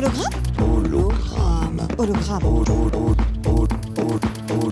Hologramme 0.00 0.32
Hologramme. 0.58 1.88
Hologramme. 1.98 2.46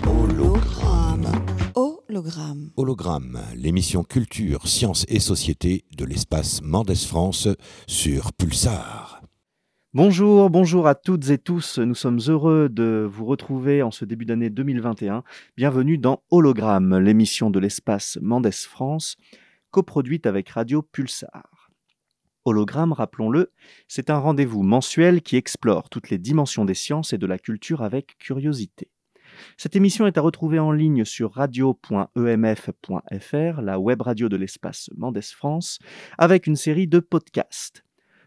Hologramme. 0.07 1.29
Hologramme. 1.75 2.71
Hologramme, 2.79 3.38
l'émission 3.54 4.04
culture, 4.04 4.67
sciences 4.67 5.04
et 5.09 5.21
société 5.21 5.85
de 5.95 6.06
l'espace 6.06 6.62
Mendes 6.62 6.95
France 6.95 7.46
sur 7.87 8.33
Pulsar. 8.33 9.21
Bonjour, 9.92 10.49
bonjour 10.49 10.87
à 10.87 10.95
toutes 10.95 11.29
et 11.29 11.37
tous. 11.37 11.79
Nous 11.79 11.95
sommes 11.95 12.21
heureux 12.29 12.71
de 12.71 13.06
vous 13.06 13.26
retrouver 13.26 13.83
en 13.83 13.90
ce 13.90 14.06
début 14.06 14.24
d'année 14.24 14.49
2021. 14.49 15.24
Bienvenue 15.58 15.99
dans 15.99 16.23
Hologramme, 16.30 16.97
l'émission 16.97 17.51
de 17.51 17.59
l'espace 17.59 18.16
Mendes 18.23 18.51
France, 18.51 19.16
coproduite 19.70 20.24
avec 20.24 20.48
Radio 20.48 20.80
Pulsar. 20.80 21.58
Hologramme, 22.48 22.92
rappelons-le, 22.92 23.52
c'est 23.88 24.10
un 24.10 24.19
rendez-vous 24.19 24.62
mensuel 24.62 25.23
qui 25.23 25.37
explore 25.37 25.91
toutes 25.91 26.10
les 26.10 26.18
dimensions 26.18 26.64
des 26.64 26.74
sciences 26.74 27.12
et 27.12 27.18
de 27.18 27.27
la 27.27 27.38
culture 27.38 27.82
avec 27.82 28.16
curiosité. 28.18 28.90
Cette 29.56 29.77
émission 29.77 30.06
est 30.06 30.18
à 30.18 30.23
retrouver 30.23 30.59
en 30.59 30.73
ligne 30.73 31.04
sur 31.04 31.32
radio.emf.fr, 31.32 33.60
la 33.60 33.78
web 33.78 34.00
radio 34.00 34.28
de 34.28 34.37
l'espace 34.37 34.90
Mendes 34.96 35.23
France, 35.23 35.78
avec 36.16 36.46
une 36.46 36.56
série 36.56 36.87
de 36.87 37.00
podcasts. 37.00 37.84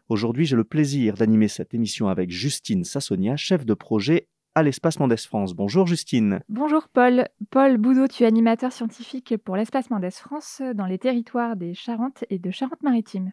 Aujourd'hui, 0.08 0.46
j'ai 0.46 0.56
le 0.56 0.64
plaisir 0.64 1.16
d'animer 1.16 1.48
cette 1.48 1.74
émission 1.74 2.08
avec 2.08 2.30
Justine 2.30 2.84
Sassonia, 2.84 3.38
chef 3.38 3.66
de 3.66 3.74
projet 3.74 4.28
à 4.56 4.64
l'espace 4.64 5.00
Mendes 5.00 5.18
France. 5.18 5.54
Bonjour 5.54 5.88
Justine. 5.88 6.42
Bonjour 6.50 6.90
Paul. 6.90 7.26
Paul 7.50 7.78
Boudot, 7.78 8.08
tu 8.08 8.24
es 8.24 8.28
animateur 8.28 8.72
scientifique 8.72 9.36
pour 9.38 9.56
l'espace 9.56 9.90
Mendes 9.90 10.12
France 10.12 10.62
dans 10.76 10.86
les 10.86 11.00
territoires 11.00 11.56
des 11.56 11.74
Charentes 11.74 12.26
et 12.30 12.40
de 12.40 12.52
Charente-Maritime. 12.52 13.32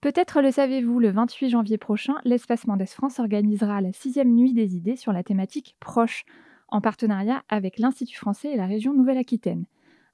Peut-être 0.00 0.40
le 0.42 0.52
savez-vous, 0.52 1.00
le 1.00 1.10
28 1.10 1.50
janvier 1.50 1.76
prochain, 1.76 2.14
l'espace 2.24 2.66
Mendes 2.68 2.86
France 2.86 3.18
organisera 3.18 3.80
la 3.80 3.92
sixième 3.92 4.32
nuit 4.32 4.52
des 4.52 4.76
idées 4.76 4.94
sur 4.94 5.12
la 5.12 5.24
thématique 5.24 5.76
proche, 5.80 6.24
en 6.68 6.80
partenariat 6.80 7.42
avec 7.48 7.78
l'Institut 7.78 8.16
français 8.16 8.52
et 8.52 8.56
la 8.56 8.66
région 8.66 8.92
Nouvelle-Aquitaine. 8.94 9.64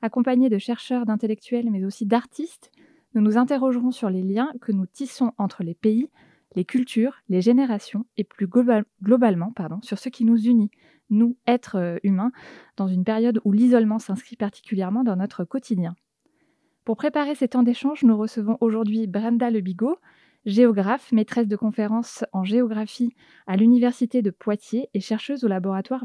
Accompagnés 0.00 0.48
de 0.48 0.58
chercheurs, 0.58 1.04
d'intellectuels, 1.04 1.70
mais 1.70 1.84
aussi 1.84 2.06
d'artistes, 2.06 2.70
nous 3.14 3.20
nous 3.20 3.36
interrogerons 3.36 3.90
sur 3.90 4.08
les 4.08 4.22
liens 4.22 4.52
que 4.60 4.72
nous 4.72 4.86
tissons 4.86 5.32
entre 5.36 5.62
les 5.62 5.74
pays, 5.74 6.08
les 6.54 6.64
cultures, 6.64 7.16
les 7.28 7.42
générations 7.42 8.06
et 8.16 8.24
plus 8.24 8.46
global- 8.46 8.84
globalement 9.02 9.52
sur 9.82 9.98
ce 9.98 10.08
qui 10.08 10.24
nous 10.24 10.38
unit, 10.38 10.70
nous, 11.10 11.36
êtres 11.46 11.76
euh, 11.76 11.96
humains, 12.04 12.32
dans 12.76 12.86
une 12.88 13.04
période 13.04 13.40
où 13.44 13.52
l'isolement 13.52 13.98
s'inscrit 13.98 14.36
particulièrement 14.36 15.04
dans 15.04 15.16
notre 15.16 15.44
quotidien. 15.44 15.94
Pour 16.84 16.96
préparer 16.98 17.34
ces 17.34 17.48
temps 17.48 17.62
d'échange, 17.62 18.02
nous 18.02 18.16
recevons 18.16 18.58
aujourd'hui 18.60 19.06
Brenda 19.06 19.50
Lebigot, 19.50 19.96
géographe, 20.44 21.12
maîtresse 21.12 21.48
de 21.48 21.56
conférences 21.56 22.26
en 22.34 22.44
géographie 22.44 23.14
à 23.46 23.56
l'Université 23.56 24.20
de 24.20 24.30
Poitiers 24.30 24.90
et 24.92 25.00
chercheuse 25.00 25.44
au 25.44 25.48
laboratoire. 25.48 26.04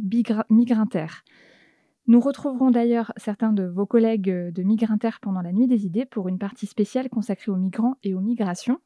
Nous 2.07 2.19
retrouverons 2.21 2.71
d'ailleurs 2.71 3.11
certains 3.17 3.51
de 3.51 3.65
vos 3.65 3.85
collègues 3.85 4.31
de 4.31 4.63
Migrinter 4.63 5.19
pendant 5.21 5.41
la 5.41 5.51
Nuit 5.51 5.67
des 5.67 5.85
idées 5.85 6.05
pour 6.05 6.29
une 6.29 6.39
partie 6.39 6.65
spéciale 6.65 7.09
consacrée 7.09 7.51
aux 7.51 7.57
migrants 7.57 7.97
et 8.03 8.13
aux 8.13 8.21
migrations. 8.21 8.79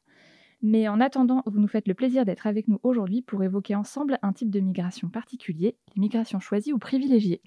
Mais 0.62 0.88
en 0.88 0.98
attendant, 0.98 1.44
vous 1.46 1.60
nous 1.60 1.68
faites 1.68 1.86
le 1.86 1.94
plaisir 1.94 2.24
d'être 2.24 2.48
avec 2.48 2.66
nous 2.66 2.80
aujourd'hui 2.82 3.22
pour 3.22 3.44
évoquer 3.44 3.76
ensemble 3.76 4.18
un 4.22 4.32
type 4.32 4.50
de 4.50 4.58
migration 4.58 5.10
particulier, 5.10 5.76
les 5.94 6.00
migrations 6.00 6.40
choisies 6.40 6.72
ou 6.72 6.78
privilégiées. 6.78 7.40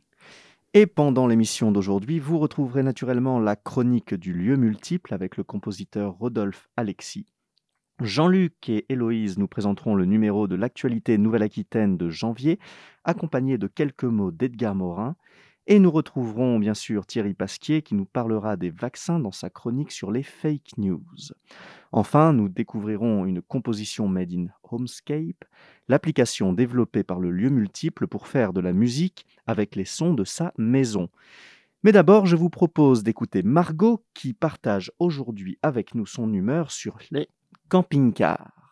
Et 0.79 0.85
pendant 0.85 1.25
l'émission 1.25 1.71
d'aujourd'hui, 1.71 2.19
vous 2.19 2.37
retrouverez 2.37 2.83
naturellement 2.83 3.39
la 3.39 3.55
chronique 3.55 4.13
du 4.13 4.31
lieu 4.31 4.57
multiple 4.57 5.11
avec 5.11 5.35
le 5.35 5.43
compositeur 5.43 6.13
Rodolphe 6.13 6.69
Alexis. 6.77 7.25
Jean-Luc 7.99 8.69
et 8.69 8.85
Héloïse 8.87 9.39
nous 9.39 9.47
présenteront 9.47 9.95
le 9.95 10.05
numéro 10.05 10.47
de 10.47 10.53
l'actualité 10.53 11.17
Nouvelle-Aquitaine 11.17 11.97
de 11.97 12.11
janvier, 12.11 12.59
accompagné 13.05 13.57
de 13.57 13.65
quelques 13.65 14.03
mots 14.03 14.29
d'Edgar 14.29 14.75
Morin. 14.75 15.15
Et 15.69 15.79
nous 15.79 15.91
retrouverons 15.91 16.59
bien 16.59 16.73
sûr 16.73 17.05
Thierry 17.05 17.33
Pasquier 17.33 17.81
qui 17.81 17.93
nous 17.93 18.05
parlera 18.05 18.55
des 18.55 18.69
vaccins 18.69 19.19
dans 19.19 19.33
sa 19.33 19.49
chronique 19.49 19.91
sur 19.91 20.11
les 20.11 20.23
fake 20.23 20.77
news. 20.77 21.03
Enfin, 21.91 22.31
nous 22.31 22.47
découvrirons 22.47 23.25
une 23.25 23.41
composition 23.41 24.07
made 24.07 24.31
in 24.31 24.45
Homescape, 24.63 25.43
l'application 25.89 26.53
développée 26.53 27.03
par 27.03 27.19
le 27.19 27.31
lieu 27.31 27.49
multiple 27.49 28.07
pour 28.07 28.27
faire 28.27 28.53
de 28.53 28.61
la 28.61 28.71
musique 28.71 29.25
avec 29.45 29.75
les 29.75 29.83
sons 29.83 30.13
de 30.13 30.23
sa 30.23 30.53
maison. 30.57 31.09
Mais 31.83 31.91
d'abord, 31.91 32.27
je 32.27 32.37
vous 32.37 32.49
propose 32.49 33.03
d'écouter 33.03 33.43
Margot 33.43 34.05
qui 34.13 34.33
partage 34.33 34.93
aujourd'hui 34.99 35.59
avec 35.61 35.95
nous 35.95 36.05
son 36.05 36.31
humeur 36.33 36.71
sur 36.71 36.97
les 37.11 37.27
camping-cars. 37.67 38.66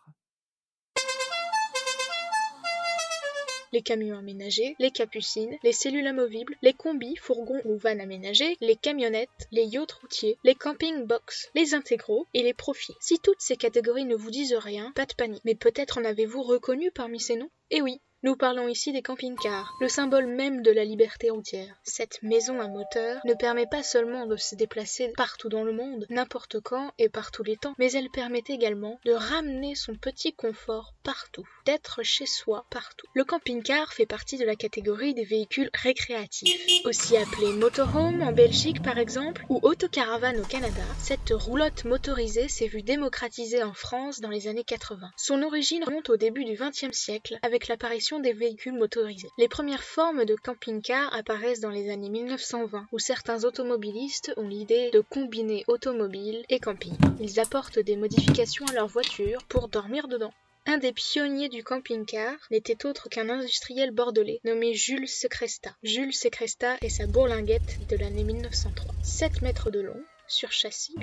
Les 3.75 3.81
camions 3.81 4.17
aménagés, 4.17 4.73
les 4.79 4.89
capucines, 4.89 5.57
les 5.61 5.73
cellules 5.73 6.07
amovibles, 6.07 6.55
les 6.61 6.71
combis, 6.71 7.17
fourgons 7.17 7.59
ou 7.65 7.75
vannes 7.75 7.99
aménagées, 7.99 8.55
les 8.61 8.77
camionnettes, 8.77 9.49
les 9.51 9.65
yachts 9.65 9.91
routiers, 9.91 10.37
les 10.45 10.55
camping 10.55 11.03
box, 11.03 11.49
les 11.55 11.73
intégraux 11.73 12.25
et 12.33 12.41
les 12.41 12.53
profils. 12.53 12.95
Si 13.01 13.19
toutes 13.19 13.41
ces 13.41 13.57
catégories 13.57 14.05
ne 14.05 14.15
vous 14.15 14.31
disent 14.31 14.53
rien, 14.53 14.93
pas 14.95 15.05
de 15.05 15.13
panique. 15.13 15.41
Mais 15.43 15.55
peut-être 15.55 15.97
en 15.97 16.05
avez-vous 16.05 16.41
reconnu 16.41 16.89
parmi 16.89 17.19
ces 17.19 17.35
noms? 17.35 17.49
Eh 17.69 17.81
oui, 17.81 17.99
nous 18.25 18.35
parlons 18.35 18.67
ici 18.67 18.91
des 18.91 19.03
camping-cars, 19.03 19.75
le 19.79 19.87
symbole 19.87 20.25
même 20.25 20.63
de 20.63 20.71
la 20.71 20.83
liberté 20.83 21.29
routière. 21.29 21.75
Cette 21.83 22.23
maison 22.23 22.59
à 22.59 22.67
moteur 22.67 23.21
ne 23.23 23.35
permet 23.35 23.67
pas 23.67 23.83
seulement 23.83 24.25
de 24.25 24.35
se 24.35 24.55
déplacer 24.55 25.13
partout 25.15 25.47
dans 25.47 25.63
le 25.63 25.73
monde, 25.73 26.07
n'importe 26.09 26.59
quand 26.59 26.91
et 26.97 27.07
par 27.07 27.29
tous 27.29 27.43
les 27.43 27.55
temps, 27.55 27.75
mais 27.77 27.91
elle 27.91 28.09
permet 28.09 28.41
également 28.49 28.99
de 29.05 29.11
ramener 29.11 29.75
son 29.75 29.93
petit 29.93 30.33
confort 30.33 30.95
partout, 31.03 31.47
d'être 31.67 32.01
chez 32.01 32.25
soi 32.25 32.65
partout. 32.71 33.05
Le 33.13 33.23
camping-car 33.25 33.93
fait 33.93 34.07
partie 34.07 34.39
de 34.39 34.45
la 34.45 34.55
catégorie 34.55 35.13
des 35.13 35.23
véhicules 35.23 35.69
récréatifs, 35.75 36.83
aussi 36.83 37.17
appelé 37.17 37.53
motorhome 37.53 38.23
en 38.23 38.31
Belgique 38.31 38.81
par 38.81 38.97
exemple, 38.97 39.45
ou 39.49 39.59
autocaravane 39.61 40.39
au 40.39 40.45
Canada. 40.45 40.81
Cette 40.97 41.29
roulotte 41.29 41.85
motorisée 41.85 42.47
s'est 42.47 42.65
vue 42.65 42.81
démocratisée 42.81 43.61
en 43.61 43.73
France 43.73 44.19
dans 44.19 44.29
les 44.29 44.47
années 44.47 44.63
80. 44.63 45.11
Son 45.15 45.43
origine 45.43 45.83
remonte 45.83 46.09
au 46.09 46.17
début 46.17 46.43
du 46.43 46.53
XXe 46.53 46.97
siècle 46.97 47.37
avec 47.43 47.67
l'apparition 47.67 48.14
des 48.19 48.33
véhicules 48.33 48.77
motorisés. 48.77 49.29
Les 49.37 49.47
premières 49.47 49.83
formes 49.83 50.25
de 50.25 50.35
camping-car 50.35 51.13
apparaissent 51.13 51.59
dans 51.59 51.69
les 51.69 51.89
années 51.89 52.09
1920, 52.09 52.87
où 52.91 52.99
certains 52.99 53.43
automobilistes 53.43 54.33
ont 54.37 54.47
l'idée 54.47 54.89
de 54.91 55.01
combiner 55.01 55.63
automobile 55.67 56.43
et 56.49 56.59
camping. 56.59 56.95
Ils 57.19 57.39
apportent 57.39 57.79
des 57.79 57.95
modifications 57.95 58.65
à 58.67 58.73
leur 58.73 58.87
voiture 58.87 59.43
pour 59.43 59.67
dormir 59.67 60.07
dedans. 60.07 60.33
Un 60.67 60.79
des 60.79 60.93
pionniers 60.93 61.49
du 61.49 61.63
camping-car 61.63 62.35
n'était 62.49 62.87
autre 62.87 63.07
qu'un 63.07 63.29
industriel 63.29 63.91
bordelais 63.91 64.39
nommé 64.43 64.73
Jules 64.73 65.07
Secresta. 65.07 65.75
Jules 65.83 66.13
Secresta 66.13 66.77
et 66.81 66.89
sa 66.89 67.05
bourlinguette 67.05 67.87
de 67.87 67.95
l'année 67.97 68.23
1903. 68.23 68.95
7 69.03 69.43
mètres 69.43 69.69
de 69.69 69.81
long, 69.81 70.01
sur 70.27 70.51
châssis, 70.51 70.95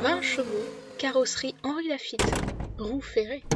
20 0.00 0.22
chevaux, 0.22 0.64
carrosserie 0.96 1.54
Henri 1.62 1.88
Lafitte, 1.88 2.24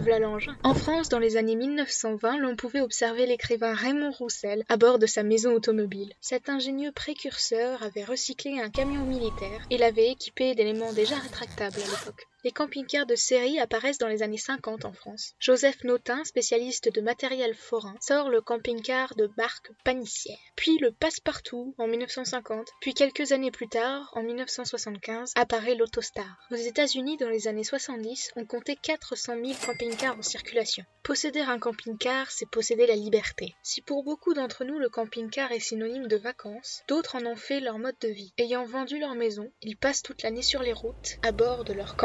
voilà 0.00 0.18
l'engin. 0.18 0.56
En 0.62 0.74
France, 0.74 1.08
dans 1.08 1.18
les 1.18 1.36
années 1.36 1.56
1920, 1.56 2.38
l'on 2.38 2.56
pouvait 2.56 2.80
observer 2.80 3.26
l'écrivain 3.26 3.74
Raymond 3.74 4.12
Roussel 4.12 4.64
à 4.68 4.76
bord 4.76 4.98
de 4.98 5.06
sa 5.06 5.22
maison 5.22 5.52
automobile. 5.52 6.12
Cet 6.20 6.48
ingénieux 6.48 6.92
précurseur 6.92 7.82
avait 7.82 8.04
recyclé 8.04 8.60
un 8.60 8.70
camion 8.70 9.04
militaire 9.04 9.66
et 9.70 9.78
l'avait 9.78 10.10
équipé 10.10 10.54
d'éléments 10.54 10.92
déjà 10.92 11.16
rétractables 11.16 11.76
à 11.76 11.90
l'époque. 11.90 12.26
Les 12.46 12.52
camping-cars 12.52 13.06
de 13.06 13.16
série 13.16 13.58
apparaissent 13.58 13.98
dans 13.98 14.06
les 14.06 14.22
années 14.22 14.38
50 14.38 14.84
en 14.84 14.92
France. 14.92 15.34
Joseph 15.40 15.82
Notin, 15.82 16.22
spécialiste 16.22 16.94
de 16.94 17.00
matériel 17.00 17.56
forain, 17.56 17.96
sort 18.00 18.28
le 18.28 18.40
camping-car 18.40 19.16
de 19.16 19.28
marque 19.36 19.72
Panissière. 19.82 20.38
Puis 20.54 20.78
le 20.78 20.92
Passe-Partout 20.92 21.74
en 21.76 21.88
1950. 21.88 22.68
Puis 22.80 22.94
quelques 22.94 23.32
années 23.32 23.50
plus 23.50 23.66
tard, 23.66 24.12
en 24.14 24.22
1975, 24.22 25.32
apparaît 25.34 25.74
l'Autostar. 25.74 26.38
Aux 26.52 26.54
États-Unis, 26.54 27.16
dans 27.16 27.28
les 27.28 27.48
années 27.48 27.64
70, 27.64 28.30
on 28.36 28.44
comptait 28.44 28.76
400 28.76 29.32
000 29.44 29.58
camping-cars 29.66 30.16
en 30.16 30.22
circulation. 30.22 30.84
Posséder 31.02 31.40
un 31.40 31.58
camping-car, 31.58 32.30
c'est 32.30 32.48
posséder 32.48 32.86
la 32.86 32.94
liberté. 32.94 33.56
Si 33.64 33.80
pour 33.80 34.04
beaucoup 34.04 34.34
d'entre 34.34 34.64
nous 34.64 34.78
le 34.78 34.88
camping-car 34.88 35.50
est 35.50 35.58
synonyme 35.58 36.06
de 36.06 36.16
vacances, 36.16 36.84
d'autres 36.86 37.16
en 37.16 37.26
ont 37.26 37.34
fait 37.34 37.58
leur 37.58 37.78
mode 37.78 37.98
de 38.00 38.08
vie. 38.08 38.32
Ayant 38.38 38.64
vendu 38.64 39.00
leur 39.00 39.16
maison, 39.16 39.50
ils 39.62 39.76
passent 39.76 40.02
toute 40.02 40.22
l'année 40.22 40.42
sur 40.42 40.62
les 40.62 40.72
routes 40.72 41.16
à 41.24 41.32
bord 41.32 41.64
de 41.64 41.72
leur 41.72 41.96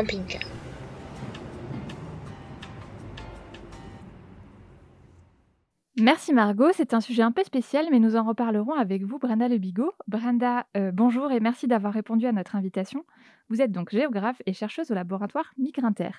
Merci 5.99 6.33
Margot, 6.33 6.69
c'est 6.73 6.95
un 6.95 7.01
sujet 7.01 7.21
un 7.21 7.31
peu 7.31 7.43
spécial, 7.43 7.85
mais 7.91 7.99
nous 7.99 8.15
en 8.15 8.23
reparlerons 8.23 8.73
avec 8.73 9.03
vous, 9.03 9.19
Brenda 9.19 9.47
Lebigot. 9.47 9.91
Brenda, 10.07 10.65
euh, 10.75 10.91
bonjour 10.91 11.31
et 11.31 11.39
merci 11.39 11.67
d'avoir 11.67 11.93
répondu 11.93 12.25
à 12.25 12.31
notre 12.31 12.55
invitation. 12.55 13.05
Vous 13.49 13.61
êtes 13.61 13.71
donc 13.71 13.91
géographe 13.91 14.41
et 14.45 14.53
chercheuse 14.53 14.89
au 14.89 14.95
laboratoire 14.95 15.53
Migrinter. 15.57 16.11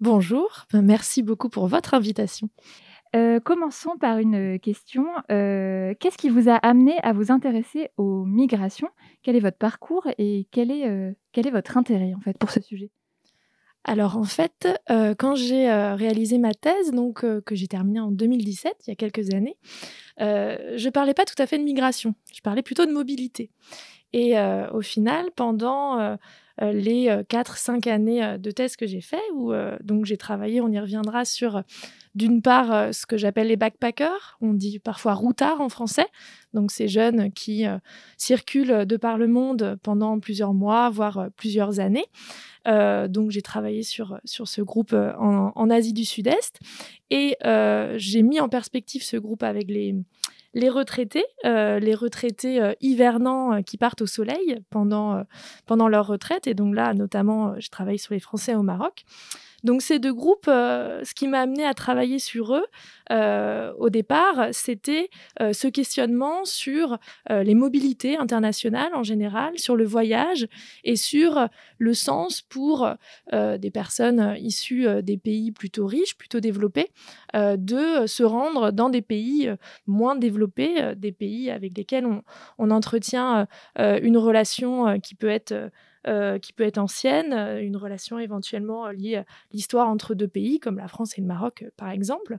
Bonjour, 0.00 0.66
merci 0.72 1.22
beaucoup 1.22 1.48
pour 1.48 1.66
votre 1.66 1.92
invitation. 1.94 2.48
Euh, 3.14 3.38
commençons 3.38 3.96
par 3.96 4.18
une 4.18 4.58
question. 4.58 5.06
Euh, 5.30 5.94
Qu'est-ce 6.00 6.18
qui 6.18 6.28
vous 6.28 6.48
a 6.48 6.54
amené 6.54 6.98
à 7.02 7.12
vous 7.12 7.30
intéresser 7.30 7.90
aux 7.96 8.24
migrations? 8.24 8.88
Quel 9.22 9.36
est 9.36 9.40
votre 9.40 9.58
parcours 9.58 10.08
et 10.18 10.48
quel 10.50 10.70
est, 10.70 10.88
euh, 10.88 11.12
quel 11.32 11.46
est 11.46 11.52
votre 11.52 11.76
intérêt 11.76 12.12
en 12.16 12.20
fait 12.20 12.36
pour 12.38 12.50
ce 12.50 12.60
sujet? 12.60 12.90
Alors 13.84 14.16
en 14.16 14.24
fait, 14.24 14.66
euh, 14.90 15.14
quand 15.14 15.34
j'ai 15.34 15.70
euh, 15.70 15.94
réalisé 15.94 16.38
ma 16.38 16.54
thèse, 16.54 16.90
donc 16.92 17.22
euh, 17.22 17.42
que 17.42 17.54
j'ai 17.54 17.68
terminée 17.68 18.00
en 18.00 18.10
2017, 18.10 18.74
il 18.86 18.90
y 18.90 18.92
a 18.92 18.96
quelques 18.96 19.32
années, 19.34 19.56
je 20.18 20.88
parlais 20.88 21.12
pas 21.12 21.26
tout 21.26 21.40
à 21.40 21.46
fait 21.46 21.58
de 21.58 21.64
migration, 21.64 22.14
je 22.34 22.40
parlais 22.40 22.62
plutôt 22.62 22.86
de 22.86 22.92
mobilité. 22.92 23.50
Et 24.12 24.36
au 24.72 24.80
final, 24.80 25.30
pendant 25.34 26.16
les 26.60 27.08
4-5 27.28 27.88
années 27.88 28.38
de 28.38 28.50
thèse 28.52 28.76
que 28.76 28.86
j'ai 28.86 29.00
fait, 29.00 29.20
où 29.34 29.52
donc 29.82 30.04
j'ai 30.04 30.16
travaillé, 30.16 30.60
on 30.60 30.68
y 30.68 30.78
reviendra 30.78 31.24
sur 31.24 31.64
d'une 32.14 32.42
part 32.42 32.94
ce 32.94 33.06
que 33.06 33.16
j'appelle 33.16 33.48
les 33.48 33.56
backpackers, 33.56 34.36
on 34.40 34.52
dit 34.52 34.78
parfois 34.78 35.14
routards 35.14 35.60
en 35.60 35.68
français, 35.68 36.06
donc 36.52 36.70
ces 36.70 36.88
jeunes 36.88 37.32
qui 37.32 37.64
circulent 38.16 38.86
de 38.86 38.96
par 38.96 39.18
le 39.18 39.26
monde 39.26 39.78
pendant 39.82 40.20
plusieurs 40.20 40.54
mois, 40.54 40.90
voire 40.90 41.28
plusieurs 41.36 41.80
années. 41.80 42.06
Euh, 42.66 43.08
donc 43.08 43.30
j'ai 43.30 43.42
travaillé 43.42 43.82
sur, 43.82 44.18
sur 44.24 44.48
ce 44.48 44.62
groupe 44.62 44.92
euh, 44.92 45.12
en, 45.18 45.70
Asie 45.70 45.92
du 45.92 46.04
Sud-Est 46.04 46.60
et 47.10 47.36
euh, 47.44 47.94
j'ai 47.98 48.22
mis 48.22 48.40
en 48.40 48.48
perspective 48.48 49.02
ce 49.02 49.16
groupe 49.16 49.42
avec 49.42 49.68
les, 49.68 49.94
les 50.54 50.68
retraités, 50.70 51.24
les 51.44 51.94
retraités 51.94 52.74
hivernants 52.80 53.62
qui 53.62 53.76
partent 53.76 54.02
au 54.02 54.06
soleil 54.06 54.60
pendant, 54.70 55.24
pendant 55.66 55.88
leur 55.88 56.06
retraite. 56.06 56.46
Et 56.46 56.54
donc 56.54 56.74
là, 56.74 56.94
notamment, 56.94 57.58
je 57.58 57.68
travaille 57.70 57.98
sur 57.98 58.14
les 58.14 58.20
Français 58.20 58.54
au 58.54 58.62
Maroc. 58.62 59.04
Donc 59.64 59.80
ces 59.80 59.98
deux 59.98 60.12
groupes, 60.12 60.46
euh, 60.46 61.02
ce 61.04 61.14
qui 61.14 61.26
m'a 61.26 61.40
amené 61.40 61.64
à 61.64 61.72
travailler 61.72 62.18
sur 62.18 62.54
eux 62.54 62.66
euh, 63.10 63.72
au 63.78 63.88
départ, 63.88 64.48
c'était 64.52 65.08
euh, 65.40 65.54
ce 65.54 65.68
questionnement 65.68 66.44
sur 66.44 66.98
les 67.30 67.54
mobilités 67.54 68.18
internationales 68.18 68.94
en 68.94 69.02
général, 69.02 69.58
sur 69.58 69.76
le 69.76 69.84
voyage 69.84 70.46
et 70.84 70.96
sur 70.96 71.48
le 71.78 71.94
sens 71.94 72.42
pour 72.42 72.88
des 73.32 73.70
personnes 73.70 74.36
issues 74.38 74.86
des 75.02 75.16
pays 75.16 75.52
plutôt 75.52 75.86
riches, 75.86 76.16
plutôt 76.16 76.40
développés, 76.40 76.90
de 77.32 78.06
se 78.06 78.22
rendre 78.22 78.72
dans 78.72 78.90
des 78.90 79.00
pays 79.00 79.50
moins 79.86 80.16
développés, 80.16 80.94
des 80.96 81.12
pays 81.12 81.50
avec 81.50 81.76
lesquels 81.76 82.04
on, 82.04 82.22
on 82.58 82.70
entretient 82.70 83.46
une 83.78 84.18
relation 84.18 85.00
qui 85.00 85.14
peut 85.14 85.30
être 85.30 85.70
euh, 86.06 86.38
qui 86.38 86.52
peut 86.52 86.64
être 86.64 86.76
ancienne, 86.76 87.32
euh, 87.32 87.62
une 87.62 87.78
relation 87.78 88.18
éventuellement 88.18 88.86
euh, 88.86 88.92
liée 88.92 89.16
à 89.16 89.24
l'histoire 89.52 89.88
entre 89.88 90.12
deux 90.12 90.28
pays, 90.28 90.60
comme 90.60 90.76
la 90.76 90.86
France 90.86 91.16
et 91.16 91.22
le 91.22 91.26
Maroc, 91.26 91.64
par 91.78 91.88
exemple. 91.88 92.38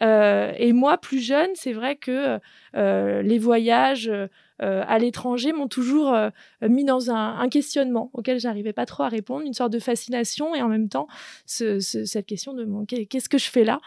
et 0.00 0.72
moi, 0.72 0.96
plus 0.96 1.20
jeune, 1.20 1.50
c'est 1.54 1.74
vrai 1.74 1.96
que 1.96 2.38
les 2.74 3.38
voyages 3.38 4.10
à 4.58 4.98
l'étranger 4.98 5.52
m'ont 5.52 5.68
toujours 5.68 6.16
mis 6.62 6.84
dans 6.84 7.10
un, 7.10 7.48
questionnement 7.48 8.10
auquel 8.14 8.40
j'arrivais 8.40 8.72
pas 8.72 8.86
trop 8.86 9.02
à 9.02 9.08
répondre, 9.08 9.44
une 9.44 9.52
sorte 9.52 9.72
de 9.72 9.78
fascination 9.78 10.54
et 10.54 10.62
en 10.62 10.68
même 10.68 10.88
temps 10.88 11.06
cette 11.46 12.26
question 12.26 12.54
de 12.54 12.66
qu'est-ce 13.04 13.28
que 13.28 13.38
je 13.38 13.50
fais 13.50 13.64
là? 13.64 13.80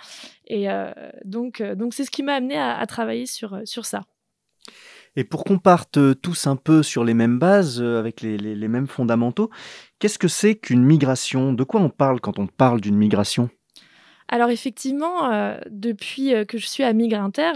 Et 0.47 0.67
donc, 1.23 1.61
donc 1.61 1.93
c'est 1.93 2.05
ce 2.05 2.11
qui 2.11 2.23
m'a 2.23 2.35
amené 2.35 2.57
à, 2.57 2.77
à 2.77 2.85
travailler 2.85 3.25
sur, 3.25 3.59
sur 3.65 3.85
ça. 3.85 4.01
Et 5.15 5.23
pour 5.23 5.43
qu'on 5.43 5.59
parte 5.59 5.97
euh, 5.97 6.13
tous 6.13 6.47
un 6.47 6.55
peu 6.55 6.83
sur 6.83 7.03
les 7.03 7.13
mêmes 7.13 7.39
bases, 7.39 7.81
euh, 7.81 7.99
avec 7.99 8.21
les, 8.21 8.37
les 8.37 8.67
mêmes 8.67 8.87
fondamentaux, 8.87 9.49
qu'est-ce 9.99 10.19
que 10.19 10.27
c'est 10.27 10.55
qu'une 10.55 10.83
migration? 10.83 11.53
De 11.53 11.63
quoi 11.63 11.81
on 11.81 11.89
parle 11.89 12.19
quand 12.19 12.39
on 12.39 12.47
parle 12.47 12.81
d'une 12.81 12.97
migration? 12.97 13.49
Alors 14.27 14.49
effectivement, 14.49 15.31
euh, 15.31 15.57
depuis 15.69 16.33
euh, 16.33 16.45
que 16.45 16.57
je 16.57 16.65
suis 16.65 16.83
à 16.83 16.91
Migrinter, 16.93 17.53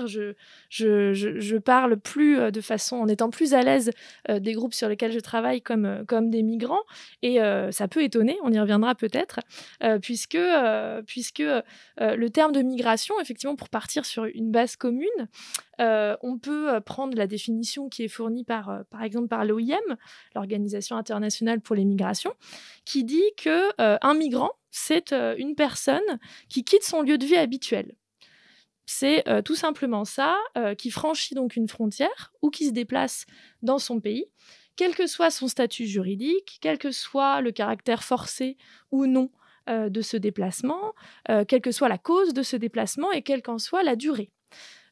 je, 0.69 1.57
parle 1.57 1.97
plus 1.97 2.37
euh, 2.37 2.51
de 2.51 2.61
façon, 2.61 2.97
en 2.97 3.07
étant 3.07 3.31
plus 3.31 3.53
à 3.53 3.61
l'aise 3.61 3.91
des 4.29 4.53
groupes 4.53 4.73
sur 4.73 4.87
lesquels 4.87 5.11
je 5.11 5.19
travaille 5.19 5.61
comme, 5.61 6.05
comme 6.07 6.29
des 6.29 6.43
migrants. 6.43 6.83
Et 7.23 7.39
ça 7.71 7.87
peut 7.87 8.03
étonner, 8.03 8.37
on 8.43 8.51
y 8.51 8.59
reviendra 8.59 8.95
peut-être, 8.95 9.39
puisque, 10.01 10.37
puisque 11.05 11.43
le 11.99 12.27
terme 12.27 12.51
de 12.51 12.61
migration, 12.61 13.19
effectivement, 13.21 13.55
pour 13.55 13.69
partir 13.69 14.05
sur 14.05 14.25
une 14.25 14.51
base 14.51 14.75
commune, 14.75 15.07
on 15.79 16.37
peut 16.37 16.79
prendre 16.81 17.17
la 17.17 17.27
définition 17.27 17.89
qui 17.89 18.03
est 18.03 18.07
fournie 18.07 18.43
par, 18.43 18.83
par 18.89 19.03
exemple 19.03 19.27
par 19.27 19.45
l'OIM, 19.45 19.77
l'Organisation 20.35 20.97
internationale 20.97 21.61
pour 21.61 21.75
les 21.75 21.85
migrations, 21.85 22.33
qui 22.85 23.03
dit 23.03 23.31
que 23.37 23.71
un 23.77 24.13
migrant, 24.13 24.51
c'est 24.71 25.13
euh, 25.13 25.35
une 25.37 25.55
personne 25.55 26.19
qui 26.47 26.63
quitte 26.63 26.83
son 26.83 27.01
lieu 27.01 27.17
de 27.17 27.25
vie 27.25 27.37
habituel. 27.37 27.95
C'est 28.85 29.27
euh, 29.27 29.41
tout 29.41 29.55
simplement 29.55 30.05
ça, 30.05 30.35
euh, 30.57 30.73
qui 30.73 30.89
franchit 30.91 31.35
donc 31.35 31.55
une 31.55 31.67
frontière 31.67 32.33
ou 32.41 32.49
qui 32.49 32.65
se 32.65 32.71
déplace 32.71 33.25
dans 33.61 33.77
son 33.77 33.99
pays, 33.99 34.25
quel 34.75 34.95
que 34.95 35.07
soit 35.07 35.29
son 35.29 35.47
statut 35.47 35.85
juridique, 35.85 36.57
quel 36.61 36.77
que 36.77 36.91
soit 36.91 37.41
le 37.41 37.51
caractère 37.51 38.03
forcé 38.03 38.57
ou 38.91 39.05
non 39.05 39.31
de 39.67 40.01
ce 40.01 40.17
déplacement, 40.17 40.95
quelle 41.47 41.61
que 41.61 41.71
soit 41.71 41.89
la 41.89 41.99
cause 41.99 42.33
de 42.33 42.41
ce 42.41 42.55
déplacement 42.55 43.11
et 43.11 43.21
quelle 43.21 43.43
qu'en 43.43 43.59
soit 43.59 43.83
la 43.83 43.95
durée. 43.95 44.31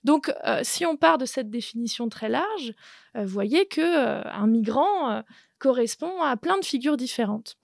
Donc, 0.03 0.31
si 0.61 0.85
on 0.85 0.97
part 0.97 1.17
de 1.17 1.25
cette 1.25 1.49
définition 1.49 2.09
très 2.09 2.29
large, 2.29 2.73
vous 3.15 3.25
voyez 3.25 3.67
que 3.67 3.81
un 3.81 4.45
migrant 4.45 5.23
correspond 5.57 6.21
à 6.21 6.37
plein 6.37 6.59
de 6.59 6.65
figures 6.65 6.97
différentes. 6.97 7.57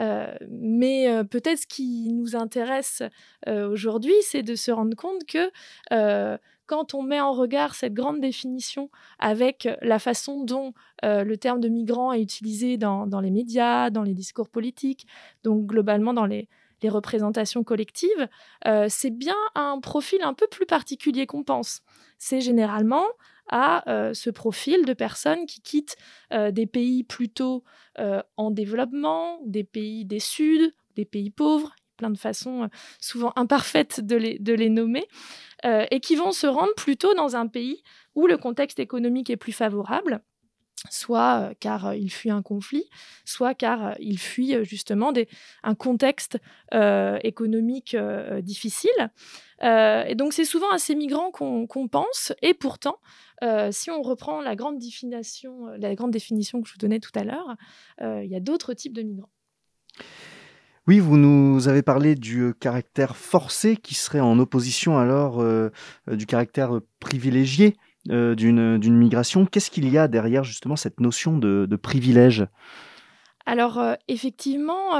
Euh, 0.00 0.32
mais 0.48 1.08
euh, 1.08 1.24
peut-être 1.24 1.60
ce 1.60 1.66
qui 1.66 2.12
nous 2.12 2.36
intéresse 2.36 3.02
euh, 3.48 3.68
aujourd'hui, 3.68 4.14
c'est 4.22 4.42
de 4.42 4.54
se 4.54 4.70
rendre 4.70 4.96
compte 4.96 5.24
que 5.26 5.50
quand 6.66 6.92
on 6.92 7.02
met 7.02 7.20
en 7.20 7.32
regard 7.32 7.74
cette 7.74 7.94
grande 7.94 8.20
définition 8.20 8.90
avec 9.18 9.66
la 9.80 9.98
façon 9.98 10.44
dont 10.44 10.74
le 11.02 11.34
terme 11.36 11.60
de 11.60 11.68
migrant 11.68 12.12
est 12.12 12.20
utilisé 12.20 12.76
dans, 12.76 13.06
les 13.22 13.30
médias, 13.30 13.88
dans 13.88 14.02
les 14.02 14.12
discours 14.12 14.50
politiques, 14.50 15.06
donc 15.44 15.64
globalement 15.64 16.12
dans 16.12 16.26
les, 16.26 16.46
les 16.82 16.90
représentations 16.90 17.64
collectives, 17.64 18.28
c'est 18.88 19.10
bien 19.10 19.36
un 19.54 19.80
profil 19.80 20.20
un 20.22 20.34
peu 20.34 20.46
plus 20.46 20.66
particulier 20.66 21.24
qu'on 21.24 21.42
pense. 21.42 21.80
C'est 22.18 22.42
généralement 22.42 23.06
à 23.48 24.12
ce 24.14 24.30
profil 24.30 24.84
de 24.84 24.92
personnes 24.92 25.46
qui 25.46 25.60
quittent 25.60 25.96
des 26.30 26.66
pays 26.66 27.04
plutôt 27.04 27.64
en 28.36 28.50
développement, 28.50 29.40
des 29.44 29.64
pays 29.64 30.04
des 30.04 30.20
Suds, 30.20 30.72
des 30.96 31.04
pays 31.04 31.30
pauvres, 31.30 31.74
plein 31.96 32.10
de 32.10 32.18
façons 32.18 32.68
souvent 33.00 33.32
imparfaites 33.36 34.00
de 34.00 34.16
les, 34.16 34.38
de 34.38 34.54
les 34.54 34.70
nommer, 34.70 35.06
et 35.64 36.00
qui 36.00 36.16
vont 36.16 36.32
se 36.32 36.46
rendre 36.46 36.74
plutôt 36.76 37.14
dans 37.14 37.36
un 37.36 37.46
pays 37.46 37.82
où 38.14 38.26
le 38.26 38.36
contexte 38.36 38.78
économique 38.78 39.30
est 39.30 39.36
plus 39.36 39.52
favorable 39.52 40.22
soit 40.90 41.54
car 41.60 41.94
il 41.94 42.10
fuit 42.10 42.30
un 42.30 42.42
conflit, 42.42 42.88
soit 43.24 43.54
car 43.54 43.94
il 43.98 44.18
fuit 44.18 44.64
justement 44.64 45.12
des, 45.12 45.28
un 45.62 45.74
contexte 45.74 46.38
économique 46.72 47.96
difficile. 48.42 49.10
et 49.62 50.14
donc 50.14 50.32
c'est 50.32 50.44
souvent 50.44 50.70
à 50.70 50.78
ces 50.78 50.94
migrants 50.94 51.30
qu'on 51.30 51.88
pense, 51.88 52.32
et 52.42 52.54
pourtant, 52.54 52.98
si 53.70 53.90
on 53.90 54.02
reprend 54.02 54.40
la 54.40 54.56
grande, 54.56 54.78
définition, 54.78 55.66
la 55.78 55.94
grande 55.94 56.10
définition 56.10 56.60
que 56.62 56.68
je 56.68 56.74
vous 56.74 56.78
donnais 56.78 57.00
tout 57.00 57.12
à 57.14 57.24
l'heure, 57.24 57.56
il 58.00 58.28
y 58.28 58.36
a 58.36 58.40
d'autres 58.40 58.74
types 58.74 58.94
de 58.94 59.02
migrants. 59.02 59.30
Oui, 60.86 61.00
vous 61.00 61.18
nous 61.18 61.68
avez 61.68 61.82
parlé 61.82 62.14
du 62.14 62.54
caractère 62.58 63.14
forcé 63.16 63.76
qui 63.76 63.94
serait 63.94 64.20
en 64.20 64.38
opposition 64.38 64.98
alors 64.98 65.44
du 66.10 66.24
caractère 66.24 66.80
privilégié 66.98 67.76
d'une 68.06 68.96
migration. 68.96 69.44
Qu'est-ce 69.44 69.70
qu'il 69.70 69.88
y 69.88 69.98
a 69.98 70.08
derrière 70.08 70.44
justement 70.44 70.76
cette 70.76 71.00
notion 71.00 71.36
de, 71.36 71.76
privilège? 71.76 72.46
Alors 73.44 73.82
effectivement, 74.08 74.92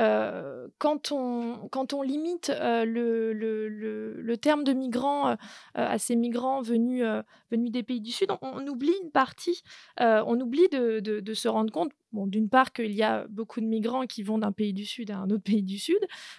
euh, 0.00 0.68
quand, 0.78 1.12
on, 1.12 2.02
limite 2.02 2.52
le, 2.58 4.34
terme 4.36 4.64
de 4.64 4.72
migrant 4.72 5.36
à 5.74 5.98
ces 5.98 6.16
migrants 6.16 6.62
venus, 6.62 7.04
des 7.50 7.82
pays 7.82 8.00
du 8.00 8.10
Sud, 8.10 8.30
on, 8.42 8.66
oublie 8.66 8.94
une 9.02 9.10
partie, 9.10 9.62
on 9.98 10.40
oublie 10.40 10.68
de, 10.68 11.34
se 11.34 11.48
rendre 11.48 11.72
compte 11.72 11.92
d'une 12.26 12.48
part 12.48 12.72
qu'il 12.72 12.92
y 12.92 13.02
a 13.02 13.26
beaucoup 13.28 13.60
de 13.60 13.66
migrants 13.66 14.06
qui 14.06 14.22
vont 14.22 14.38
d'un 14.38 14.52
pays 14.52 14.72
du 14.72 14.86
Sud 14.86 15.10
à 15.10 15.18
un 15.18 15.30
autre 15.30 15.42
pays 15.42 15.62
du 15.62 15.78
Sud, 15.78 15.98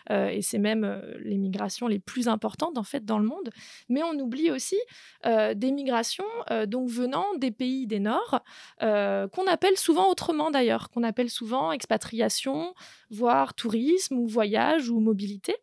euh, 0.10 0.30
et 0.30 0.42
c'est 0.42 0.58
même 0.58 0.84
euh, 0.84 1.18
les 1.24 1.38
migrations 1.38 1.88
les 1.88 2.00
plus 2.00 2.28
importantes 2.28 2.78
en 2.78 2.84
fait 2.84 3.06
dans 3.06 3.20
le 3.20 3.26
monde. 3.26 3.50
Mais 3.90 4.02
on 4.04 4.18
oublie 4.20 4.52
aussi 4.52 4.78
euh, 5.26 5.54
des 5.54 5.72
migrations 5.72 6.26
donc 6.68 6.90
venant 6.90 7.26
des 7.38 7.52
pays 7.52 7.88
des 7.88 8.00
Nord, 8.00 8.42
qu'on 8.80 9.48
appelle 9.48 9.78
souvent 9.78 10.10
autrement 10.10 10.52
d'ailleurs, 10.52 10.90
qu'on 10.90 11.04
appelle 11.04 11.30
souvent 11.30 11.72
expatriation, 11.72 12.74
voire 13.10 13.54
tourisme 13.54 14.18
ou 14.18 14.28
voyage 14.28 14.90
ou 14.90 15.00
mobilité. 15.00 15.56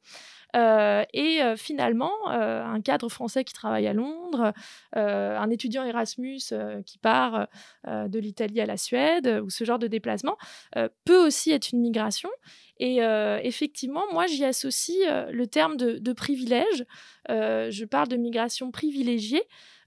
Euh, 0.54 1.04
et 1.12 1.42
euh, 1.42 1.56
finalement, 1.56 2.12
euh, 2.30 2.62
un 2.64 2.80
cadre 2.80 3.08
français 3.08 3.44
qui 3.44 3.54
travaille 3.54 3.86
à 3.86 3.92
Londres, 3.92 4.52
un 4.94 5.50
étudiant 5.50 5.84
Erasmus 5.84 6.40
qui 6.86 6.98
part 6.98 7.46
de 7.86 8.18
l'Italie 8.18 8.60
à 8.60 8.66
la 8.66 8.76
Suède, 8.76 9.40
ou 9.44 9.50
ce 9.50 9.64
genre 9.64 9.78
de 9.78 9.86
déplacement, 9.86 10.36
peut 11.04 11.26
aussi 11.26 11.50
être 11.50 11.72
une 11.72 11.80
migration. 11.80 12.30
Et 12.78 12.98
effectivement, 13.42 14.02
moi, 14.12 14.26
j'y 14.26 14.44
associe 14.44 15.30
le 15.30 15.46
terme 15.46 15.76
de, 15.76 15.98
de 15.98 16.12
privilège. 16.12 16.84
je 17.28 17.84
parle 17.84 18.08
de 18.08 18.16
migration 18.16 18.70
privilégiée 18.70 19.42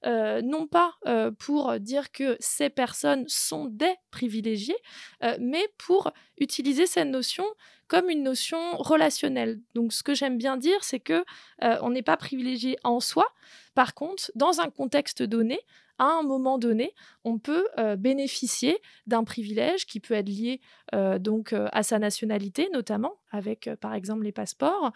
non 0.05 0.67
pas 0.67 0.93
pour 1.39 1.79
dire 1.79 2.11
que 2.11 2.37
ces 2.39 2.69
personnes 2.69 3.25
sont 3.27 3.65
des 3.65 3.93
privilégiés, 4.11 4.77
mais 5.39 5.67
pour 5.77 6.11
utiliser 6.37 6.85
cette 6.85 7.07
notion 7.07 7.45
comme 7.87 8.09
une 8.09 8.23
notion 8.23 8.77
relationnelle. 8.77 9.59
Donc 9.75 9.93
ce 9.93 10.01
que 10.01 10.15
j'aime 10.15 10.37
bien 10.37 10.57
dire, 10.57 10.83
c'est 10.83 10.99
que 10.99 11.23
on 11.59 11.89
n'est 11.89 12.01
pas 12.01 12.17
privilégié 12.17 12.77
en 12.83 12.99
soi. 12.99 13.27
Par 13.73 13.93
contre, 13.93 14.31
dans 14.35 14.61
un 14.61 14.69
contexte 14.69 15.21
donné, 15.23 15.59
à 15.97 16.19
un 16.19 16.23
moment 16.23 16.57
donné, 16.57 16.93
on 17.23 17.37
peut 17.37 17.65
bénéficier 17.97 18.77
d'un 19.07 19.23
privilège 19.23 19.85
qui 19.85 19.99
peut 19.99 20.13
être 20.13 20.29
lié 20.29 20.61
donc 21.19 21.53
à 21.53 21.83
sa 21.83 21.99
nationalité, 21.99 22.69
notamment 22.73 23.13
avec 23.31 23.69
par 23.81 23.93
exemple 23.93 24.23
les 24.23 24.31
passeports, 24.31 24.91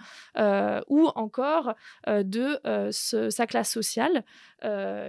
ou 0.87 1.07
encore 1.15 1.73
de 2.07 2.59
sa 2.91 3.47
classe 3.47 3.71
sociale, 3.71 4.23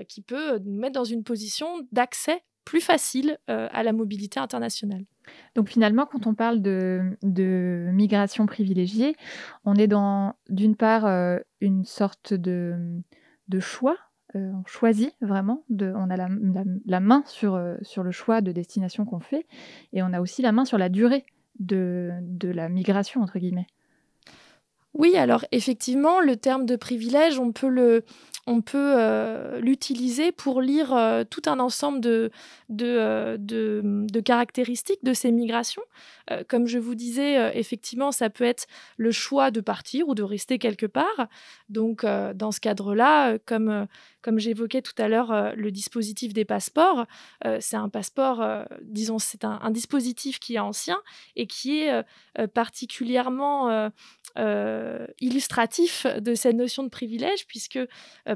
qui 0.09 0.23
peut 0.23 0.59
nous 0.59 0.78
mettre 0.78 0.94
dans 0.94 1.04
une 1.04 1.25
position 1.25 1.87
d'accès 1.92 2.42
plus 2.64 2.80
facile 2.80 3.38
à 3.47 3.82
la 3.82 3.92
mobilité 3.92 4.38
internationale. 4.38 5.04
Donc 5.54 5.68
finalement, 5.68 6.06
quand 6.06 6.26
on 6.26 6.35
parle 6.35 6.62
de, 6.62 7.16
migration 7.92 8.47
privilégiée, 8.47 9.16
on 9.64 9.75
est 9.75 9.88
dans 9.88 10.35
d'une 10.49 10.76
part 10.76 11.06
une 11.61 11.85
sorte 11.85 12.35
de 12.35 13.02
choix 13.59 13.97
euh, 14.37 14.52
on 14.52 14.64
choisit 14.66 15.14
vraiment, 15.20 15.64
on 15.70 16.10
a 16.10 16.16
la, 16.16 17.00
main 17.00 17.22
sur, 17.26 17.54
euh, 17.54 17.76
sur, 17.82 18.02
le 18.02 18.10
choix 18.10 18.40
de 18.40 18.52
destination 18.52 19.04
qu'on 19.04 19.20
fait, 19.20 19.46
et 19.92 20.02
on 20.02 20.12
a 20.12 20.20
aussi 20.20 20.42
la 20.42 20.52
main 20.52 20.64
sur 20.64 20.78
la 20.78 20.88
durée 20.88 21.25
de, 21.58 22.10
de 22.22 22.49
la 22.49 22.68
migration, 22.68 23.22
entre 23.22 23.38
guillemets. 23.38 23.66
Oui, 24.94 25.16
alors 25.16 25.44
effectivement, 25.52 26.20
le 26.20 26.37
terme 26.37 26.66
de 26.66 26.76
privilège, 26.76 27.38
on 27.38 27.52
peut 27.52 27.68
le, 27.68 28.04
on 28.50 28.62
peut 28.62 28.95
euh, 28.99 29.61
l'utiliser 29.61 30.33
pour 30.33 30.61
lire 30.61 30.92
euh, 30.92 31.23
tout 31.23 31.42
un 31.47 31.61
ensemble 31.61 32.00
de, 32.00 32.33
de, 32.69 32.85
euh, 32.85 33.37
de, 33.38 34.21
caractéristiques 34.21 35.04
de 35.04 35.14
ces 35.14 35.30
migrations. 35.30 35.83
comme 36.49 36.66
je 36.66 36.78
vous 36.78 36.95
disais, 36.95 37.59
effectivement, 37.59 38.12
ça 38.12 38.30
peut 38.30 38.45
être 38.45 38.66
le 38.97 39.11
choix 39.11 39.50
de 39.50 39.61
partir 39.61 40.09
ou 40.09 40.14
de 40.14 40.23
rester 40.23 40.59
quelque 40.59 40.87
part. 40.87 41.28
Donc, 41.69 42.04
dans 42.04 42.52
ce 42.52 42.61
cadre-là, 42.61 43.38
comme, 43.47 43.88
comme 44.23 44.38
j'évoquais 44.38 44.83
tout 44.83 44.95
à 44.99 45.09
l'heure, 45.09 45.52
le 45.57 45.71
dispositif 45.73 46.33
des 46.33 46.45
passeports, 46.45 47.07
c'est 47.59 47.76
un 47.76 47.88
passeport, 47.88 48.45
disons, 48.83 49.19
c'est 49.19 49.45
un, 49.45 49.59
un, 49.61 49.73
dispositif 49.73 50.38
qui 50.38 50.54
est 50.54 50.61
ancien 50.61 51.00
et 51.35 51.49
qui 51.49 51.80
est 51.80 52.04
particulièrement 52.54 53.90
illustratif 55.21 56.07
de 56.07 56.35
cette 56.37 56.57
notion 56.57 56.85
de 56.85 56.90
privilège, 56.90 57.47
puisque 57.49 57.80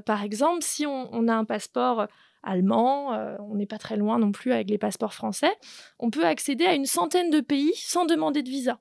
par 0.05 0.23
exemple, 0.23 0.63
si 0.63 0.87
on, 0.87 1.29
a 1.29 1.35
un 1.35 1.45
passeport 1.45 2.07
allemand, 2.43 3.15
euh, 3.15 3.37
on 3.41 3.55
n'est 3.55 3.67
pas 3.67 3.79
très 3.79 3.97
loin 3.97 4.19
non 4.19 4.33
plus 4.33 4.53
avec 4.53 4.71
les 4.71 4.79
passeports 4.79 5.15
français, 5.15 5.53
on 5.99 6.11
peut 6.11 6.27
accéder 6.27 6.67
à 6.67 6.75
une 6.75 6.87
centaine 6.87 7.31
de 7.31 7.41
pays 7.41 7.73
sans 7.77 8.05
demander 8.05 8.43
de 8.43 8.49
visa. 8.49 8.81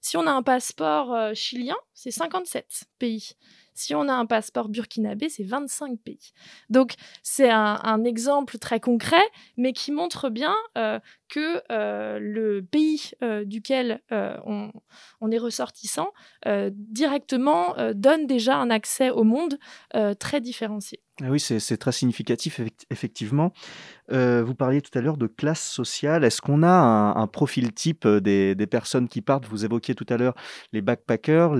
Si 0.00 0.16
on 0.16 0.26
a 0.26 0.32
un 0.32 0.42
passeport 0.42 1.14
euh, 1.14 1.32
chilien, 1.34 1.76
c'est 1.94 2.10
57 2.10 2.84
pays. 2.98 3.32
Si 3.74 3.94
on 3.94 4.08
a 4.08 4.12
un 4.12 4.26
passeport 4.26 4.68
burkinabé, 4.68 5.28
c'est 5.28 5.44
25 5.44 5.98
pays. 6.00 6.32
Donc 6.68 6.94
c'est 7.22 7.50
un, 7.50 8.04
exemple 8.04 8.58
très 8.58 8.80
concret, 8.80 9.22
mais 9.56 9.72
qui 9.72 9.92
montre 9.92 10.28
bien 10.28 10.54
que 11.32 11.62
le 12.18 12.60
pays 12.60 13.12
duquel 13.44 14.00
on, 14.10 14.70
est 15.30 15.38
ressortissant 15.38 16.12
directement 16.70 17.74
donne 17.94 18.26
déjà 18.26 18.56
un 18.56 18.70
accès 18.70 19.10
au 19.10 19.24
monde 19.24 19.58
très 20.18 20.40
différencié. 20.40 21.00
Ah 21.20 21.30
oui, 21.30 21.38
c'est 21.38 21.76
très 21.76 21.92
significatif, 21.92 22.60
effectivement. 22.90 23.52
Euh, 24.10 24.42
vous 24.42 24.54
parliez 24.54 24.80
tout 24.80 24.96
à 24.98 25.02
l'heure 25.02 25.18
de 25.18 25.26
classe 25.26 25.62
sociale. 25.62 26.24
Est-ce 26.24 26.40
qu'on 26.40 26.62
a 26.62 26.70
un, 26.70 27.26
profil 27.26 27.72
type 27.72 28.06
euh, 28.06 28.20
des, 28.20 28.66
personnes 28.66 29.08
qui 29.08 29.20
partent? 29.20 29.46
Vous 29.46 29.64
évoquiez 29.64 29.94
tout 29.94 30.06
à 30.08 30.16
l'heure 30.16 30.34
les 30.72 30.80
backpackers, 30.80 31.54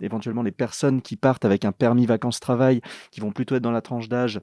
éventuellement 0.00 0.42
les 0.42 0.52
personnes 0.52 1.02
qui 1.02 1.16
partent 1.16 1.44
avec 1.44 1.64
un 1.64 1.72
permis 1.72 2.06
vacances-travail, 2.06 2.80
qui 3.10 3.20
vont 3.20 3.30
plutôt 3.30 3.56
être 3.56 3.62
dans 3.62 3.70
la 3.70 3.82
tranche 3.82 4.08
d'âge 4.08 4.40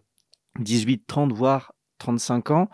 18, 0.60 1.06
30, 1.08 1.34
voire 1.34 1.74
35 2.02 2.52
ans, 2.52 2.70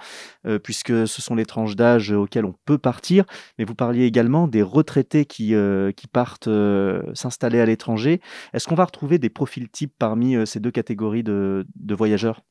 euh, 0.45 0.57
puisque 0.57 1.07
ce 1.07 1.21
sont 1.21 1.35
les 1.35 1.45
tranches 1.45 1.75
d'âge 1.75 2.11
auxquelles 2.11 2.45
on 2.45 2.55
peut 2.65 2.77
partir. 2.77 3.25
Mais 3.57 3.65
vous 3.65 3.75
parliez 3.75 4.05
également 4.05 4.47
des 4.47 4.61
retraités 4.61 5.25
qui, 5.25 5.53
euh, 5.53 5.91
partent 6.13 6.47
euh, 6.47 7.01
s'installer 7.13 7.59
à 7.59 7.65
l'étranger. 7.65 8.21
Est-ce 8.53 8.67
qu'on 8.67 8.75
va 8.75 8.85
retrouver 8.85 9.19
des 9.19 9.29
profils 9.29 9.69
types 9.69 9.93
parmi 9.99 10.47
ces 10.47 10.59
deux 10.61 10.71
catégories 10.71 11.23
de 11.23 11.65
voyageurs? 11.89 12.41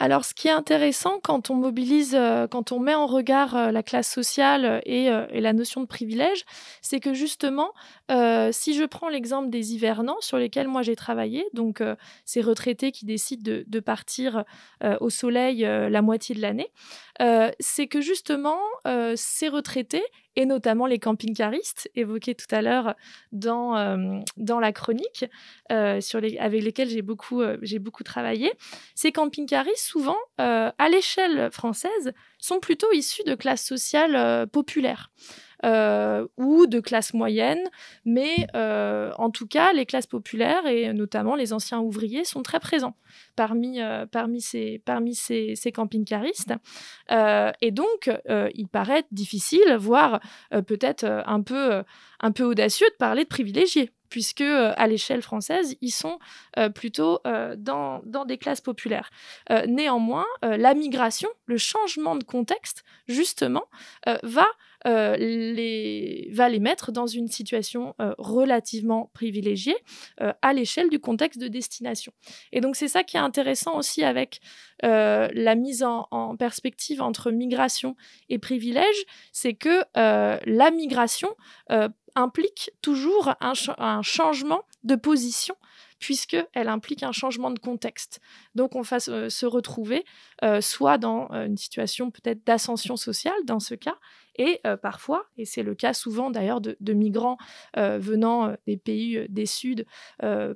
Alors, 0.00 0.24
ce 0.24 0.32
qui 0.32 0.46
est 0.46 0.52
intéressant 0.52 1.18
quand 1.20 1.50
on 1.50 1.56
mobilise, 1.56 2.14
euh, 2.14 2.46
quand 2.46 2.70
on 2.70 2.78
met 2.78 2.94
en 2.94 3.06
regard 3.06 3.56
euh, 3.56 3.70
la 3.72 3.82
classe 3.82 4.08
sociale 4.08 4.80
et, 4.86 5.10
euh, 5.10 5.26
et, 5.30 5.40
la 5.40 5.52
notion 5.52 5.80
de 5.80 5.86
privilège, 5.86 6.44
c'est 6.82 7.00
que 7.00 7.14
justement, 7.14 7.72
si 8.52 8.74
je 8.74 8.84
prends 8.84 9.08
l'exemple 9.08 9.50
des 9.50 9.74
hivernants 9.74 10.20
sur 10.20 10.38
lesquels 10.38 10.68
moi 10.68 10.82
j'ai 10.82 10.96
travaillé, 10.96 11.44
donc 11.52 11.82
ces 12.24 12.40
retraités 12.40 12.92
qui 12.92 13.04
décident 13.04 13.42
de, 13.42 13.64
de 13.66 13.80
partir 13.80 14.44
au 15.00 15.10
soleil 15.10 15.60
la 15.60 16.02
moitié 16.02 16.34
de 16.34 16.40
l'année, 16.40 16.70
c'est 17.60 17.86
que 17.86 18.00
justement, 18.00 18.60
ces 19.16 19.48
retraités 19.48 20.04
et 20.36 20.46
notamment 20.46 20.86
les 20.86 20.98
camping-caristes 20.98 21.90
évoqués 21.94 22.34
tout 22.34 22.52
à 22.54 22.62
l'heure 22.62 22.94
dans, 23.32 23.76
euh, 23.76 24.20
dans 24.36 24.60
la 24.60 24.72
chronique, 24.72 25.24
euh, 25.72 26.00
sur 26.00 26.20
les, 26.20 26.38
avec 26.38 26.62
lesquels 26.62 26.88
j'ai 26.88 27.02
beaucoup, 27.02 27.42
euh, 27.42 27.58
j'ai 27.62 27.78
beaucoup 27.78 28.04
travaillé. 28.04 28.52
Ces 28.94 29.12
camping-caristes, 29.12 29.86
souvent, 29.86 30.16
à 30.38 30.88
l'échelle 30.90 31.50
française, 31.50 32.12
sont 32.38 32.60
plutôt 32.60 32.92
issus 32.92 33.24
de 33.24 33.34
classes 33.34 33.64
sociales 33.64 34.46
populaires. 34.48 35.10
Euh, 35.64 36.28
ou 36.36 36.68
de 36.68 36.78
classe 36.78 37.14
moyenne, 37.14 37.58
mais 38.04 38.46
euh, 38.54 39.10
en 39.18 39.30
tout 39.30 39.48
cas, 39.48 39.72
les 39.72 39.86
classes 39.86 40.06
populaires 40.06 40.66
et 40.66 40.92
notamment 40.92 41.34
les 41.34 41.52
anciens 41.52 41.80
ouvriers 41.80 42.24
sont 42.24 42.44
très 42.44 42.60
présents 42.60 42.94
parmi, 43.34 43.80
euh, 43.80 44.06
parmi 44.06 44.40
ces, 44.40 44.80
parmi 44.84 45.16
ces, 45.16 45.56
camping-caristes. 45.74 46.54
et 47.10 47.70
donc, 47.72 48.10
il 48.54 48.68
paraît 48.68 49.04
difficile, 49.10 49.76
voire 49.78 50.20
peut-être 50.50 51.04
un 51.04 51.42
peu, 51.42 51.82
un 52.20 52.32
peu 52.32 52.44
audacieux 52.44 52.88
de 52.90 52.96
parler 52.96 53.24
de 53.24 53.28
privilégiés 53.28 53.90
puisque 54.10 54.40
à 54.40 54.86
l'échelle 54.86 55.20
française, 55.20 55.76
ils 55.82 55.90
sont 55.90 56.18
plutôt 56.74 57.20
dans, 57.24 58.00
dans, 58.04 58.24
des 58.24 58.38
classes 58.38 58.60
populaires. 58.60 59.10
néanmoins, 59.66 60.26
la 60.42 60.74
migration, 60.74 61.28
le 61.46 61.58
changement 61.58 62.16
de 62.16 62.24
contexte, 62.24 62.84
justement, 63.06 63.64
va 64.22 64.46
euh, 64.88 66.28
va 66.32 66.48
les 66.48 66.60
mettre 66.60 66.92
dans 66.92 67.06
une 67.06 67.28
situation 67.28 67.94
euh, 68.00 68.14
relativement 68.16 69.10
privilégiée 69.12 69.76
euh, 70.22 70.32
à 70.40 70.54
l'échelle 70.54 70.88
du 70.88 70.98
contexte 70.98 71.38
de 71.38 71.48
destination. 71.48 72.12
Et 72.52 72.62
donc 72.62 72.74
c'est 72.74 72.88
ça 72.88 73.04
qui 73.04 73.18
est 73.18 73.20
intéressant 73.20 73.76
aussi 73.76 74.02
avec 74.02 74.40
la 74.80 75.54
mise 75.56 75.82
en, 75.82 76.36
perspective 76.38 77.02
entre 77.02 77.32
migration 77.32 77.96
et 78.28 78.38
privilège, 78.38 79.04
c'est 79.32 79.54
que 79.54 79.82
la 79.94 80.70
migration 80.70 81.34
implique 82.14 82.70
toujours 82.80 83.34
un, 83.40 84.02
changement 84.02 84.62
de 84.84 84.94
position 84.94 85.56
puisqu'elle 85.98 86.68
implique 86.68 87.02
un 87.02 87.10
changement 87.10 87.50
de 87.50 87.58
contexte. 87.58 88.20
Donc 88.54 88.76
on 88.76 88.82
va 88.82 89.00
se 89.00 89.46
retrouver 89.46 90.04
soit 90.60 90.98
dans 90.98 91.28
une 91.32 91.56
situation 91.56 92.12
peut-être 92.12 92.46
d'ascension 92.46 92.96
sociale 92.96 93.44
dans 93.44 93.58
ce 93.58 93.74
cas, 93.74 93.96
et 94.38 94.60
euh, 94.66 94.76
parfois, 94.76 95.26
et 95.36 95.44
c'est 95.44 95.62
le 95.62 95.74
cas 95.74 95.92
souvent 95.92 96.30
d'ailleurs 96.30 96.60
de, 96.60 96.92
migrants 96.92 97.36
euh, 97.76 97.98
venant 97.98 98.48
euh, 98.48 98.54
des 98.66 98.76
pays 98.76 99.26
des 99.28 99.46
Suds, 99.46 99.84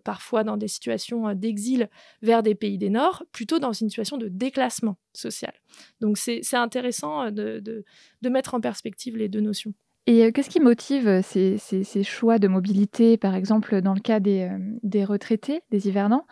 parfois 0.05 0.45
dans 0.45 0.57
des 0.57 0.69
situations 0.69 1.35
d'exil 1.35 1.89
vers 2.23 2.43
des 2.43 2.55
pays 2.55 2.79
des 2.79 2.91
Nord, 2.91 3.25
plutôt 3.33 3.59
dans 3.59 3.73
une 3.73 3.89
situation 3.89 4.17
de 4.17 4.29
déclassement 4.29 4.97
social. 5.13 5.53
Donc 6.01 6.17
c'est 6.19 6.55
intéressant 6.55 7.31
de, 7.31 7.61
de 7.61 8.29
mettre 8.29 8.55
en 8.55 8.61
perspective 8.61 9.17
les 9.17 9.29
deux 9.29 9.41
notions. 9.41 9.75
Et 10.09 10.33
qu'est-ce 10.33 10.51
qui 10.51 10.59
motive 10.59 11.21
ces, 11.23 12.03
choix 12.03 12.41
de 12.41 12.49
mobilité, 12.49 13.17
par 13.17 13.37
exemple 13.37 13.81
dans 13.83 13.95
le 13.95 14.01
cas 14.01 14.19
des, 14.19 14.51
des 14.83 15.05
retraités, 15.05 15.63
des 15.71 15.87
hivernants? 15.87 16.27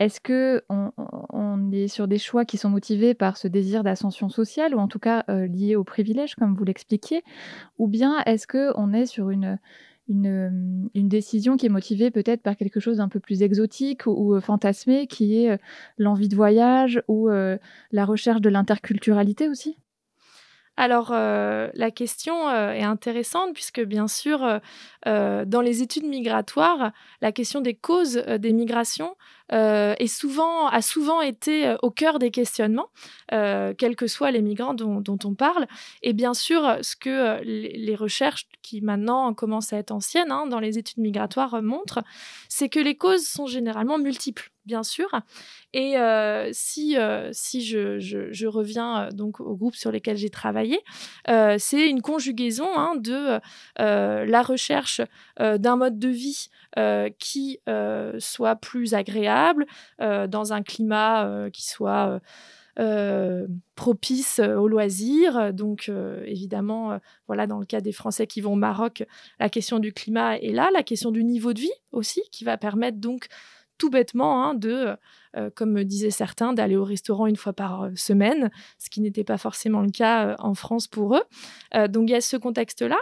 Est-ce 0.00 0.20
qu'on 0.20 0.92
on 0.98 1.70
est 1.70 1.86
sur 1.86 2.08
des 2.08 2.18
choix 2.18 2.44
qui 2.44 2.56
sont 2.58 2.68
motivés 2.68 3.14
par 3.14 3.36
ce 3.36 3.46
désir 3.46 3.84
d'ascension 3.84 4.28
sociale, 4.28 4.74
ou 4.74 4.78
en 4.78 4.88
tout 4.88 4.98
cas 4.98 5.24
liés 5.28 5.76
au 5.76 5.84
privilège, 5.84 6.34
comme 6.34 6.56
vous 6.56 6.64
l'expliquiez? 6.64 7.22
Ou 7.78 7.86
bien 7.86 8.18
est-ce 8.26 8.48
qu'on 8.48 8.92
est 8.92 9.06
sur 9.06 9.30
une, 9.30 9.58
décision 10.94 11.56
qui 11.56 11.66
est 11.66 11.68
motivée 11.68 12.10
peut-être 12.10 12.42
par 12.42 12.56
quelque 12.56 12.80
chose 12.80 12.96
d'un 12.96 13.08
peu 13.08 13.20
plus 13.20 13.42
exotique 13.42 14.06
ou, 14.06 14.40
fantasmé, 14.40 15.06
qui 15.06 15.44
est 15.44 15.60
l'envie 15.96 16.28
de 16.28 16.34
voyage 16.34 17.00
ou 17.06 17.28
la 17.28 18.04
recherche 18.04 18.40
de 18.40 18.48
l'interculturalité 18.48 19.48
aussi? 19.48 19.76
Alors, 20.76 21.10
la 21.10 21.90
question 21.90 22.50
est 22.50 22.82
intéressante 22.82 23.52
puisque, 23.52 23.80
bien 23.82 24.08
sûr, 24.08 24.60
dans 25.04 25.60
les 25.62 25.82
études 25.82 26.06
migratoires, 26.06 26.92
la 27.20 27.30
question 27.30 27.60
des 27.60 27.74
causes 27.74 28.24
des 28.38 28.52
migrations 28.52 29.16
est 29.50 30.06
souvent, 30.06 30.68
a 30.68 30.80
souvent 30.80 31.20
été 31.20 31.76
au 31.82 31.90
cœur 31.90 32.18
des 32.18 32.30
questionnements, 32.30 32.88
quels 33.28 33.96
que 33.96 34.06
soient 34.06 34.30
les 34.30 34.40
migrants 34.40 34.74
dont, 34.74 35.18
on 35.24 35.34
parle. 35.34 35.66
Et 36.02 36.14
bien 36.14 36.32
sûr, 36.32 36.78
ce 36.80 36.96
que 36.96 37.42
les, 37.42 37.94
recherches 37.94 38.48
qui 38.62 38.80
maintenant 38.80 39.34
commencent 39.34 39.74
à 39.74 39.76
être 39.76 39.92
anciennes 39.92 40.32
hein, 40.32 40.46
dans 40.46 40.58
les 40.58 40.78
études 40.78 40.98
migratoires 40.98 41.62
montrent, 41.62 42.02
c'est 42.48 42.70
que 42.70 42.80
les 42.80 42.96
causes 42.96 43.26
sont 43.26 43.46
généralement 43.46 43.98
multiples 43.98 44.51
bien 44.64 44.82
sûr. 44.82 45.08
Et 45.72 45.94
si, 46.52 46.96
si 47.32 47.64
je, 47.64 48.46
reviens 48.46 49.08
donc 49.12 49.40
au 49.40 49.56
groupe 49.56 49.74
sur 49.74 49.90
lesquels 49.90 50.16
j'ai 50.16 50.30
travaillé, 50.30 50.80
c'est 51.58 51.88
une 51.88 52.02
conjugaison 52.02 52.68
hein, 52.76 52.94
de 52.96 53.40
la 53.78 54.42
recherche 54.42 55.00
d'un 55.38 55.76
mode 55.76 55.98
de 55.98 56.08
vie 56.08 56.48
qui 57.18 57.60
soit 58.18 58.56
plus 58.56 58.94
agréable, 58.94 59.66
dans 59.98 60.52
un 60.52 60.62
climat 60.62 61.48
qui 61.52 61.66
soit... 61.66 62.20
propice 63.74 64.38
aux 64.38 64.68
loisirs. 64.68 65.52
Donc, 65.52 65.90
évidemment, 66.24 66.98
voilà, 67.26 67.46
dans 67.46 67.58
le 67.58 67.66
cas 67.66 67.82
des 67.82 67.92
Français 67.92 68.26
qui 68.26 68.40
vont 68.40 68.54
au 68.54 68.56
Maroc, 68.56 69.04
la 69.38 69.50
question 69.50 69.78
du 69.78 69.92
climat 69.92 70.38
est 70.38 70.52
là, 70.52 70.70
la 70.72 70.82
question 70.82 71.10
du 71.10 71.22
niveau 71.22 71.52
de 71.52 71.60
vie 71.60 71.78
aussi, 71.90 72.22
qui 72.30 72.44
va 72.44 72.56
permettre 72.56 72.98
donc 72.98 73.26
tout 73.82 73.90
bêtement 73.90 74.44
hein, 74.44 74.54
de 74.54 74.96
euh, 75.36 75.50
comme 75.54 75.82
disaient 75.84 76.10
certains, 76.10 76.52
d'aller 76.52 76.76
au 76.76 76.84
restaurant 76.84 77.26
une 77.26 77.36
fois 77.36 77.54
par 77.54 77.84
euh, 77.84 77.90
semaine, 77.96 78.50
ce 78.78 78.90
qui 78.90 79.00
n'était 79.00 79.24
pas 79.24 79.38
forcément 79.38 79.80
le 79.80 79.90
cas 79.90 80.26
euh, 80.26 80.34
en 80.38 80.54
France 80.54 80.86
pour 80.86 81.16
eux. 81.16 81.22
donc 81.88 82.08
il 82.08 82.12
y 82.12 82.14
a 82.14 82.20
ce 82.20 82.36
contexte-là. 82.36 82.98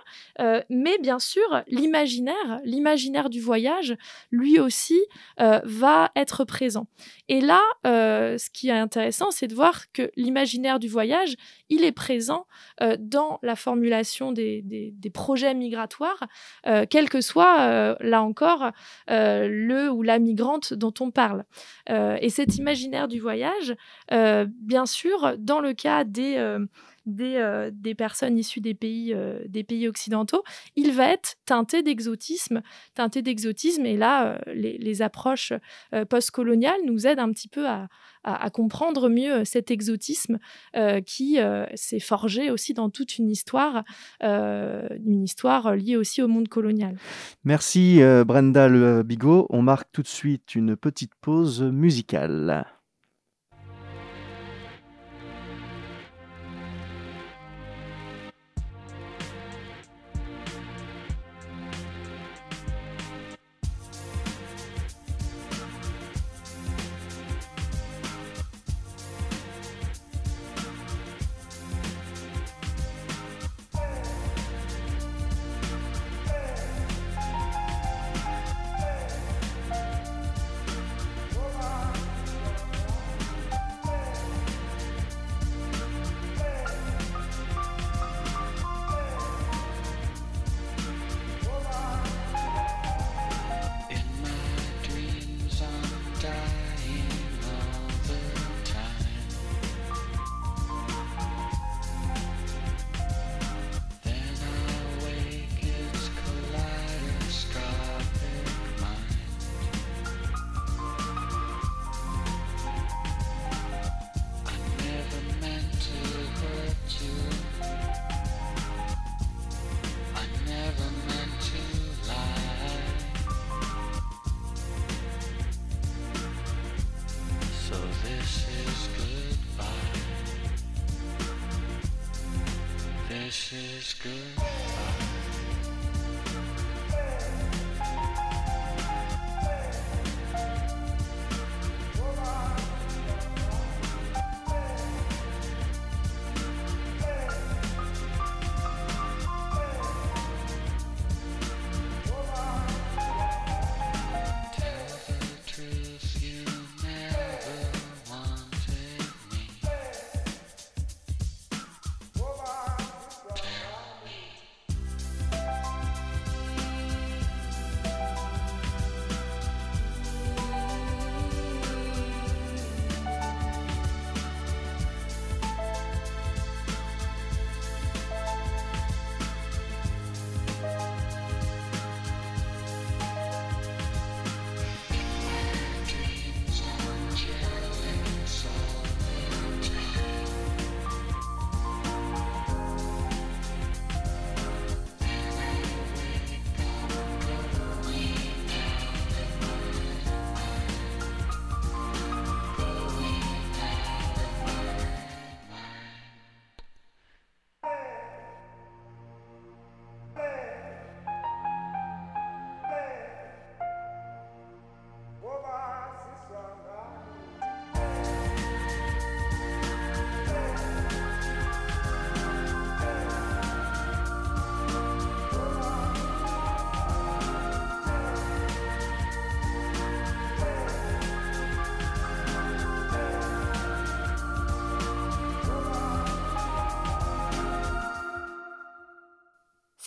mais 0.68 0.98
bien 0.98 1.18
sûr, 1.18 1.62
l'imaginaire, 1.66 2.60
l'imaginaire 2.64 3.30
du 3.30 3.40
voyage, 3.40 3.96
lui 4.30 4.58
aussi, 4.58 5.00
va 5.38 6.10
être 6.16 6.44
présent. 6.44 6.86
Et 7.28 7.40
là, 7.40 7.60
ce 7.84 8.50
qui 8.50 8.68
est 8.68 8.72
intéressant, 8.72 9.30
c'est 9.30 9.48
de 9.48 9.54
voir 9.54 9.92
que 9.92 10.10
l'imaginaire 10.16 10.78
du 10.78 10.88
voyage, 10.88 11.34
il 11.68 11.84
est 11.84 11.92
présent 11.92 12.46
dans 12.98 13.38
la 13.42 13.56
formulation 13.56 14.32
des 14.32 15.12
projets 15.12 15.54
migratoires, 15.54 16.26
quel 16.90 17.08
que 17.08 17.20
soit, 17.20 17.96
là 18.00 18.22
encore, 18.22 18.70
le 19.08 19.88
ou 19.90 20.02
la 20.02 20.18
migrante 20.18 20.74
dont 20.74 20.94
on 21.00 21.10
parle 21.10 21.44
et 22.20 22.30
cet 22.30 22.56
imaginaire 22.56 23.08
du 23.08 23.20
voyage, 23.20 23.74
euh, 24.12 24.46
bien 24.48 24.86
sûr, 24.86 25.34
dans 25.38 25.60
le 25.60 25.72
cas 25.72 26.04
des, 26.04 26.36
euh, 27.08 27.40
euh, 27.40 27.70
des, 27.72 27.94
personnes 27.94 28.38
issues 28.38 28.60
des 28.60 28.74
pays, 28.74 29.14
des 29.48 29.64
pays 29.64 29.88
occidentaux, 29.88 30.42
il 30.76 30.92
va 30.92 31.10
être 31.10 31.36
teinté 31.46 31.82
d'exotisme. 31.82 32.62
Teinté 32.94 33.22
d'exotisme, 33.22 33.86
et 33.86 33.96
là, 33.96 34.40
les, 34.46 35.02
approches 35.02 35.52
postcoloniales 36.08 36.80
nous 36.84 37.06
aident 37.06 37.20
un 37.20 37.32
petit 37.32 37.48
peu 37.48 37.66
à, 37.66 37.88
comprendre 38.52 39.08
mieux 39.08 39.44
cet 39.44 39.70
exotisme 39.70 40.38
qui 41.06 41.38
s'est 41.74 42.00
forgé 42.00 42.50
aussi 42.50 42.74
dans 42.74 42.90
toute 42.90 43.16
une 43.18 43.30
histoire, 43.30 43.84
une 44.20 45.22
histoire 45.22 45.74
liée 45.74 45.96
aussi 45.96 46.20
au 46.20 46.28
monde 46.28 46.48
colonial. 46.48 46.96
Merci 47.44 48.00
Brenda 48.26 48.68
Le 48.68 49.02
Bigot. 49.02 49.46
On 49.48 49.62
marque 49.62 49.90
tout 49.92 50.02
de 50.02 50.08
suite 50.08 50.54
une 50.54 50.76
petite 50.76 51.14
pause 51.20 51.62
musicale. 51.62 52.66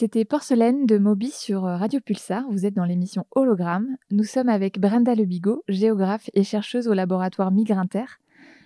C'était 0.04 0.26
Porcelaine 0.26 0.86
de 0.86 0.98
Moby 0.98 1.32
sur 1.32 1.66
euh, 1.66 1.78
Radio 1.78 2.02
Pulsar. 2.02 2.44
Vous 2.52 2.66
êtes 2.66 2.74
dans 2.74 2.84
l'émission 2.84 3.26
Hologramme. 3.32 3.96
Nous 4.12 4.26
sommes 4.26 4.50
avec 4.50 4.78
Brenda 4.78 5.16
Lebigot, 5.16 5.64
géographe 5.70 6.30
et 6.34 6.44
chercheuse 6.44 6.90
au 6.90 6.94
laboratoire 6.94 7.52
Migrinter. 7.52 8.04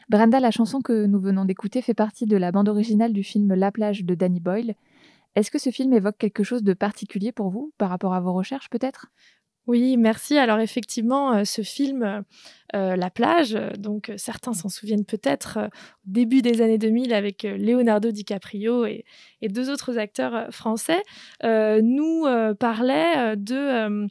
Brenda, 0.09 0.39
la 0.39 0.49
chanson 0.49 0.81
que 0.81 1.05
nous 1.05 1.19
venons 1.19 1.45
d'écouter 1.45 1.83
fait 1.83 1.93
partie 1.93 2.25
de 2.25 2.37
la 2.37 2.51
bande 2.51 2.69
originale 2.69 3.13
du 3.13 3.21
film 3.21 3.53
La 3.53 3.71
plage 3.71 4.03
de 4.03 4.15
Danny 4.15 4.39
Boyle. 4.39 4.73
Est-ce 5.35 5.51
que 5.51 5.59
ce 5.59 5.69
film 5.69 5.93
évoque 5.93 6.17
quelque 6.17 6.41
chose 6.41 6.63
de 6.63 6.73
particulier 6.73 7.31
pour 7.31 7.51
vous 7.51 7.71
par 7.77 7.89
rapport 7.89 8.15
à 8.15 8.19
vos 8.19 8.33
recherches 8.33 8.71
peut-être? 8.71 9.11
Oui, 9.67 9.97
merci. 9.97 10.37
Alors 10.37 10.59
effectivement, 10.59 11.33
euh, 11.33 11.43
ce 11.43 11.61
film, 11.61 12.03
euh, 12.03 12.21
euh, 12.75 12.95
La 12.95 13.09
plage, 13.09 13.57
donc 13.77 14.11
certains 14.15 14.53
s'en 14.53 14.69
souviennent 14.69 15.05
peut-être, 15.05 15.57
au 15.57 15.69
début 16.09 16.41
des 16.41 16.61
années 16.61 16.77
2000 16.77 17.13
avec 17.13 17.43
Leonardo 17.43 18.11
DiCaprio 18.11 18.85
et 18.85 19.05
deux 19.41 19.69
autres 19.69 19.97
acteurs 19.97 20.53
français, 20.53 21.01
nous 21.43 22.25
parlait 22.59 23.37
de 23.37 24.07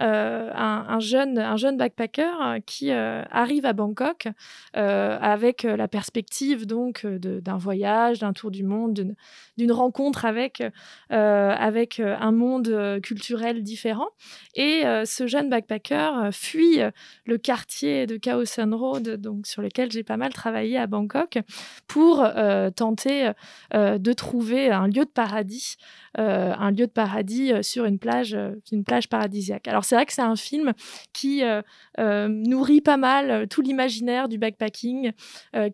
euh, 0.00 0.50
un, 0.54 0.98
jeune, 0.98 1.38
un 1.38 1.56
jeune 1.56 1.76
backpacker 1.76 2.28
euh, 2.42 2.58
qui 2.64 2.90
euh, 2.90 3.22
arrive 3.30 3.64
à 3.64 3.72
Bangkok 3.72 4.28
avec 4.72 5.62
la 5.62 5.88
perspective 5.88 6.66
donc 6.66 7.06
d'un 7.06 7.56
voyage, 7.56 8.20
d'un 8.20 8.32
tour 8.32 8.50
du 8.50 8.64
monde, 8.64 9.14
d'une 9.56 9.72
rencontre 9.72 10.24
avec, 10.24 10.62
avec 11.10 12.00
un 12.00 12.32
monde 12.32 13.00
culturel 13.02 13.62
différent. 13.62 14.08
Et 14.54 14.82
ce 15.04 15.26
jeune 15.26 15.48
backpacker 15.48 16.30
fuit 16.32 16.80
le 17.24 17.38
quartier 17.38 18.06
de 18.06 18.16
Khao 18.16 18.44
San 18.44 18.74
Road, 18.74 19.08
donc 19.20 19.46
sur 19.46 19.62
lequel 19.62 19.90
j'ai 19.92 20.02
pas 20.02 20.16
mal 20.16 20.32
travaillé 20.32 20.76
à 20.76 20.86
Bangkok, 20.86 21.38
pour 21.86 22.26
tenter 22.74 23.30
de 23.72 24.12
trouver 24.12 24.70
un 24.70 24.86
lieu 24.86 25.04
de 25.04 25.10
paradis, 25.10 25.76
un 26.16 26.70
lieu 26.70 26.86
de 26.86 26.92
paradis 26.92 27.52
sur 27.62 27.84
une 27.84 27.98
plage, 27.98 28.36
une 28.72 28.84
plage 28.84 29.08
paradisiaque. 29.08 29.68
Alors 29.68 29.83
c'est 29.84 29.94
vrai 29.94 30.06
que 30.06 30.12
c'est 30.12 30.22
un 30.22 30.36
film 30.36 30.72
qui 31.12 31.44
euh, 31.44 31.62
euh, 32.00 32.28
nourrit 32.28 32.80
pas 32.80 32.96
mal 32.96 33.30
euh, 33.30 33.46
tout 33.46 33.62
l'imaginaire 33.62 34.28
du 34.28 34.38
backpacking, 34.38 35.12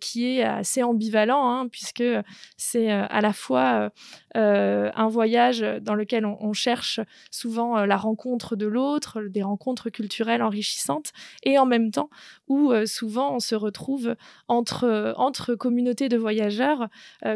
qui 0.01 0.27
est 0.27 0.43
assez 0.43 0.83
ambivalent, 0.83 1.49
hein, 1.49 1.69
puisque 1.69 2.05
c'est 2.57 2.91
à 2.91 3.21
la 3.21 3.33
fois 3.33 3.91
un 4.35 5.09
voyage 5.09 5.65
dans 5.81 5.95
lequel 5.95 6.27
on, 6.27 6.53
cherche 6.53 7.01
souvent 7.31 7.85
la 7.87 7.97
rencontre 7.97 8.57
de 8.57 8.67
l'autre, 8.67 9.23
des 9.23 9.43
rencontres 9.43 9.89
culturelles 9.91 10.43
enrichissantes, 10.43 11.13
et 11.45 11.59
en 11.59 11.67
même 11.67 11.91
temps 11.91 12.11
où 12.49 12.73
souvent 12.87 13.35
on 13.35 13.41
se 13.41 13.55
retrouve 13.55 14.17
entre, 14.49 15.15
entre 15.17 15.55
communautés 15.55 16.09
de 16.09 16.17
voyageurs, 16.17 16.89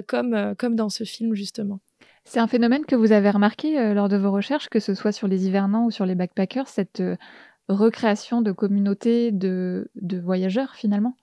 comme, 0.06 0.54
comme 0.58 0.76
dans 0.76 0.90
ce 0.90 1.04
film 1.04 1.34
justement. 1.34 1.80
C'est 2.24 2.40
un 2.40 2.46
phénomène 2.46 2.87
que 2.87 2.96
vous 2.96 3.12
avez 3.12 3.30
remarqué 3.30 3.78
euh, 3.78 3.92
lors 3.92 4.08
de 4.08 4.16
vos 4.16 4.32
recherches, 4.32 4.68
que 4.68 4.80
ce 4.80 4.94
soit 4.94 5.12
sur 5.12 5.28
les 5.28 5.46
hivernants 5.46 5.84
ou 5.84 5.90
sur 5.90 6.06
les 6.06 6.14
backpackers, 6.14 6.68
cette 6.68 7.00
euh, 7.00 7.16
recréation 7.68 8.40
de 8.40 8.50
communautés 8.50 9.30
de, 9.30 9.88
voyageurs 10.22 10.74
finalement? 10.74 11.16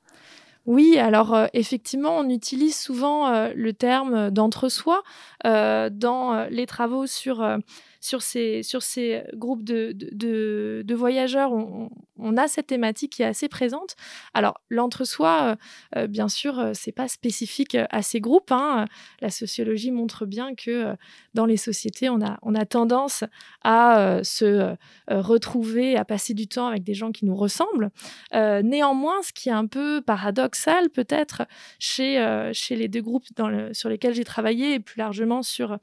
Oui, 0.68 1.00
alors 1.00 1.34
euh, 1.34 1.48
effectivement, 1.54 2.18
on 2.18 2.30
utilise 2.30 2.78
souvent 2.78 3.50
le 3.54 3.74
terme 3.74 4.30
d'entre-soi 4.30 5.02
dans 5.44 6.48
les 6.52 6.68
travaux 6.68 7.08
sur 7.08 7.44
sur 8.02 8.24
ces, 8.24 8.64
sur 8.64 8.82
ces 8.82 9.24
groupes 9.36 9.64
de, 9.64 9.94
de, 9.94 10.96
voyageurs, 10.96 11.54
on, 11.54 12.38
a 12.38 12.48
cette 12.48 12.68
thématique 12.68 13.14
qui 13.14 13.22
est 13.22 13.26
assez 13.26 13.48
présente. 13.48 13.96
Alors, 14.34 14.60
l'entre-soi, 14.70 15.56
euh, 15.96 16.00
euh, 16.00 16.08
bien 16.08 16.28
sûr, 16.28 16.60
euh, 16.60 16.72
c'est 16.74 16.92
pas 16.92 17.08
spécifique 17.08 17.78
à 17.90 18.02
ces 18.02 18.20
groupes. 18.20 18.52
Hein. 18.52 18.86
La 19.22 19.30
sociologie 19.30 19.92
montre 19.92 20.26
bien 20.26 20.56
que 20.56 20.96
dans 21.36 21.46
les 21.46 21.58
sociétés, 21.58 22.10
on 22.10 22.22
a, 22.22 22.40
on 22.42 22.56
a 22.56 22.66
tendance 22.66 23.24
à 23.64 24.20
se 24.24 24.76
retrouver, 25.08 25.96
à 25.96 26.04
passer 26.04 26.34
du 26.34 26.48
temps 26.48 26.68
avec 26.68 26.84
des 26.84 26.94
gens 26.94 27.12
qui 27.12 27.26
nous 27.26 27.36
ressemblent. 27.36 27.92
néanmoins, 28.34 29.22
ce 29.22 29.32
qui 29.32 29.50
est 29.50 29.54
un 29.54 29.68
peu 29.68 30.02
paradoxal 30.02 30.90
peut-être 30.90 31.44
chez, 31.80 32.50
chez 32.54 32.76
les 32.76 32.88
deux 32.88 33.02
groupes 33.02 33.26
sur 33.74 33.90
lesquels 33.90 34.14
j'ai 34.14 34.24
travaillé 34.24 34.76
et 34.76 34.80
plus 34.80 34.98
largement 34.98 35.44
sur 35.44 35.78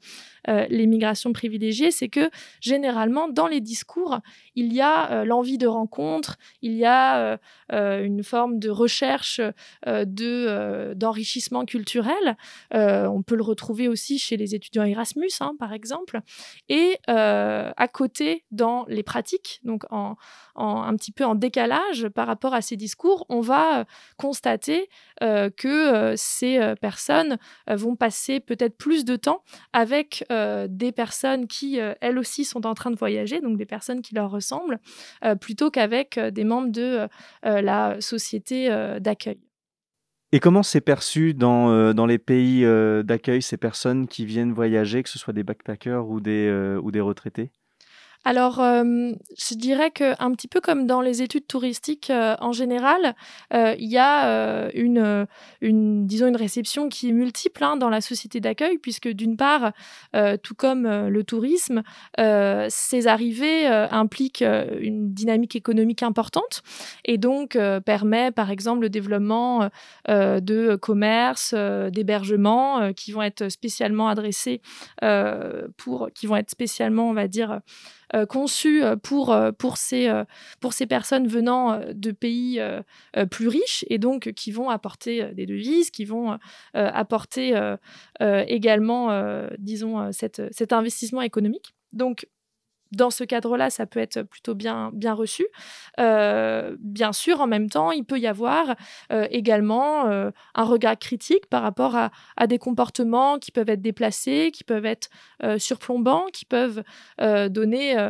les 0.47 0.87
migrations 0.87 1.31
privilégiées, 1.31 1.91
c'est 1.91 2.08
que 2.09 2.29
généralement, 2.61 3.29
dans 3.29 3.47
les 3.47 3.61
discours, 3.61 4.19
il 4.55 4.73
y 4.73 4.81
a 4.81 5.11
euh, 5.11 5.25
l'envie 5.25 5.57
de 5.57 5.67
rencontre, 5.67 6.37
il 6.61 6.73
y 6.73 6.85
a 6.85 7.17
euh, 7.17 7.37
euh, 7.71 8.03
une 8.03 8.23
forme 8.23 8.59
de 8.59 8.69
recherche 8.69 9.41
de, 9.85 10.93
d'enrichissement 10.95 11.65
culturel. 11.65 12.37
on 12.71 13.21
peut 13.21 13.35
le 13.35 13.43
retrouver 13.43 13.87
aussi 13.87 14.19
chez 14.19 14.37
les 14.37 14.55
étudiants 14.55 14.83
Erasmus, 14.83 15.29
hein, 15.39 15.53
par 15.59 15.73
exemple. 15.73 16.19
Et 16.67 16.97
à 17.07 17.87
côté, 17.91 18.43
dans 18.51 18.85
les 18.87 19.03
pratiques, 19.03 19.61
donc 19.63 19.83
en, 19.91 20.15
un 20.55 20.95
petit 20.95 21.11
peu 21.11 21.23
en 21.23 21.35
décalage 21.35 22.07
par 22.09 22.27
rapport 22.27 22.53
à 22.53 22.61
ces 22.61 22.75
discours, 22.75 23.25
on 23.29 23.41
va 23.41 23.85
constater 24.17 24.89
que 25.19 26.13
ces 26.15 26.73
personnes 26.81 27.37
vont 27.67 27.95
passer 27.95 28.39
peut-être 28.39 28.77
plus 28.77 29.05
de 29.05 29.15
temps 29.15 29.43
avec 29.73 30.25
des 30.29 30.91
personnes 30.91 31.47
qui, 31.47 31.79
elles 32.01 32.17
aussi, 32.17 32.45
sont 32.45 32.65
en 32.65 32.73
train 32.73 32.91
de 32.91 32.95
voyager, 32.95 33.41
donc 33.41 33.57
des 33.57 33.65
personnes 33.65 34.01
qui 34.01 34.15
leur 34.15 34.31
ressemblent, 34.31 34.79
euh, 35.23 35.35
plutôt 35.35 35.71
qu'avec 35.71 36.17
euh, 36.17 36.31
des 36.31 36.43
membres 36.43 36.71
de 36.71 37.07
euh, 37.45 37.61
la 37.61 37.99
société 38.01 38.69
d'accueil. 38.99 39.39
Et 40.31 40.39
comment 40.39 40.63
c'est 40.63 40.81
perçu 40.81 41.33
dans, 41.33 41.93
dans 41.93 42.05
les 42.05 42.19
pays 42.19 42.63
d'accueil 43.03 43.41
ces 43.41 43.57
personnes 43.57 44.07
qui 44.07 44.25
viennent 44.25 44.53
voyager, 44.53 45.01
que 45.01 45.09
ce 45.09 45.17
soit 45.17 45.33
des 45.33 45.43
backpackers 45.43 46.07
ou 46.07 46.19
des, 46.19 46.77
ou 46.81 46.91
des 46.91 47.01
retraités? 47.01 47.51
Alors, 48.25 48.59
euh, 48.59 49.13
je 49.37 49.55
dirais 49.55 49.91
qu'un 49.91 50.31
petit 50.33 50.49
peu 50.49 50.59
comme 50.59 50.85
dans 50.85 50.99
les 50.99 51.21
études 51.21 51.47
touristiques 51.47 52.09
euh, 52.09 52.35
en 52.41 52.51
général, 52.51 53.15
euh, 53.53 53.75
il 53.79 53.89
y 53.89 53.97
a 53.97 54.69
une, 54.73 55.25
disons, 55.61 56.27
une 56.27 56.35
réception 56.35 56.89
qui 56.89 57.09
est 57.09 57.13
multiple 57.13 57.63
hein, 57.63 57.77
dans 57.77 57.89
la 57.89 58.01
société 58.01 58.41
d'accueil, 58.41 58.77
puisque 58.77 59.07
d'une 59.07 59.37
part, 59.37 59.71
tout 60.43 60.55
comme 60.55 60.87
le 60.87 61.23
tourisme, 61.23 61.83
ces 62.17 63.07
arrivées 63.07 63.67
impliquent 63.67 64.43
une 64.79 65.13
dynamique 65.13 65.55
économique 65.55 66.03
importante 66.03 66.61
et 67.05 67.17
donc 67.17 67.57
permet, 67.85 68.31
par 68.31 68.51
exemple, 68.51 68.81
le 68.81 68.89
développement 68.89 69.69
de 70.07 70.75
commerce, 70.75 71.53
d'hébergement 71.53 72.93
qui 72.93 73.11
vont 73.11 73.21
être 73.21 73.49
spécialement 73.49 74.09
adressés 74.09 74.61
pour, 75.77 76.09
qui 76.13 76.27
vont 76.27 76.35
être 76.35 76.51
spécialement, 76.51 77.09
on 77.09 77.13
va 77.13 77.27
dire, 77.27 77.61
euh, 78.15 78.25
conçu 78.25 78.83
euh, 78.83 78.95
pour, 78.95 79.31
euh, 79.31 79.51
pour, 79.51 79.77
ces, 79.77 80.11
pour 80.59 80.73
ces 80.73 80.87
personnes 80.87 81.27
venant 81.27 81.79
de 81.93 82.11
pays 82.11 82.61
plus 83.31 83.47
riches 83.47 83.85
et 83.89 83.97
donc 83.97 84.31
qui 84.33 84.51
vont 84.51 84.69
apporter 84.69 85.31
des 85.33 85.45
devises, 85.45 85.91
qui 85.91 86.05
vont 86.05 86.37
apporter 86.73 87.53
également, 88.19 89.47
disons, 89.57 90.11
cet 90.11 90.73
investissement 90.73 91.21
économique. 91.21 91.75
Donc, 91.93 92.27
dans 92.91 93.09
ce 93.09 93.23
cadre-là, 93.23 93.69
ça 93.69 93.85
peut 93.85 93.99
être 93.99 94.23
plutôt 94.23 94.55
bien, 94.55 94.89
bien 94.93 95.13
reçu. 95.13 95.45
Euh, 95.99 96.75
bien 96.79 97.13
sûr, 97.13 97.41
en 97.41 97.47
même 97.47 97.69
temps, 97.69 97.91
il 97.91 98.03
peut 98.03 98.19
y 98.19 98.27
avoir 98.27 98.75
euh, 99.11 99.27
également 99.29 100.07
euh, 100.07 100.31
un 100.55 100.63
regard 100.63 100.97
critique 100.97 101.47
par 101.47 101.61
rapport 101.61 101.95
à, 101.95 102.47
des 102.47 102.57
comportements 102.57 103.37
qui 103.37 103.51
peuvent 103.51 103.69
être 103.69 103.81
déplacés, 103.81 104.51
qui 104.51 104.63
peuvent 104.63 104.85
être 104.85 105.09
surplombants, 105.57 106.25
qui 106.33 106.45
peuvent 106.45 106.83
donner, 107.19 108.09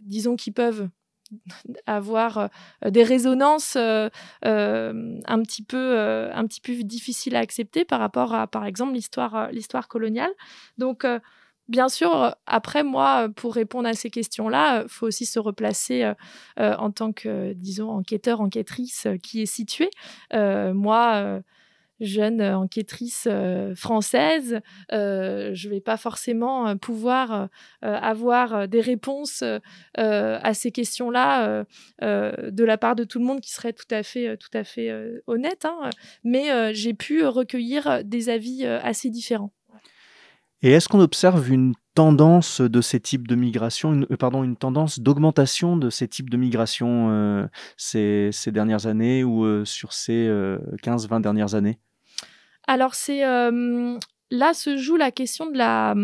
disons, 0.00 0.36
qui 0.36 0.50
peuvent 0.50 0.88
avoir 1.86 2.48
des 2.84 3.04
résonances 3.04 3.76
un 3.76 4.10
petit 4.42 5.62
peu 5.62 5.98
un 5.98 6.46
petit 6.46 6.60
peu 6.60 6.74
difficiles 6.82 7.36
à 7.36 7.40
accepter 7.40 7.84
par 7.84 8.00
rapport 8.00 8.34
à 8.34 8.46
par 8.46 8.64
exemple 8.64 8.94
l'histoire 8.94 9.52
l'histoire 9.52 9.88
coloniale 9.88 10.32
donc 10.78 11.04
Bien 11.68 11.90
sûr, 11.90 12.34
après, 12.46 12.82
moi, 12.82 13.28
pour 13.36 13.54
répondre 13.54 13.86
à 13.88 13.92
ces 13.92 14.08
questions-là, 14.08 14.84
il 14.84 14.88
faut 14.88 15.06
aussi 15.06 15.26
se 15.26 15.38
replacer 15.38 16.02
euh, 16.02 16.14
euh, 16.60 16.74
en 16.76 16.90
tant 16.90 17.12
que, 17.12 17.52
disons, 17.52 17.90
enquêteur, 17.90 18.40
enquêtrice 18.40 19.04
euh, 19.06 19.18
qui 19.18 19.42
est 19.42 19.46
situé. 19.46 19.90
moi, 20.32 21.42
jeune 22.00 22.40
enquêtrice 22.42 23.28
française, 23.74 24.60
je 24.90 25.68
ne 25.68 25.70
vais 25.70 25.80
pas 25.80 25.96
forcément 25.96 26.76
pouvoir 26.76 27.48
avoir 27.82 28.68
des 28.68 28.80
réponses 28.80 29.42
à 29.94 30.54
ces 30.54 30.70
questions-là 30.70 31.64
de 32.00 32.64
la 32.64 32.78
part 32.78 32.94
de 32.94 33.04
tout 33.04 33.18
le 33.18 33.24
monde 33.24 33.40
qui 33.40 33.50
serait 33.50 33.72
tout 33.72 33.92
à 33.92 34.02
fait, 34.02 34.36
tout 34.36 34.50
à 34.54 34.64
fait 34.64 34.92
honnête. 35.26 35.64
Hein. 35.64 35.90
mais 36.22 36.72
j'ai 36.74 36.94
pu 36.94 37.24
recueillir 37.26 38.04
des 38.04 38.28
avis 38.28 38.64
assez 38.64 39.10
différents. 39.10 39.52
Et 40.62 40.72
est-ce 40.72 40.88
qu'on 40.88 41.00
observe 41.00 41.50
une 41.52 41.74
tendance 41.94 42.60
de 42.60 42.80
ces 42.80 43.00
types 43.00 43.28
de 43.28 43.36
migration, 43.36 44.06
euh, 44.10 44.16
pardon, 44.16 44.42
une 44.42 44.56
tendance 44.56 44.98
d'augmentation 44.98 45.76
de 45.76 45.90
ces 45.90 46.08
types 46.08 46.30
de 46.30 46.36
migration 46.36 47.10
euh, 47.10 47.46
ces, 47.76 48.30
dernières 48.46 48.86
années 48.86 49.22
ou 49.22 49.44
euh, 49.44 49.64
sur 49.64 49.92
ces 49.92 50.28
15-20 50.82 51.20
dernières 51.20 51.54
années? 51.54 51.78
Alors 52.66 52.94
c'est 52.94 53.22
là 54.30 54.52
se 54.52 54.76
joue 54.76 54.96
la 54.96 55.10
question 55.10 55.50
de 55.50 55.56
la, 55.56 55.94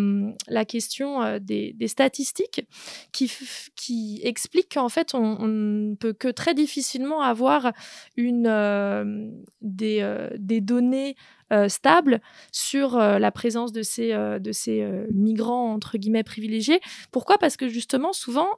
la 0.48 0.64
question 0.64 1.38
des, 1.40 1.74
des, 1.74 1.88
statistiques 1.88 2.66
qui, 3.12 3.30
qui 3.76 4.20
explique 4.24 4.72
qu'en 4.72 4.88
fait, 4.88 5.14
on, 5.14 5.46
ne 5.46 5.94
peut 5.94 6.14
que 6.14 6.28
très 6.28 6.54
difficilement 6.54 7.20
avoir 7.20 7.72
une, 8.16 9.44
des, 9.60 10.28
des, 10.38 10.60
données 10.62 11.16
euh, 11.54 11.68
stable 11.68 12.20
sur 12.50 12.96
euh, 12.96 13.18
la 13.20 13.30
présence 13.30 13.70
de 13.70 13.82
ces, 13.82 14.12
euh, 14.12 14.40
de 14.40 14.50
ces 14.50 14.84
migrants, 15.12 15.72
entre 15.72 15.98
guillemets, 15.98 16.24
privilégiés. 16.24 16.80
Pourquoi? 17.12 17.38
Parce 17.38 17.56
que 17.56 17.68
justement, 17.68 18.12
souvent, 18.12 18.48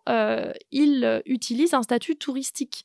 ils 0.70 1.22
utilisent 1.26 1.74
un 1.74 1.82
statut 1.82 2.16
touristique. 2.16 2.84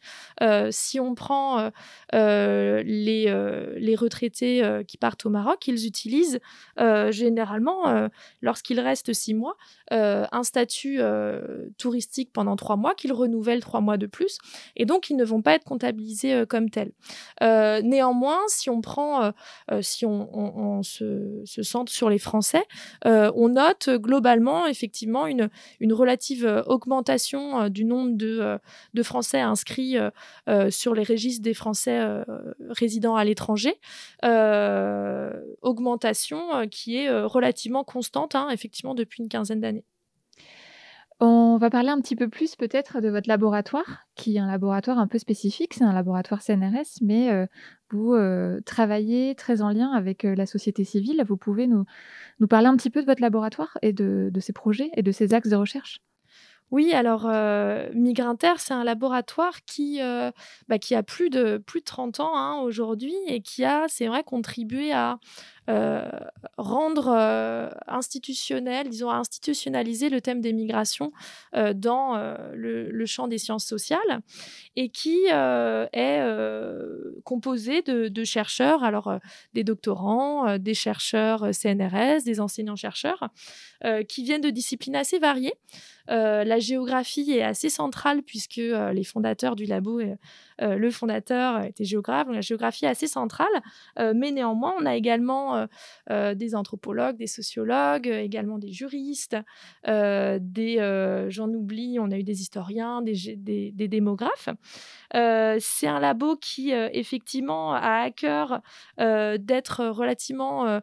si 0.69 0.99
on 0.99 1.15
prend 1.15 1.71
les, 2.13 3.73
les 3.77 3.95
retraités 3.95 4.83
qui 4.87 4.97
partent 4.97 5.25
au 5.25 5.29
Maroc, 5.29 5.67
ils 5.67 5.85
utilisent 5.85 6.39
généralement, 7.09 8.09
lorsqu'ils 8.41 8.79
restent 8.79 9.13
six 9.13 9.33
mois, 9.33 9.55
un 9.91 10.43
statut 10.43 10.99
touristique 11.77 12.31
pendant 12.33 12.55
trois 12.55 12.75
mois 12.75 12.95
qu'ils 12.95 13.13
renouvellent 13.13 13.61
trois 13.61 13.81
mois 13.81 13.97
de 13.97 14.07
plus. 14.07 14.37
Et 14.75 14.85
donc, 14.85 15.09
ils 15.09 15.15
ne 15.15 15.25
vont 15.25 15.41
pas 15.41 15.53
être 15.53 15.65
comptabilisés 15.65 16.45
comme 16.47 16.69
tels. 16.69 16.91
néanmoins, 17.41 18.39
si 18.47 18.69
on 18.69 18.81
prend, 18.81 19.31
on, 20.05 20.83
se, 20.83 21.43
centre 21.61 21.91
sur 21.91 22.09
les 22.09 22.17
Français, 22.17 22.63
euh, 23.05 23.31
on 23.35 23.49
note 23.49 23.89
globalement 23.89 24.67
effectivement 24.67 25.27
une, 25.27 25.49
relative 25.91 26.45
euh, 26.45 26.63
augmentation 26.63 27.61
euh, 27.61 27.69
du 27.69 27.85
nombre 27.85 28.17
de, 28.17 28.59
Français 29.03 29.39
inscrits 29.39 29.95
sur 30.69 30.93
les 30.93 31.03
registres 31.03 31.41
des 31.41 31.55
Français 31.55 31.99
résidant 32.69 33.15
à 33.15 33.25
l'étranger. 33.25 33.79
augmentation 35.61 36.67
qui 36.69 36.97
est 36.97 37.09
relativement 37.23 37.83
constante, 37.83 38.35
hein, 38.35 38.49
effectivement, 38.51 38.93
depuis 38.93 39.23
une 39.23 39.29
quinzaine 39.29 39.59
d'années. 39.59 39.85
On 41.23 41.57
va 41.57 41.69
parler 41.69 41.89
un 41.89 42.01
petit 42.01 42.15
peu 42.15 42.27
plus 42.29 42.55
peut-être 42.55 42.99
de 42.99 43.07
votre 43.07 43.29
laboratoire, 43.29 44.07
qui 44.15 44.37
est 44.37 44.39
un 44.39 44.47
laboratoire 44.47 44.97
un 44.97 45.05
peu 45.05 45.19
spécifique, 45.19 45.75
c'est 45.75 45.83
un 45.83 45.93
laboratoire 45.93 46.41
CNRS, 46.41 46.97
mais 47.03 47.29
euh, 47.29 47.45
vous 47.91 48.15
euh, 48.15 48.59
travaillez 48.65 49.35
très 49.35 49.61
en 49.61 49.69
lien 49.69 49.91
avec 49.91 50.25
euh, 50.25 50.33
la 50.33 50.47
société 50.47 50.83
civile. 50.83 51.23
Vous 51.27 51.37
pouvez 51.37 51.67
nous, 51.67 51.85
nous 52.39 52.47
parler 52.47 52.65
un 52.65 52.75
petit 52.75 52.89
peu 52.89 53.01
de 53.01 53.05
votre 53.05 53.21
laboratoire 53.21 53.77
et 53.83 53.93
de, 53.93 54.31
ses 54.39 54.51
projets 54.51 54.89
et 54.95 55.03
de 55.03 55.11
ses 55.11 55.35
axes 55.35 55.49
de 55.49 55.55
recherche 55.55 56.01
oui, 56.71 56.93
alors 56.93 57.29
Migrinter, 57.93 58.53
c'est 58.55 58.73
un 58.73 58.85
laboratoire 58.85 59.59
qui, 59.65 59.99
bah, 60.69 60.79
qui 60.79 60.95
a 60.95 61.03
plus 61.03 61.29
de, 61.29 61.57
plus 61.57 61.81
de 61.81 61.85
30 61.85 62.21
ans 62.21 62.31
hein, 62.33 62.61
aujourd'hui 62.61 63.13
et 63.27 63.41
qui 63.41 63.65
a, 63.65 63.87
c'est 63.89 64.07
vrai, 64.07 64.23
contribué 64.23 64.93
à 64.93 65.19
euh, 65.69 66.09
rendre 66.57 67.13
euh, 67.15 67.69
institutionnel, 67.87 68.89
disons, 68.89 69.11
institutionnaliser 69.11 70.09
le 70.09 70.19
thème 70.19 70.41
des 70.41 70.53
migrations 70.53 71.11
euh, 71.55 71.73
dans 71.73 72.17
le, 72.53 73.05
champ 73.05 73.27
des 73.27 73.37
sciences 73.37 73.65
sociales 73.65 74.21
et 74.75 74.89
qui 74.89 75.25
est 75.27 76.21
composé 77.23 77.81
de, 77.81 78.23
chercheurs, 78.23 78.83
alors 78.83 79.19
des 79.53 79.63
doctorants, 79.63 80.57
des 80.57 80.73
chercheurs 80.73 81.53
CNRS, 81.53 82.23
des 82.23 82.39
enseignants-chercheurs, 82.39 83.29
qui 84.07 84.23
viennent 84.23 84.41
de 84.41 84.49
disciplines 84.49 84.95
assez 84.95 85.19
variées. 85.19 85.55
la 86.07 86.59
géographie 86.59 87.31
est 87.31 87.43
assez 87.43 87.69
centrale 87.69 88.21
puisque 88.21 88.61
les 88.61 89.03
fondateurs 89.03 89.55
du 89.55 89.65
labo, 89.65 89.99
le 90.59 90.91
fondateur 90.91 91.63
était 91.63 91.85
géographe, 91.85 92.27
donc 92.27 92.35
la 92.35 92.41
géographie 92.41 92.85
est 92.85 92.89
assez 92.89 93.07
centrale, 93.07 93.61
mais 93.97 94.31
néanmoins 94.31 94.75
on 94.79 94.85
a 94.85 94.95
également 94.95 95.50
euh, 95.55 95.67
euh, 96.09 96.33
des 96.35 96.55
anthropologues, 96.55 97.17
des 97.17 97.27
sociologues, 97.27 98.07
euh, 98.07 98.19
également 98.19 98.57
des 98.57 98.71
juristes, 98.71 99.37
des, 99.85 101.27
j'en 101.29 101.49
oublie, 101.49 101.97
on 101.99 102.11
a 102.11 102.17
eu 102.17 102.23
des 102.23 102.41
historiens, 102.41 103.01
des, 103.01 103.35
des, 103.71 103.87
démographes. 103.87 104.49
c'est 105.13 105.87
un 105.87 105.99
labo 105.99 106.35
qui, 106.35 106.71
effectivement, 106.71 107.73
a 107.73 108.03
à 108.03 108.11
cœur 108.11 108.61
d'être 108.97 109.85
relativement 109.85 110.81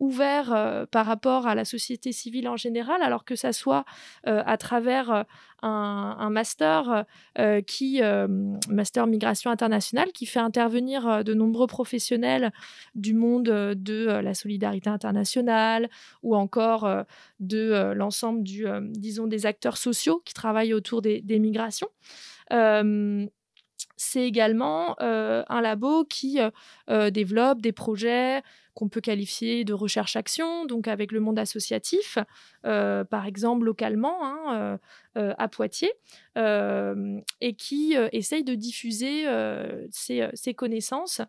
ouvert 0.00 0.86
par 0.90 1.06
rapport 1.06 1.46
à 1.46 1.54
la 1.54 1.64
société 1.64 2.12
civile 2.12 2.48
en 2.48 2.56
général, 2.56 3.02
alors 3.02 3.24
que 3.24 3.36
ça 3.36 3.52
soit 3.52 3.84
à 4.24 4.56
travers 4.56 5.24
un, 5.62 6.30
master 6.30 7.04
euh, 7.38 7.60
qui, 7.60 8.02
euh, 8.02 8.26
master 8.68 9.06
migration 9.06 9.50
internationale, 9.50 10.12
qui 10.12 10.26
fait 10.26 10.40
intervenir 10.40 11.08
euh, 11.08 11.22
de 11.22 11.34
nombreux 11.34 11.66
professionnels 11.66 12.52
du 12.94 13.14
monde 13.14 13.44
de 13.44 14.06
la 14.06 14.34
solidarité 14.34 14.90
internationale 14.90 15.88
ou 16.22 16.36
encore 16.36 16.88
de 17.40 17.92
l'ensemble 17.94 18.42
du, 18.42 18.66
disons, 18.90 19.26
des 19.26 19.46
acteurs 19.46 19.76
sociaux 19.76 20.22
qui 20.24 20.34
travaillent 20.34 20.74
autour 20.74 21.02
des, 21.02 21.20
des 21.20 21.38
migrations 21.38 21.88
c'est 23.96 24.24
également 24.24 24.96
un 25.00 25.60
labo 25.60 26.04
qui 26.04 26.38
développe 26.88 27.60
des 27.60 27.72
projets 27.72 28.42
qu'on 28.76 28.90
peut 28.90 29.00
qualifier 29.00 29.64
de 29.64 29.72
recherche-action, 29.72 30.66
donc 30.66 30.86
avec 30.86 31.10
le 31.10 31.18
monde 31.18 31.38
associatif, 31.38 32.18
par 32.62 33.26
exemple 33.26 33.64
localement 33.64 34.18
hein, 34.22 34.78
à 35.14 35.48
Poitiers, 35.48 35.94
et 36.36 37.54
qui 37.56 37.96
essaye 38.12 38.44
de 38.44 38.54
diffuser 38.54 39.24
ses, 39.90 40.54
connaissances 40.54 41.22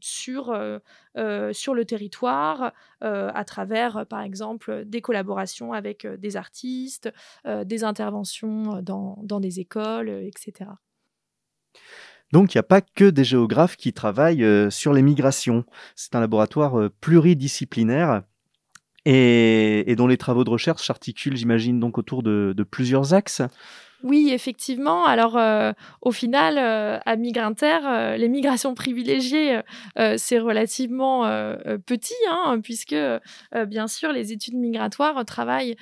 sur, 0.00 0.52
le 0.52 1.82
territoire 1.84 2.72
à 3.00 3.44
travers, 3.44 4.04
par 4.06 4.22
exemple, 4.22 4.82
des 4.86 5.00
collaborations 5.00 5.72
avec 5.72 6.04
des 6.04 6.36
artistes, 6.36 7.12
des 7.44 7.84
interventions 7.84 8.82
dans 8.82 9.40
des 9.40 9.60
écoles, 9.60 10.08
etc. 10.08 10.70
Donc 12.32 12.54
il 12.54 12.58
n'y 12.58 12.60
a 12.60 12.64
pas 12.64 12.80
que 12.80 13.10
des 13.10 13.24
géographes 13.24 13.76
qui 13.76 13.92
travaillent 13.92 14.44
euh, 14.44 14.70
sur 14.70 14.92
les 14.92 15.02
migrations. 15.02 15.64
C'est 15.96 16.14
un 16.14 16.20
laboratoire 16.20 16.78
euh, 16.78 16.90
pluridisciplinaire 17.00 18.22
et, 19.04 19.94
dont 19.96 20.06
les 20.06 20.18
travaux 20.18 20.44
de 20.44 20.50
recherche 20.50 20.86
s'articulent, 20.86 21.36
j'imagine, 21.36 21.80
donc 21.80 21.98
autour 21.98 22.22
de 22.22 22.66
plusieurs 22.70 23.14
axes. 23.14 23.42
Oui, 24.02 24.30
effectivement. 24.32 25.04
Alors, 25.04 25.36
euh, 25.36 25.72
au 26.00 26.10
final, 26.10 26.56
euh, 26.56 26.98
à 27.04 27.16
Migrinter, 27.16 27.80
euh, 27.84 28.16
les 28.16 28.28
migrations 28.28 28.74
privilégiées, 28.74 29.60
c'est 30.16 30.38
relativement 30.38 31.24
petit, 31.86 32.14
hein, 32.30 32.60
puisque, 32.62 32.96
bien 33.66 33.88
sûr, 33.88 34.12
les 34.12 34.32
études 34.32 34.54
migratoires 34.54 35.24
travaillent 35.24 35.76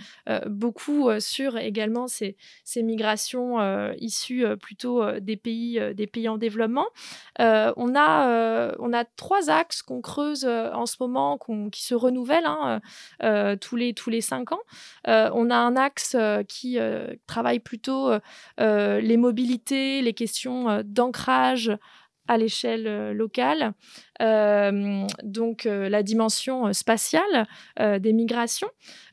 beaucoup 0.47 1.09
sur 1.21 1.57
également 1.57 2.09
ces, 2.09 2.37
ces 2.65 2.83
migrations 2.83 3.93
issues 3.99 4.45
plutôt 4.61 5.05
des, 5.21 5.37
pays, 5.37 5.81
des 5.95 6.07
pays 6.07 6.29
en 6.29 6.39
développement. 6.39 6.87
on, 7.39 7.95
a, 7.97 8.75
on 8.79 8.93
a 8.93 9.05
trois 9.05 9.51
axes 9.51 9.83
qu'on 9.83 10.01
creuse 10.01 10.45
en 10.45 10.87
ce 10.87 10.97
moment, 11.01 11.39
qui 11.71 11.85
se 11.85 11.95
renouvellent 11.95 12.47
hein, 12.47 12.81
tous, 13.61 13.77
les, 13.77 13.95
tous 13.95 14.11
les 14.11 14.21
cinq 14.21 14.53
ans. 14.53 14.63
on 15.07 15.51
a 15.51 15.57
un 15.57 15.77
axe 15.77 16.17
qui 16.49 16.79
travaille 17.27 17.61
plutôt 17.61 18.08
les 18.59 19.17
mobilités, 19.17 20.03
les 20.03 20.15
questions 20.15 20.69
euh, 20.69 20.83
d'ancrage 20.85 21.73
à 22.31 22.37
l'échelle 22.37 23.13
locale, 23.13 23.73
donc 24.21 25.65
la 25.65 26.03
dimension 26.03 26.71
spatiale 26.75 27.47
des 27.79 28.13
migrations. 28.13 28.69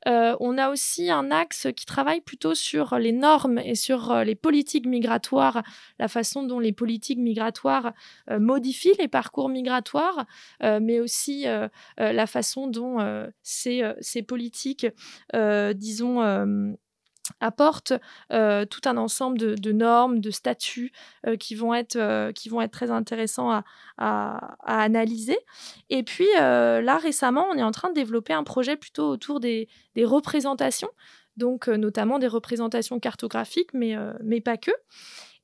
on 0.05 0.57
a 0.57 0.69
aussi 0.69 1.09
un 1.09 1.31
axe 1.31 1.67
qui 1.77 1.85
travaille 1.85 2.19
plutôt 2.19 2.55
sur 2.55 2.99
les 2.99 3.13
normes 3.13 3.57
et 3.59 3.75
sur 3.75 4.13
les 4.25 4.35
politiques 4.35 4.85
migratoires, 4.85 5.63
la 5.97 6.09
façon 6.09 6.43
dont 6.43 6.59
les 6.59 6.73
politiques 6.73 7.19
migratoires 7.19 7.93
modifient 8.29 8.97
les 8.99 9.07
parcours 9.07 9.47
migratoires, 9.47 10.25
mais 10.61 10.99
aussi 10.99 11.45
la 11.97 12.27
façon 12.27 12.67
dont 12.67 12.97
ces, 13.43 14.23
politiques, 14.27 14.87
disons, 15.33 16.75
apporte 17.39 17.93
euh, 18.31 18.65
tout 18.65 18.81
un 18.85 18.97
ensemble 18.97 19.37
de, 19.37 19.71
normes, 19.71 20.19
de 20.19 20.31
statuts 20.31 20.91
euh, 21.27 21.35
qui, 21.35 21.55
vont 21.55 21.73
être, 21.73 21.95
euh, 21.95 22.31
qui 22.31 22.49
vont 22.49 22.61
être 22.61 22.71
très 22.71 22.91
intéressants 22.91 23.51
à, 23.51 23.63
analyser. 24.65 25.37
Et 25.89 26.03
puis 26.03 26.27
là, 26.35 26.97
récemment, 26.97 27.45
on 27.51 27.57
est 27.57 27.63
en 27.63 27.71
train 27.71 27.89
de 27.89 27.93
développer 27.93 28.33
un 28.33 28.43
projet 28.43 28.75
plutôt 28.75 29.09
autour 29.09 29.39
des, 29.39 29.69
des 29.95 30.03
représentations, 30.03 30.89
donc 31.37 31.67
notamment 31.67 32.19
des 32.19 32.27
représentations 32.27 32.99
cartographiques, 32.99 33.73
mais, 33.73 33.95
mais 34.21 34.41
pas 34.41 34.57
que. 34.57 34.71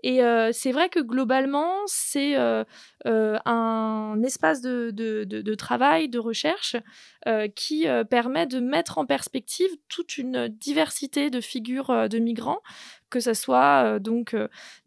Et 0.04 0.22
c'est 0.52 0.72
vrai 0.72 0.90
que 0.90 1.00
globalement, 1.00 1.74
c'est 1.86 2.36
un 3.06 4.22
espace 4.24 4.62
de, 4.62 5.56
travail, 5.56 6.10
de 6.10 6.20
recherche 6.20 6.76
qui 7.56 7.86
permet 8.10 8.48
de 8.48 8.60
mettre 8.60 8.98
en 8.98 9.06
perspective 9.06 9.70
toute 9.90 10.18
une 10.18 10.48
diversité 10.48 11.30
de 11.30 11.42
figures 11.42 12.10
de 12.10 12.20
migrants 12.20 12.62
que 13.12 13.20
ce 13.20 13.34
soit 13.34 14.00
donc 14.00 14.36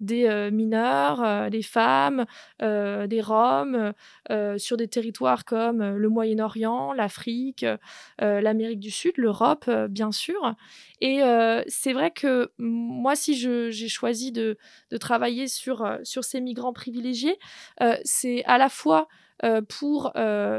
des 0.00 0.50
mineurs, 0.50 1.50
des 1.50 1.62
femmes, 1.62 2.24
des 2.60 3.20
Roms, 3.22 3.92
sur 4.56 4.76
des 4.76 4.88
territoires 4.88 5.44
comme 5.44 5.96
le 5.96 6.08
Moyen-Orient, 6.08 6.92
l'Afrique, 6.92 7.64
l'Amérique 8.18 8.80
du 8.80 8.90
Sud, 8.90 9.12
l'Europe, 9.16 9.70
bien 9.88 10.10
sûr. 10.10 10.54
Et 11.00 11.20
c'est 11.68 11.92
vrai 11.92 12.10
que 12.10 12.50
moi, 12.58 13.14
si 13.14 13.36
j'ai 13.36 13.88
choisi 13.88 14.32
de, 14.32 14.56
travailler 14.98 15.46
sur 15.48 15.84
ces 16.02 16.40
migrants 16.40 16.72
privilégiés, 16.72 17.38
c'est 18.04 18.44
à 18.46 18.58
la 18.58 18.68
fois 18.68 19.08
pour 19.68 20.12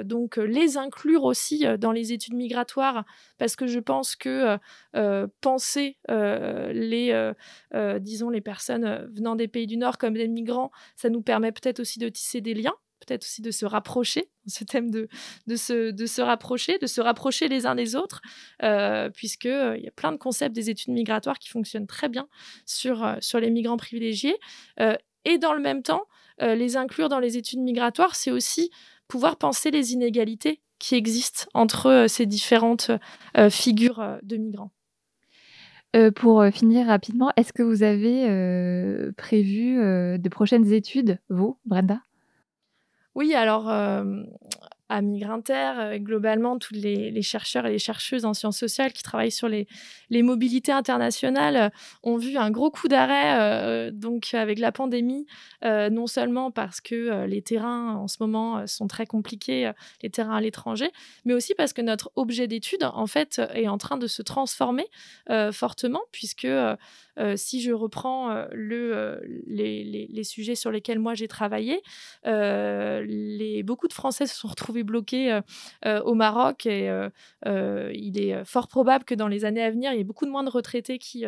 donc 0.03 0.37
les 0.37 0.77
inclure 0.77 1.23
aussi 1.23 1.65
dans 1.79 1.91
les 1.91 2.13
études 2.13 2.33
migratoires 2.33 3.05
parce 3.37 3.55
que 3.55 3.67
je 3.67 3.79
pense 3.79 4.15
que 4.15 4.57
penser 5.41 5.97
les 6.07 7.31
disons 7.99 8.29
les 8.29 8.41
personnes 8.41 9.07
venant 9.13 9.35
des 9.35 9.47
pays 9.47 9.67
du 9.67 9.77
Nord 9.77 9.97
comme 9.97 10.13
des 10.13 10.27
migrants 10.27 10.71
ça 10.95 11.09
nous 11.09 11.21
permet 11.21 11.51
peut-être 11.51 11.79
aussi 11.79 11.99
de 11.99 12.09
tisser 12.09 12.41
des 12.41 12.53
liens 12.53 12.75
peut-être 13.05 13.23
aussi 13.23 13.41
de 13.41 13.51
se 13.51 13.65
rapprocher, 13.65 14.29
ce 14.47 14.63
thème 14.63 14.89
de, 14.89 15.07
de, 15.47 15.55
se, 15.55 15.91
de 15.91 16.05
se 16.05 16.21
rapprocher, 16.21 16.77
de 16.77 16.87
se 16.87 17.01
rapprocher 17.01 17.47
les 17.47 17.65
uns 17.65 17.75
des 17.75 17.95
autres, 17.95 18.21
euh, 18.63 19.09
puisqu'il 19.09 19.79
y 19.81 19.87
a 19.87 19.91
plein 19.95 20.11
de 20.11 20.17
concepts 20.17 20.55
des 20.55 20.69
études 20.69 20.93
migratoires 20.93 21.39
qui 21.39 21.49
fonctionnent 21.49 21.87
très 21.87 22.09
bien 22.09 22.27
sur, 22.65 23.17
sur 23.19 23.39
les 23.39 23.49
migrants 23.49 23.77
privilégiés. 23.77 24.37
Et 25.25 25.37
dans 25.37 25.53
le 25.53 25.61
même 25.61 25.83
temps, 25.83 26.03
euh, 26.41 26.55
les 26.55 26.77
inclure 26.77 27.09
dans 27.09 27.19
les 27.19 27.37
études 27.37 27.59
migratoires, 27.59 28.15
c'est 28.15 28.31
aussi 28.31 28.71
pouvoir 29.07 29.37
penser 29.37 29.71
les 29.71 29.93
inégalités 29.93 30.61
qui 30.79 30.95
existent 30.95 31.45
entre 31.53 31.87
euh, 31.87 32.07
ces 32.07 32.25
différentes 32.25 32.91
euh, 33.37 33.49
figures 33.49 34.17
de 34.23 34.37
migrants. 34.37 34.71
pour 36.15 36.43
finir 36.51 36.87
rapidement, 36.87 37.31
est-ce 37.37 37.53
que 37.53 37.63
vous 37.63 37.81
avez 37.81 38.27
prévu 39.15 39.77
de 39.77 40.29
prochaines 40.29 40.73
études, 40.73 41.19
vous, 41.29 41.57
Brenda? 41.65 42.01
Oui, 43.15 43.33
alors 43.33 43.71
à 44.89 45.01
Migrinter, 45.01 45.73
euh, 45.77 45.97
globalement, 45.97 46.59
tous 46.59 46.73
les, 46.73 47.21
chercheurs 47.21 47.65
et 47.65 47.71
les 47.71 47.79
chercheuses 47.79 48.25
en 48.25 48.33
sciences 48.33 48.57
sociales 48.57 48.93
qui 48.93 49.01
travaillent 49.01 49.31
sur 49.31 49.47
les, 49.47 49.67
mobilités 50.11 50.71
internationales 50.71 51.55
euh, 51.55 51.69
ont 52.03 52.17
vu 52.17 52.37
un 52.37 52.51
gros 52.51 52.69
coup 52.69 52.87
d'arrêt 52.87 53.39
euh, 53.39 53.91
donc 53.91 54.33
avec 54.33 54.59
la 54.59 54.71
pandémie, 54.71 55.25
non 55.63 56.07
seulement 56.07 56.51
parce 56.51 56.81
que 56.81 57.25
les 57.25 57.41
terrains 57.41 57.95
en 57.95 58.07
ce 58.07 58.17
moment 58.19 58.67
sont 58.67 58.87
très 58.87 59.05
compliqués, 59.05 59.71
les 60.01 60.09
terrains 60.09 60.35
à 60.35 60.41
l'étranger, 60.41 60.91
mais 61.25 61.33
aussi 61.33 61.53
parce 61.55 61.73
que 61.73 61.81
notre 61.81 62.11
objet 62.15 62.47
d'étude, 62.47 62.83
en 62.83 63.07
fait, 63.07 63.41
est 63.53 63.67
en 63.67 63.77
train 63.77 63.97
de 63.97 64.07
se 64.07 64.21
transformer 64.21 64.85
fortement, 65.51 66.01
puisque 66.11 66.47
si 67.35 67.61
je 67.61 67.71
reprends 67.71 68.45
le, 68.51 69.21
les, 69.47 70.23
sujets 70.23 70.55
sur 70.55 70.71
lesquels 70.71 70.99
moi 70.99 71.13
j'ai 71.13 71.27
travaillé, 71.27 71.81
beaucoup 72.23 73.87
de 73.87 73.93
Français 73.93 74.27
se 74.27 74.35
sont 74.35 74.47
retrouvés 74.47 74.74
bloqué 74.83 75.31
euh, 75.31 75.41
euh, 75.85 76.01
au 76.01 76.13
Maroc 76.13 76.65
et 76.65 76.89
euh, 76.89 77.91
il 77.93 78.19
est 78.19 78.43
fort 78.45 78.67
probable 78.67 79.05
que 79.05 79.15
dans 79.15 79.27
les 79.27 79.45
années 79.45 79.63
à 79.63 79.71
venir, 79.71 79.91
il 79.93 79.97
y 79.97 80.01
ait 80.01 80.05
beaucoup 80.05 80.25
de 80.25 80.31
moins 80.31 80.43
de 80.43 80.49
retraités 80.49 80.97
qui, 80.97 81.25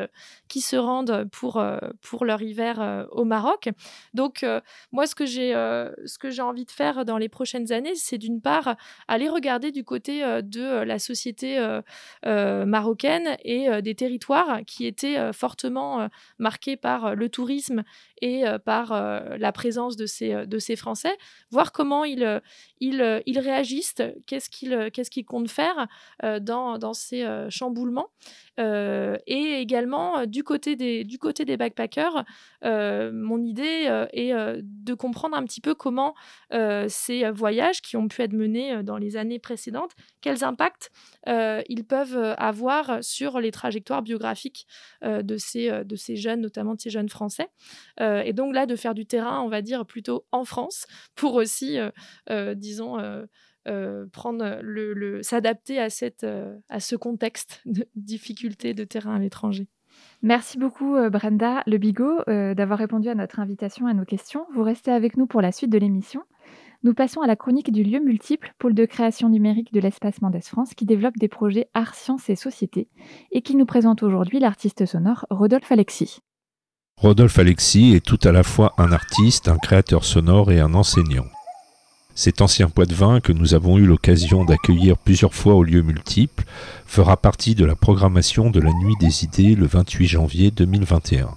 qui 0.48 0.62
se 0.62 0.76
rendent 0.76 1.28
pour, 1.32 1.64
pour 2.02 2.26
leur 2.26 2.42
hiver 2.42 3.08
au 3.12 3.24
Maroc. 3.24 3.70
Donc, 4.14 4.46
moi, 4.92 5.08
ce 5.08 5.16
que 5.16 5.26
j'ai 5.26 5.54
j'ai 6.24 6.42
envie 6.42 6.66
de 6.66 6.72
faire 6.72 7.06
dans 7.06 7.18
les 7.18 7.30
prochaines 7.30 7.72
années, 7.72 7.96
c'est 7.96 8.18
d'une 8.18 8.42
part 8.42 8.76
aller 9.08 9.30
regarder 9.30 9.72
du 9.72 9.84
côté 9.84 10.22
de 10.42 10.84
la 10.84 11.00
société 11.00 11.60
marocaine 12.26 13.38
et 13.44 13.82
des 13.82 13.96
territoires 13.96 14.62
qui 14.66 14.86
étaient 14.86 15.32
fortement 15.34 16.10
marqués 16.40 16.78
par 16.78 17.16
le 17.16 17.30
tourisme 17.30 17.84
et 18.22 18.44
par 18.66 18.92
la 19.38 19.52
présence 19.52 19.96
de 19.96 20.06
ces, 20.06 20.46
de 20.46 20.60
ces 20.60 20.76
Français, 20.76 21.16
voir 21.52 21.72
comment 21.72 22.04
ils, 22.04 22.42
ils 22.80 23.37
réagissent, 23.40 23.96
qu'est-ce 24.26 24.50
qu'ils 24.50 24.90
qu'est-ce 24.92 25.12
qu'ils 25.12 25.26
comptent 25.26 25.50
faire 25.50 25.88
dans, 26.42 26.78
dans 26.78 26.94
ces 26.94 27.26
chamboulements. 27.50 28.10
et 28.58 29.60
également, 29.60 30.26
du 30.26 30.44
côté 30.44 30.76
des, 30.76 31.04
du 31.04 31.18
côté 31.18 31.46
des 31.46 31.58
backpackers, 31.58 32.24
mon 32.64 33.42
idée 33.44 34.06
est 34.14 34.34
de 34.62 34.94
comprendre 34.94 35.38
un 35.38 35.44
petit 35.44 35.62
peu 35.62 35.76
comment 35.76 36.16
ces 36.88 37.30
voyages 37.32 37.82
qui 37.82 37.98
ont 37.98 38.08
pu 38.08 38.22
être 38.22 38.34
menés 38.34 38.84
dans 38.84 38.98
les 38.98 39.18
années 39.18 39.40
précédentes, 39.40 39.92
quels 40.22 40.44
impacts 40.44 40.92
ils 41.28 41.86
peuvent 41.88 42.36
avoir 42.38 43.04
sur 43.04 43.40
les 43.40 43.52
trajectoires 43.52 44.02
biographiques 44.02 44.68
de, 45.04 45.38
ces, 45.38 45.84
de 45.84 45.96
ces 45.96 46.16
jeunes, 46.16 46.42
notamment 46.42 46.76
de 46.76 46.82
ces 46.82 46.90
jeunes 46.90 47.10
Français. 47.10 47.50
et 48.00 48.34
donc 48.34 48.54
là, 48.54 48.66
de 48.66 48.76
faire 48.76 48.94
du 48.94 49.06
terrain, 49.06 49.42
on 49.42 49.50
va 49.50 49.62
dire, 49.62 49.86
plutôt 49.86 50.26
en 50.32 50.46
France, 50.46 50.86
pour 51.16 51.36
aussi, 51.36 51.78
disons, 52.56 53.27
prendre 54.12 54.60
le, 54.62 55.22
s'adapter 55.24 55.80
à, 55.80 55.90
cette, 55.90 56.26
à 56.70 56.80
ce 56.80 56.96
contexte 56.96 57.62
de 57.66 57.88
difficulté 57.96 58.74
de 58.74 58.84
terrain 58.84 59.16
à 59.16 59.20
l'étranger. 59.20 59.68
Merci 60.22 60.58
beaucoup 60.58 60.96
Brenda 61.12 61.64
Le 61.66 61.78
Bigot 61.78 62.24
d'avoir 62.28 62.80
répondu 62.80 63.10
à 63.10 63.16
notre 63.16 63.40
invitation 63.40 63.88
et 63.88 63.92
à 63.92 63.94
nos 63.94 64.06
questions. 64.06 64.46
Vous 64.54 64.64
restez 64.64 64.92
avec 64.92 65.18
nous 65.18 65.28
pour 65.28 65.42
la 65.42 65.52
suite 65.52 65.72
de 65.72 65.78
l'émission. 65.78 66.24
Nous 66.84 66.94
passons 66.94 67.22
à 67.22 67.28
la 67.28 67.36
chronique 67.36 67.72
du 67.72 67.84
lieu 67.84 68.00
multiple, 68.00 68.54
pôle 68.60 68.76
de 68.76 68.86
création 68.86 69.30
numérique 69.30 69.74
de 69.74 69.80
l'espace 69.80 70.22
Mendes 70.22 70.44
France, 70.44 70.76
qui 70.76 70.86
développe 70.86 71.18
des 71.18 71.28
projets 71.28 71.70
art, 71.74 71.96
sciences 71.96 72.30
et 72.30 72.36
société, 72.36 72.88
et 73.32 73.42
qui 73.42 73.56
nous 73.56 73.66
présente 73.66 74.04
aujourd'hui 74.04 74.40
l'artiste 74.40 74.86
sonore 74.86 75.26
Rodolphe 75.30 75.72
Alexis. 75.72 76.20
Rodolphe 76.98 77.40
Alexis 77.40 77.94
est 77.96 78.06
tout 78.06 78.20
à 78.24 78.32
la 78.32 78.44
fois 78.44 78.74
un 78.78 78.92
artiste, 78.92 79.50
un 79.50 79.58
créateur 79.58 80.06
sonore 80.06 80.52
et 80.52 80.60
un 80.60 80.74
enseignant. 80.74 81.26
Cet 82.18 82.42
ancien 82.42 82.68
vin 82.76 83.20
que 83.20 83.32
nous 83.32 83.54
avons 83.54 83.78
eu 83.78 83.86
l'occasion 83.86 84.44
d'accueillir 84.44 84.98
plusieurs 84.98 85.36
fois 85.36 85.54
au 85.54 85.62
lieu 85.62 85.84
multiples 85.84 86.46
fera 86.88 87.16
partie 87.16 87.54
de 87.54 87.64
la 87.64 87.76
programmation 87.76 88.50
de 88.50 88.60
la 88.60 88.74
Nuit 88.74 88.96
des 89.00 89.24
idées 89.24 89.54
le 89.54 89.68
28 89.68 90.08
janvier 90.08 90.50
2021. 90.50 91.30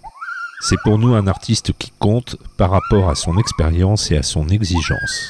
C'est 0.63 0.81
pour 0.83 0.97
nous 0.97 1.13
un 1.13 1.27
artiste 1.27 1.75
qui 1.79 1.93
compte 1.99 2.39
par 2.57 2.71
rapport 2.71 3.11
à 3.11 3.15
son 3.15 3.37
expérience 3.37 4.11
et 4.11 4.17
à 4.17 4.23
son 4.23 4.49
exigence. 4.49 5.29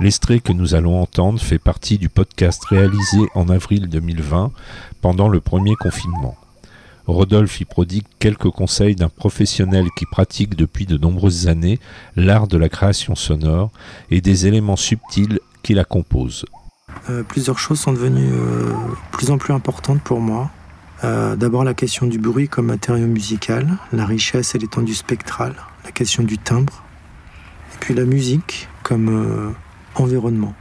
L'extrait 0.00 0.40
que 0.40 0.52
nous 0.52 0.74
allons 0.74 1.00
entendre 1.00 1.40
fait 1.40 1.60
partie 1.60 1.96
du 1.96 2.08
podcast 2.08 2.64
réalisé 2.64 3.28
en 3.36 3.48
avril 3.50 3.88
2020 3.88 4.50
pendant 5.00 5.28
le 5.28 5.38
premier 5.38 5.76
confinement. 5.76 6.36
Rodolphe 7.08 7.62
y 7.62 7.64
prodigue 7.64 8.04
quelques 8.18 8.50
conseils 8.50 8.94
d'un 8.94 9.08
professionnel 9.08 9.86
qui 9.96 10.04
pratique 10.04 10.54
depuis 10.54 10.84
de 10.84 10.98
nombreuses 10.98 11.48
années 11.48 11.78
l'art 12.16 12.48
de 12.48 12.58
la 12.58 12.68
création 12.68 13.14
sonore 13.14 13.70
et 14.10 14.20
des 14.20 14.46
éléments 14.46 14.76
subtils 14.76 15.40
qui 15.62 15.72
la 15.72 15.84
composent. 15.84 16.44
Euh, 17.08 17.22
plusieurs 17.22 17.58
choses 17.58 17.80
sont 17.80 17.92
devenues 17.92 18.30
euh, 18.30 18.72
plus 19.10 19.30
en 19.30 19.38
plus 19.38 19.54
importantes 19.54 20.02
pour 20.02 20.20
moi. 20.20 20.50
Euh, 21.02 21.34
d'abord 21.34 21.64
la 21.64 21.72
question 21.72 22.06
du 22.06 22.18
bruit 22.18 22.46
comme 22.46 22.66
matériau 22.66 23.06
musical, 23.06 23.78
la 23.92 24.04
richesse 24.04 24.54
et 24.54 24.58
l'étendue 24.58 24.94
spectrale, 24.94 25.54
la 25.86 25.92
question 25.92 26.22
du 26.22 26.36
timbre, 26.36 26.82
et 27.74 27.78
puis 27.80 27.94
la 27.94 28.04
musique 28.04 28.68
comme 28.82 29.54
environnement, 29.94 30.54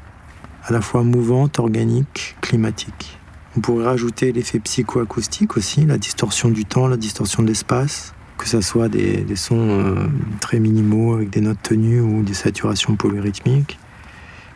à 0.63 0.71
la 0.71 0.79
fois 0.79 1.03
mouvante, 1.03 1.59
organique, 1.59 2.35
climatique. 2.39 3.17
On 3.57 3.59
pourrait 3.59 3.85
rajouter 3.85 4.31
l'effet 4.31 4.59
psychoacoustique 4.59 5.57
aussi, 5.57 5.83
la 5.87 5.97
distorsion 5.97 6.49
du 6.49 6.65
temps, 6.65 6.87
la 6.87 6.95
distorsion 6.95 7.41
de 7.41 7.47
l'espace, 7.47 8.13
que 8.37 8.47
ce 8.47 8.61
soit 8.61 8.87
des, 8.87 9.25
sons 9.35 9.69
euh, 9.69 10.07
très 10.39 10.59
minimaux 10.59 11.15
avec 11.15 11.31
des 11.31 11.41
notes 11.41 11.63
tenues 11.63 11.99
ou 11.99 12.21
des 12.21 12.35
saturations 12.35 12.95
polyrythmiques. 12.95 13.79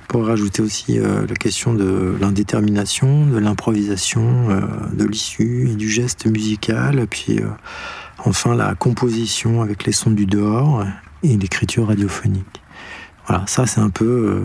On 0.03 0.07
pourrait 0.07 0.29
rajouter 0.29 0.61
aussi 0.61 0.99
euh, 0.99 1.25
la 1.27 1.33
question 1.33 1.73
de 1.73 2.15
l'indétermination, 2.21 3.25
de 3.25 3.39
l'improvisation, 3.39 4.51
euh, 4.51 4.61
de 4.93 5.05
l'issue 5.05 5.69
et 5.71 5.75
du 5.75 5.89
geste 5.89 6.27
musical, 6.27 7.07
puis 7.09 7.39
enfin 8.19 8.53
la 8.53 8.75
composition 8.75 9.63
avec 9.63 9.83
les 9.85 9.93
sons 9.93 10.11
du 10.11 10.27
dehors 10.27 10.85
et 11.23 11.35
l'écriture 11.37 11.87
radiophonique. 11.87 12.61
Voilà, 13.25 13.45
ça 13.47 13.65
c'est 13.65 13.81
un 13.81 13.89
peu 13.89 14.43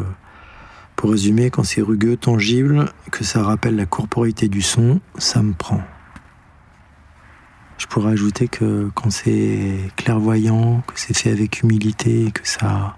pour 0.97 1.11
résumer, 1.11 1.51
quand 1.51 1.63
c'est 1.63 1.83
rugueux, 1.83 2.17
tangible, 2.17 2.87
que 3.13 3.23
ça 3.23 3.43
rappelle 3.43 3.77
la 3.77 3.87
corporité 3.87 4.49
du 4.49 4.63
son, 4.63 5.01
ça 5.19 5.43
me 5.43 5.53
prend. 5.53 5.83
Je 7.77 7.87
pourrais 7.87 8.13
ajouter 8.13 8.49
que 8.49 8.91
quand 8.95 9.11
c'est 9.11 9.91
clairvoyant, 9.97 10.83
que 10.87 10.99
c'est 10.99 11.17
fait 11.17 11.31
avec 11.31 11.63
humilité, 11.63 12.31
que 12.33 12.49
ça 12.49 12.97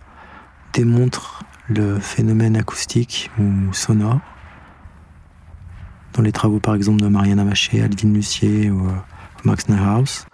démontre 0.73 1.43
le 1.69 1.99
phénomène 1.99 2.57
acoustique 2.57 3.31
ou 3.39 3.73
sonore, 3.73 4.21
dans 6.13 6.23
les 6.23 6.33
travaux 6.33 6.61
par 6.61 6.77
exemple 6.77 7.01
de 7.01 7.09
Mariana 7.09 7.45
Maché, 7.45 7.83
Alvin 7.83 8.13
Lucier 8.13 8.71
ou 8.71 8.89
euh, 8.89 8.93
Max 9.45 9.69
Neuhaus, 9.69 10.25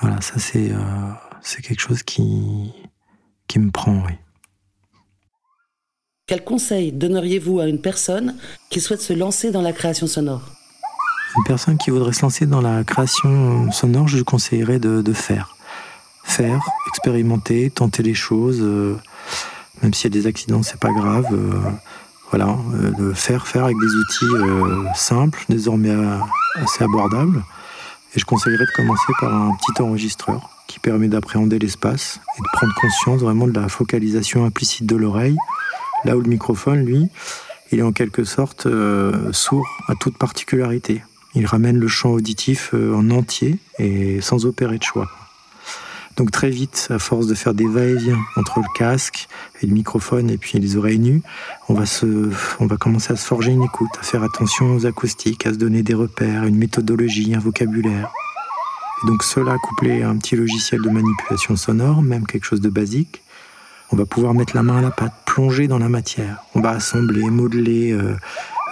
voilà, 0.00 0.20
ça 0.22 0.38
c'est 0.38 0.70
euh, 0.72 1.60
quelque 1.62 1.80
chose 1.80 2.02
qui, 2.02 2.72
qui 3.46 3.58
me 3.58 3.70
prend, 3.70 4.02
oui. 4.06 4.14
Quel 6.28 6.44
conseil 6.44 6.92
donneriez-vous 6.92 7.58
à 7.58 7.68
une 7.68 7.80
personne 7.80 8.36
qui 8.68 8.82
souhaite 8.82 9.00
se 9.00 9.14
lancer 9.14 9.50
dans 9.50 9.62
la 9.62 9.72
création 9.72 10.06
sonore? 10.06 10.42
Une 11.38 11.44
personne 11.44 11.78
qui 11.78 11.88
voudrait 11.88 12.12
se 12.12 12.20
lancer 12.20 12.44
dans 12.44 12.60
la 12.60 12.84
création 12.84 13.72
sonore, 13.72 14.08
je 14.08 14.18
lui 14.18 14.24
conseillerais 14.24 14.78
de, 14.78 15.12
faire. 15.14 15.56
Faire, 16.24 16.60
expérimenter, 16.88 17.70
tenter 17.70 18.02
les 18.02 18.12
choses. 18.12 18.58
Euh, 18.60 18.98
même 19.82 19.94
s'il 19.94 20.14
y 20.14 20.18
a 20.18 20.20
des 20.20 20.26
accidents, 20.26 20.62
c'est 20.62 20.78
pas 20.78 20.92
grave. 20.92 21.24
Euh, 21.32 21.50
voilà, 22.28 22.58
euh, 22.74 22.90
de 22.98 23.14
faire, 23.14 23.48
faire 23.48 23.64
avec 23.64 23.78
des 23.78 23.86
outils 23.86 24.94
simples, 24.94 25.42
désormais 25.48 25.96
assez 26.56 26.84
abordables. 26.84 27.42
Et 28.14 28.20
je 28.20 28.26
conseillerais 28.26 28.66
de 28.66 28.76
commencer 28.76 29.12
par 29.18 29.34
un 29.34 29.54
petit 29.54 29.80
enregistreur 29.80 30.50
qui 30.66 30.78
permet 30.78 31.08
d'appréhender 31.08 31.58
l'espace 31.58 32.20
et 32.36 32.42
de 32.42 32.48
prendre 32.52 32.74
conscience 32.74 33.22
vraiment 33.22 33.46
de 33.46 33.58
la 33.58 33.70
focalisation 33.70 34.44
implicite 34.44 34.84
de 34.84 34.96
l'oreille, 34.96 35.38
là 36.04 36.16
où 36.16 36.20
le 36.20 36.28
microphone, 36.28 36.84
lui, 36.84 37.08
il 37.70 37.80
est 37.80 37.82
en 37.82 37.92
quelque 37.92 38.24
sorte 38.24 38.66
sourd 39.32 39.66
à 39.88 39.94
toute 39.94 40.16
particularité. 40.16 41.02
Il 41.34 41.46
ramène 41.46 41.78
le 41.78 41.88
champ 41.88 42.10
auditif 42.10 42.70
euh, 42.74 42.94
en 42.94 43.10
entier 43.10 43.58
et 43.78 44.20
sans 44.20 44.46
opérer 44.46 44.78
de 44.78 44.82
choix. 44.82 45.08
Donc 46.16 46.32
très 46.32 46.50
vite, 46.50 46.88
à 46.90 46.98
force 46.98 47.28
de 47.28 47.34
faire 47.34 47.54
des 47.54 47.68
va-et-vient 47.68 48.18
entre 48.34 48.58
le 48.58 48.66
casque 48.76 49.28
et 49.62 49.66
le 49.66 49.72
microphone 49.72 50.30
et 50.30 50.36
puis 50.36 50.58
les 50.58 50.76
oreilles 50.76 50.98
nues, 50.98 51.22
on 51.68 51.74
va, 51.74 51.86
se, 51.86 52.30
on 52.58 52.66
va 52.66 52.76
commencer 52.76 53.12
à 53.12 53.16
se 53.16 53.24
forger 53.24 53.52
une 53.52 53.62
écoute, 53.62 53.90
à 54.00 54.02
faire 54.02 54.24
attention 54.24 54.74
aux 54.74 54.84
acoustiques, 54.84 55.46
à 55.46 55.52
se 55.52 55.58
donner 55.58 55.84
des 55.84 55.94
repères, 55.94 56.44
une 56.44 56.56
méthodologie, 56.56 57.34
un 57.36 57.38
vocabulaire. 57.38 58.10
Et 59.04 59.06
donc 59.06 59.22
cela 59.22 59.56
couplé 59.62 60.02
à 60.02 60.08
un 60.08 60.16
petit 60.16 60.34
logiciel 60.34 60.82
de 60.82 60.90
manipulation 60.90 61.54
sonore, 61.54 62.02
même 62.02 62.26
quelque 62.26 62.46
chose 62.46 62.60
de 62.60 62.70
basique, 62.70 63.22
on 63.92 63.96
va 63.96 64.06
pouvoir 64.06 64.34
mettre 64.34 64.56
la 64.56 64.64
main 64.64 64.78
à 64.78 64.82
la 64.82 64.90
pâte, 64.90 65.14
plonger 65.38 65.68
dans 65.68 65.78
la 65.78 65.88
matière. 65.88 66.42
On 66.56 66.60
va 66.60 66.70
assembler, 66.70 67.22
modeler, 67.30 67.92
euh, 67.92 68.16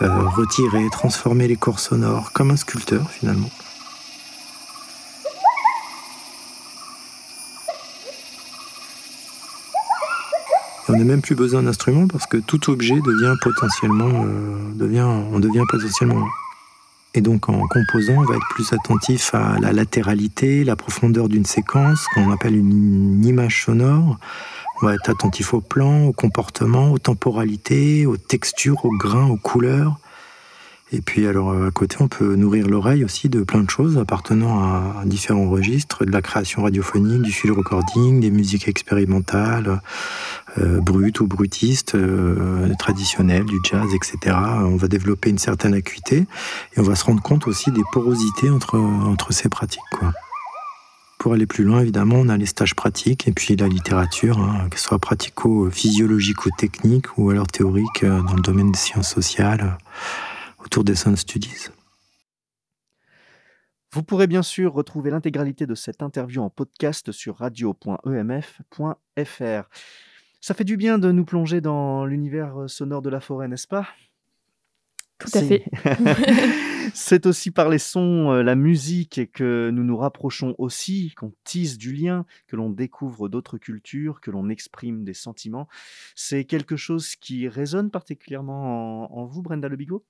euh, 0.03 0.29
retirer, 0.31 0.85
transformer 0.91 1.47
les 1.47 1.55
corps 1.55 1.79
sonores, 1.79 2.33
comme 2.33 2.51
un 2.51 2.57
sculpteur 2.57 3.09
finalement. 3.09 3.51
on 10.89 10.93
n'a 10.93 11.05
même 11.05 11.21
plus 11.21 11.37
besoin 11.37 11.63
d'instruments 11.63 12.09
parce 12.09 12.27
que 12.27 12.37
tout 12.37 12.71
objet 12.71 12.95
devient 12.95 13.35
potentiellement, 13.43 14.25
euh, 14.25 14.59
devient, 14.75 15.07
on 15.33 15.39
devient 15.39 15.65
potentiellement. 15.69 16.27
Et 17.15 17.21
donc 17.21 17.49
en 17.49 17.61
composant, 17.69 18.15
on 18.19 18.25
va 18.25 18.35
être 18.35 18.49
plus 18.51 18.73
attentif 18.73 19.35
à 19.37 19.57
la 19.61 19.73
latéralité, 19.73 20.65
la 20.65 20.75
profondeur 20.75 21.29
d'une 21.29 21.47
séquence, 21.47 22.05
qu'on 22.13 22.33
appelle 22.33 22.57
une 22.57 23.25
image 23.25 23.65
sonore, 23.65 24.19
on 24.83 24.87
va 24.87 24.95
être 24.95 25.11
attentif 25.11 25.55
au 25.55 25.61
plan, 25.61 26.05
au 26.05 26.13
comportement, 26.13 26.93
aux 26.93 26.99
temporalités, 26.99 28.07
aux 28.07 28.17
textures, 28.17 28.85
aux 28.85 28.97
grains, 28.97 29.29
aux 29.29 29.37
couleurs. 29.37 29.99
Et 30.93 31.01
puis 31.01 31.27
alors 31.27 31.51
à 31.51 31.71
côté, 31.73 31.97
on 31.99 32.07
peut 32.07 32.37
nourrir 32.37 32.69
l'oreille 32.69 33.05
aussi 33.05 33.29
de 33.29 33.43
plein 33.43 33.63
de 33.63 33.71
choses 33.71 33.99
appartenant 33.99 34.61
à 34.61 35.03
différents 35.05 35.51
registres, 35.51 36.05
de 36.05 36.13
la 36.13 36.23
création 36.23 36.63
radiophonique, 36.63 37.23
du 37.23 37.33
field 37.33 37.57
recording, 37.57 38.21
des 38.21 38.31
musiques 38.31 38.69
expérimentales, 38.69 39.81
euh, 40.59 40.81
brutes 40.81 41.19
ou 41.19 41.27
brutistes, 41.27 41.97
euh, 41.97 42.73
traditionnelles, 42.79 43.47
du 43.47 43.59
jazz, 43.65 43.89
etc. 43.95 44.37
On 44.61 44.77
va 44.77 44.87
développer 44.87 45.31
une 45.31 45.39
certaine 45.39 45.75
acuité 45.75 46.19
et 46.77 46.81
on 46.81 46.85
va 46.85 46.95
se 46.95 47.05
rendre 47.05 47.23
compte 47.23 47.49
aussi 47.49 47.73
des 47.73 47.83
porosités 47.93 48.49
entre, 48.49 48.79
entre 48.79 49.33
ces 49.33 49.49
pratiques. 49.49 49.81
Quoi. 49.91 50.13
Pour 51.19 51.33
aller 51.33 51.47
plus 51.47 51.65
loin, 51.65 51.81
évidemment, 51.81 52.17
on 52.17 52.29
a 52.29 52.37
les 52.37 52.47
stages 52.47 52.75
pratiques 52.75 53.27
et 53.27 53.33
puis 53.33 53.57
la 53.57 53.69
littérature, 53.69 54.39
hein, 54.39 54.69
que 54.71 54.79
ce 54.79 54.85
soit 54.85 54.99
pratico-physiologique 54.99 56.45
ou 56.45 56.51
technique 56.57 57.17
ou 57.19 57.31
alors 57.31 57.47
théorique 57.47 58.05
euh, 58.05 58.23
dans 58.23 58.35
le 58.35 58.43
domaine 58.43 58.71
des 58.71 58.79
sciences 58.79 59.13
sociales, 59.13 59.63
euh, 59.63 60.65
autour 60.65 60.85
des 60.85 60.95
Sun 60.95 61.17
Studies. 61.17 61.69
Vous 63.93 64.03
pourrez 64.03 64.27
bien 64.27 64.43
sûr 64.43 64.75
retrouver 64.75 65.11
l'intégralité 65.11 65.67
de 65.67 65.75
cette 65.75 66.03
interview 66.03 66.43
en 66.43 66.51
podcast 66.51 67.13
sur 67.13 67.39
radio.emf.fr. 67.39 68.65
Ça 70.43 70.55
fait 70.55 70.65
du 70.65 70.77
bien 70.77 70.99
de 70.99 71.11
nous 71.11 71.25
plonger 71.25 71.63
dans 71.63 72.05
l'univers 72.05 72.61
euh, 72.63 72.69
sonore 72.69 73.01
de 73.01 73.09
la 73.09 73.21
forêt, 73.21 73.49
n'est-ce 73.49 73.67
pas? 73.67 73.89
Tout 75.19 75.31
à 75.35 75.43
fait. 75.43 75.65
C'est 76.95 77.27
aussi 77.27 77.51
par 77.51 77.69
les 77.69 77.79
sons, 77.79 78.33
euh, 78.33 78.43
la 78.43 78.55
musique 78.55 79.33
que 79.33 79.71
nous 79.71 79.83
nous 79.83 79.97
rapprochons 79.97 80.55
aussi, 80.59 81.13
qu'on 81.17 81.33
tisse 81.45 81.79
du 81.79 81.93
lien, 81.93 82.27
que 82.47 82.57
l'on 82.57 82.71
découvre 82.71 83.29
d'autres 83.29 83.59
cultures, 83.59 84.21
que 84.21 84.31
l'on 84.31 84.49
exprime 84.49 85.05
des 85.05 85.15
sentiments. 85.15 85.69
C'est 86.15 86.45
quelque 86.45 86.77
chose 86.77 87.17
qui 87.17 87.49
résonne 87.49 87.91
particulièrement 87.91 89.19
en, 89.19 89.25
vous, 89.27 89.43
Brenda 89.43 89.69
Le 89.69 89.77
Bigot 89.77 90.05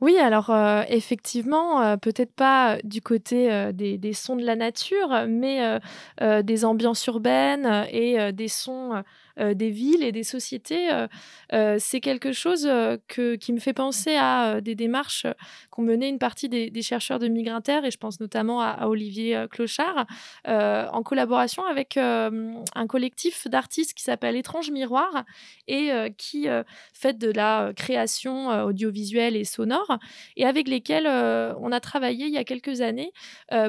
oui, 0.00 0.16
alors 0.16 0.48
euh, 0.48 0.82
effectivement, 0.88 1.82
euh, 1.82 1.98
peut-être 1.98 2.32
pas 2.32 2.78
du 2.84 3.02
côté 3.02 3.70
des, 3.74 4.12
sons 4.14 4.36
de 4.36 4.44
la 4.44 4.56
nature, 4.56 5.26
mais 5.28 5.78
des 6.20 6.64
ambiances 6.64 7.04
urbaines 7.06 7.86
et 7.90 8.32
des 8.32 8.48
sons 8.48 8.94
euh, 8.94 9.02
des 9.38 9.70
villes 9.70 10.02
et 10.02 10.12
des 10.12 10.24
sociétés, 10.24 10.92
euh, 10.92 11.06
euh, 11.52 11.76
c'est 11.78 12.00
quelque 12.00 12.32
chose 12.32 12.68
que, 13.08 13.34
qui 13.36 13.52
me 13.52 13.58
fait 13.58 13.72
penser 13.72 14.16
à 14.16 14.60
des 14.60 14.74
démarches 14.74 15.26
qu'ont 15.70 15.82
menées 15.82 16.08
une 16.08 16.18
partie 16.18 16.48
des, 16.48 16.82
chercheurs 16.82 17.18
de 17.18 17.28
Migrinter, 17.28 17.80
et 17.84 17.90
je 17.90 17.98
pense 17.98 18.20
notamment 18.20 18.60
à, 18.62 18.86
Olivier 18.86 19.46
Clochard, 19.50 20.06
en 20.46 21.02
collaboration 21.02 21.64
avec 21.64 21.96
un 21.96 22.86
collectif 22.88 23.48
d'artistes 23.48 23.94
qui 23.94 24.02
s'appelle 24.02 24.36
Étrange 24.36 24.70
Miroir 24.70 25.24
et 25.68 25.90
qui 26.16 26.46
fait 26.94 27.18
de 27.18 27.30
la 27.30 27.72
création 27.76 28.48
audiovisuelle 28.64 29.36
et 29.36 29.44
sonore, 29.44 29.98
et 30.36 30.46
avec 30.46 30.68
lesquels 30.68 31.06
on 31.06 31.70
a 31.72 31.80
travaillé 31.80 32.26
il 32.26 32.32
y 32.32 32.38
a 32.38 32.44
quelques 32.44 32.80
années 32.80 33.12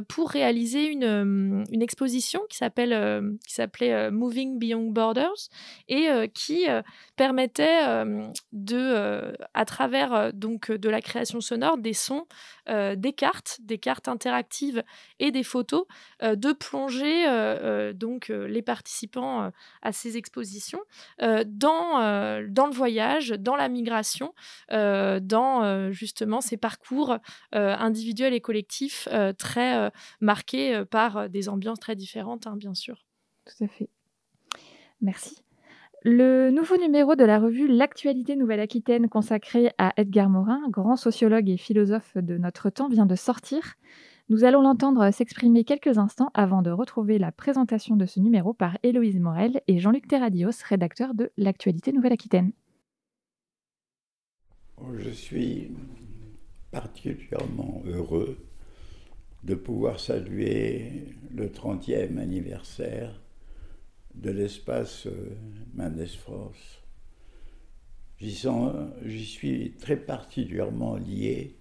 pour 0.07 0.29
réaliser 0.29 0.85
une, 0.85 1.65
une 1.71 1.81
exposition 1.81 2.41
qui 2.49 2.57
s'appelle 2.57 3.37
qui 3.45 3.53
s'appelait 3.53 4.09
Moving 4.09 4.57
Beyond 4.57 4.91
Borders 4.91 5.49
et 5.87 6.09
qui 6.33 6.65
permettait 7.15 7.81
de, 8.51 9.35
à 9.53 9.65
travers 9.65 10.33
donc 10.33 10.71
de 10.71 10.89
la 10.89 11.01
création 11.01 11.41
sonore, 11.41 11.77
des 11.77 11.93
sons, 11.93 12.25
des 12.67 13.13
cartes, 13.13 13.57
des 13.61 13.77
cartes 13.77 14.07
interactives 14.07 14.83
et 15.19 15.31
des 15.31 15.43
photos, 15.43 15.85
de 16.21 16.53
plonger 16.53 17.93
donc 17.93 18.29
les 18.29 18.61
participants 18.61 19.51
à 19.81 19.91
ces 19.91 20.17
expositions 20.17 20.81
dans, 21.19 22.43
dans 22.47 22.67
le 22.67 22.73
voyage, 22.73 23.29
dans 23.29 23.55
la 23.55 23.69
migration, 23.69 24.33
dans 24.69 25.91
justement 25.91 26.41
ces 26.41 26.57
parcours 26.57 27.17
individuels 27.51 28.33
et 28.33 28.41
collectifs 28.41 29.07
très 29.37 29.91
marqués 30.19 30.83
par 30.89 31.29
des 31.29 31.49
ambiances 31.49 31.79
très 31.79 31.95
différentes, 31.95 32.47
hein, 32.47 32.55
bien 32.55 32.73
sûr. 32.73 33.05
Tout 33.45 33.63
à 33.63 33.67
fait. 33.67 33.89
Merci. 35.01 35.43
Le 36.03 36.49
nouveau 36.49 36.77
numéro 36.77 37.15
de 37.15 37.23
la 37.23 37.39
revue 37.39 37.67
L'actualité 37.67 38.35
Nouvelle-Aquitaine 38.35 39.07
consacré 39.07 39.71
à 39.77 39.93
Edgar 39.97 40.29
Morin, 40.29 40.61
grand 40.69 40.95
sociologue 40.95 41.49
et 41.49 41.57
philosophe 41.57 42.17
de 42.17 42.37
notre 42.37 42.69
temps, 42.71 42.89
vient 42.89 43.05
de 43.05 43.15
sortir. 43.15 43.75
Nous 44.29 44.43
allons 44.43 44.61
l'entendre 44.61 45.11
s'exprimer 45.11 45.63
quelques 45.63 45.97
instants 45.97 46.31
avant 46.33 46.61
de 46.61 46.71
retrouver 46.71 47.19
la 47.19 47.31
présentation 47.31 47.95
de 47.95 48.05
ce 48.05 48.19
numéro 48.19 48.53
par 48.53 48.77
Héloïse 48.81 49.19
Morel 49.19 49.61
et 49.67 49.77
Jean-Luc 49.77 50.07
Terradios, 50.07 50.63
rédacteur 50.67 51.13
de 51.13 51.31
L'actualité 51.37 51.91
Nouvelle-Aquitaine. 51.91 52.51
Je 54.97 55.09
suis 55.09 55.71
particulièrement 56.71 57.83
heureux 57.85 58.37
de 59.43 59.53
pouvoir 59.55 59.99
saluer 59.99 61.05
le 61.31 61.47
30e 61.47 62.17
anniversaire 62.17 63.21
de 64.15 64.31
l'espace 64.31 65.07
euh, 65.07 65.37
Mendes 65.73 66.05
France. 66.07 66.81
J'y 68.19 69.25
suis 69.25 69.73
très 69.79 69.97
particulièrement 69.97 70.95
lié 70.95 71.55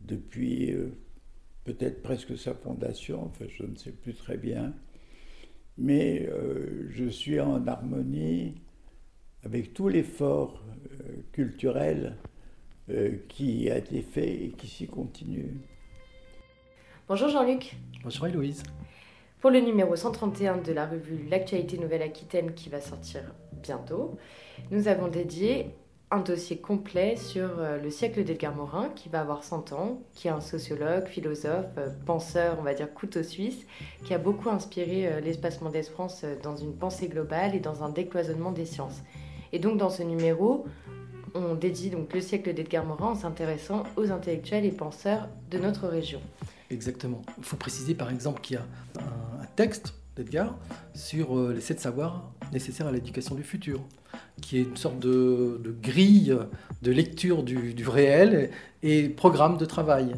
depuis 0.00 0.72
euh, 0.72 0.96
peut-être 1.64 2.02
presque 2.02 2.38
sa 2.38 2.54
fondation, 2.54 3.24
enfin 3.26 3.44
je 3.48 3.64
ne 3.64 3.76
sais 3.76 3.92
plus 3.92 4.14
très 4.14 4.38
bien, 4.38 4.72
mais 5.76 6.26
euh, 6.30 6.86
je 6.90 7.04
suis 7.04 7.38
en 7.38 7.66
harmonie 7.66 8.54
avec 9.42 9.74
tout 9.74 9.88
l'effort 9.88 10.62
culturel 11.32 12.16
qui 13.28 13.68
a 13.70 13.78
été 13.78 14.00
fait 14.00 14.44
et 14.44 14.50
qui 14.50 14.66
s'y 14.68 14.86
continue. 14.86 15.60
Bonjour 17.08 17.28
Jean-Luc. 17.28 17.76
Bonjour 18.02 18.26
Héloïse. 18.26 18.62
Pour 19.46 19.52
le 19.52 19.60
numéro 19.60 19.94
131 19.94 20.56
de 20.56 20.72
la 20.72 20.86
revue 20.86 21.24
L'actualité 21.30 21.78
Nouvelle-Aquitaine 21.78 22.52
qui 22.52 22.68
va 22.68 22.80
sortir 22.80 23.22
bientôt, 23.62 24.16
nous 24.72 24.88
avons 24.88 25.06
dédié 25.06 25.70
un 26.10 26.18
dossier 26.18 26.56
complet 26.56 27.14
sur 27.14 27.60
euh, 27.60 27.80
le 27.80 27.88
siècle 27.90 28.24
d'Edgar 28.24 28.56
Morin, 28.56 28.88
qui 28.96 29.08
va 29.08 29.20
avoir 29.20 29.44
100 29.44 29.72
ans, 29.72 30.00
qui 30.14 30.26
est 30.26 30.32
un 30.32 30.40
sociologue, 30.40 31.06
philosophe, 31.06 31.66
euh, 31.78 31.90
penseur, 32.06 32.56
on 32.58 32.64
va 32.64 32.74
dire 32.74 32.92
couteau 32.92 33.22
suisse, 33.22 33.64
qui 34.04 34.14
a 34.14 34.18
beaucoup 34.18 34.50
inspiré 34.50 35.06
euh, 35.06 35.20
l'espace 35.20 35.60
Mendès 35.60 35.84
France 35.84 36.24
dans 36.42 36.56
une 36.56 36.74
pensée 36.74 37.06
globale 37.06 37.54
et 37.54 37.60
dans 37.60 37.84
un 37.84 37.88
décloisonnement 37.88 38.50
des 38.50 38.66
sciences. 38.66 39.04
Et 39.52 39.60
donc 39.60 39.78
dans 39.78 39.90
ce 39.90 40.02
numéro, 40.02 40.64
on 41.36 41.54
dédie 41.54 41.92
le 42.12 42.20
siècle 42.20 42.52
d'Edgar 42.52 42.84
Morin 42.84 43.10
en 43.10 43.14
s'intéressant 43.14 43.84
aux 43.96 44.10
intellectuels 44.10 44.64
et 44.64 44.72
penseurs 44.72 45.28
de 45.52 45.58
notre 45.58 45.86
région. 45.86 46.20
Exactement. 46.70 47.22
Il 47.38 47.44
faut 47.44 47.56
préciser 47.56 47.94
par 47.94 48.10
exemple 48.10 48.40
qu'il 48.40 48.56
y 48.56 48.58
a 48.58 48.66
un, 49.00 49.46
texte 49.54 49.94
d'Edgar 50.16 50.58
sur 50.94 51.38
euh, 51.38 51.52
les 51.54 51.60
sept 51.60 51.80
savoirs 51.80 52.30
nécessaires 52.52 52.86
à 52.86 52.92
l'éducation 52.92 53.34
du 53.34 53.42
futur, 53.42 53.80
qui 54.42 54.58
est 54.58 54.62
une 54.62 54.76
sorte 54.76 54.98
de, 54.98 55.74
grille 55.82 56.36
de 56.82 56.92
lecture 56.92 57.42
du, 57.42 57.88
réel 57.88 58.50
et, 58.82 59.08
programme 59.08 59.56
de 59.56 59.64
travail. 59.64 60.14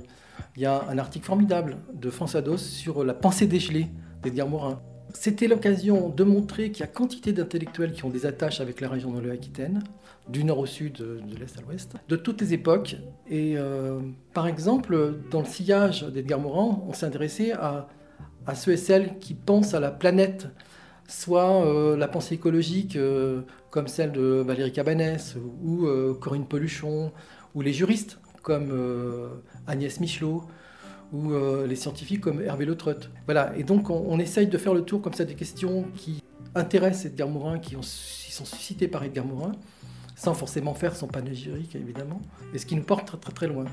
Il 0.56 0.62
y 0.62 0.66
a 0.66 0.84
un 0.88 0.98
article 0.98 1.26
formidable 1.26 1.76
de 1.94 2.10
François 2.10 2.42
sur 2.56 3.04
la 3.04 3.14
pensée 3.14 3.46
dégelée 3.46 3.86
d'Edgar 4.22 4.48
Morin. 4.48 4.80
C'était 5.14 5.46
l'occasion 5.46 6.08
de 6.08 6.24
montrer 6.24 6.70
qu'il 6.70 6.80
y 6.80 6.84
a 6.84 6.88
quantité 6.88 7.32
d'intellectuels 7.32 7.92
qui 7.92 8.04
ont 8.04 8.10
des 8.10 8.26
attaches 8.26 8.60
avec 8.60 8.80
la 8.80 8.88
région 8.88 9.12
de 9.12 9.20
l'Aquitaine, 9.20 9.82
du 10.28 10.44
nord 10.44 10.58
au 10.58 10.66
sud, 10.66 10.94
de 10.94 11.36
l'est 11.38 11.58
à 11.58 11.62
l'ouest, 11.62 11.94
de 12.08 12.16
toutes 12.16 12.40
les 12.40 12.54
époques. 12.54 12.96
Et 13.28 13.54
euh, 13.56 14.00
par 14.34 14.46
exemple, 14.46 15.20
dans 15.30 15.40
le 15.40 15.46
sillage 15.46 16.04
d'Edgar 16.04 16.38
Morin, 16.38 16.80
on 16.86 16.92
s'est 16.92 17.06
intéressé 17.06 17.52
à, 17.52 17.88
ceux 18.54 18.72
et 18.72 18.76
celles 18.76 19.18
qui 19.18 19.34
pensent 19.34 19.74
à 19.74 19.80
la 19.80 19.90
planète, 19.90 20.48
soit 21.06 21.64
euh, 21.64 21.96
la 21.96 22.08
pensée 22.08 22.34
écologique 22.34 22.96
euh, 22.96 23.42
comme 23.70 23.88
celle 23.88 24.12
de 24.12 24.42
Valérie 24.46 24.72
Cabanès 24.72 25.36
ou 25.62 25.86
euh, 25.86 26.14
Corinne 26.14 26.46
Peluchon, 26.46 27.12
ou 27.54 27.60
les 27.60 27.72
juristes 27.72 28.18
comme 28.42 28.70
euh, 28.72 29.28
Agnès 29.66 30.00
Michelot 30.00 30.44
ou 31.12 31.32
euh, 31.32 31.66
les 31.66 31.76
scientifiques 31.76 32.20
comme 32.20 32.42
Hervé 32.42 32.66
Le. 32.66 32.76
Voilà, 33.24 33.52
et 33.56 33.64
donc 33.64 33.90
on, 33.90 34.04
on, 34.08 34.18
essaye 34.18 34.46
de 34.46 34.58
faire 34.58 34.74
le 34.74 34.82
tour 34.82 35.00
comme 35.00 35.14
ça 35.14 35.24
des 35.24 35.34
questions 35.34 35.84
qui 35.96 36.22
intéressent 36.54 37.06
Edgar 37.06 37.28
Morin, 37.28 37.58
qui, 37.58 37.76
ont, 37.76 37.80
qui 37.80 38.32
sont 38.32 38.44
suscitées 38.44 38.88
par 38.88 39.04
Edgar 39.04 39.24
Morin, 39.24 39.52
sans 40.18 40.34
forcément 40.34 40.74
faire 40.74 40.96
son 40.96 41.06
panégyrique 41.06 41.76
évidemment, 41.76 42.20
et 42.52 42.58
ce 42.58 42.66
qui 42.66 42.74
nous 42.74 42.82
porte 42.82 43.06
très 43.06 43.18
très, 43.18 43.32
très 43.32 43.46
loin. 43.46 43.64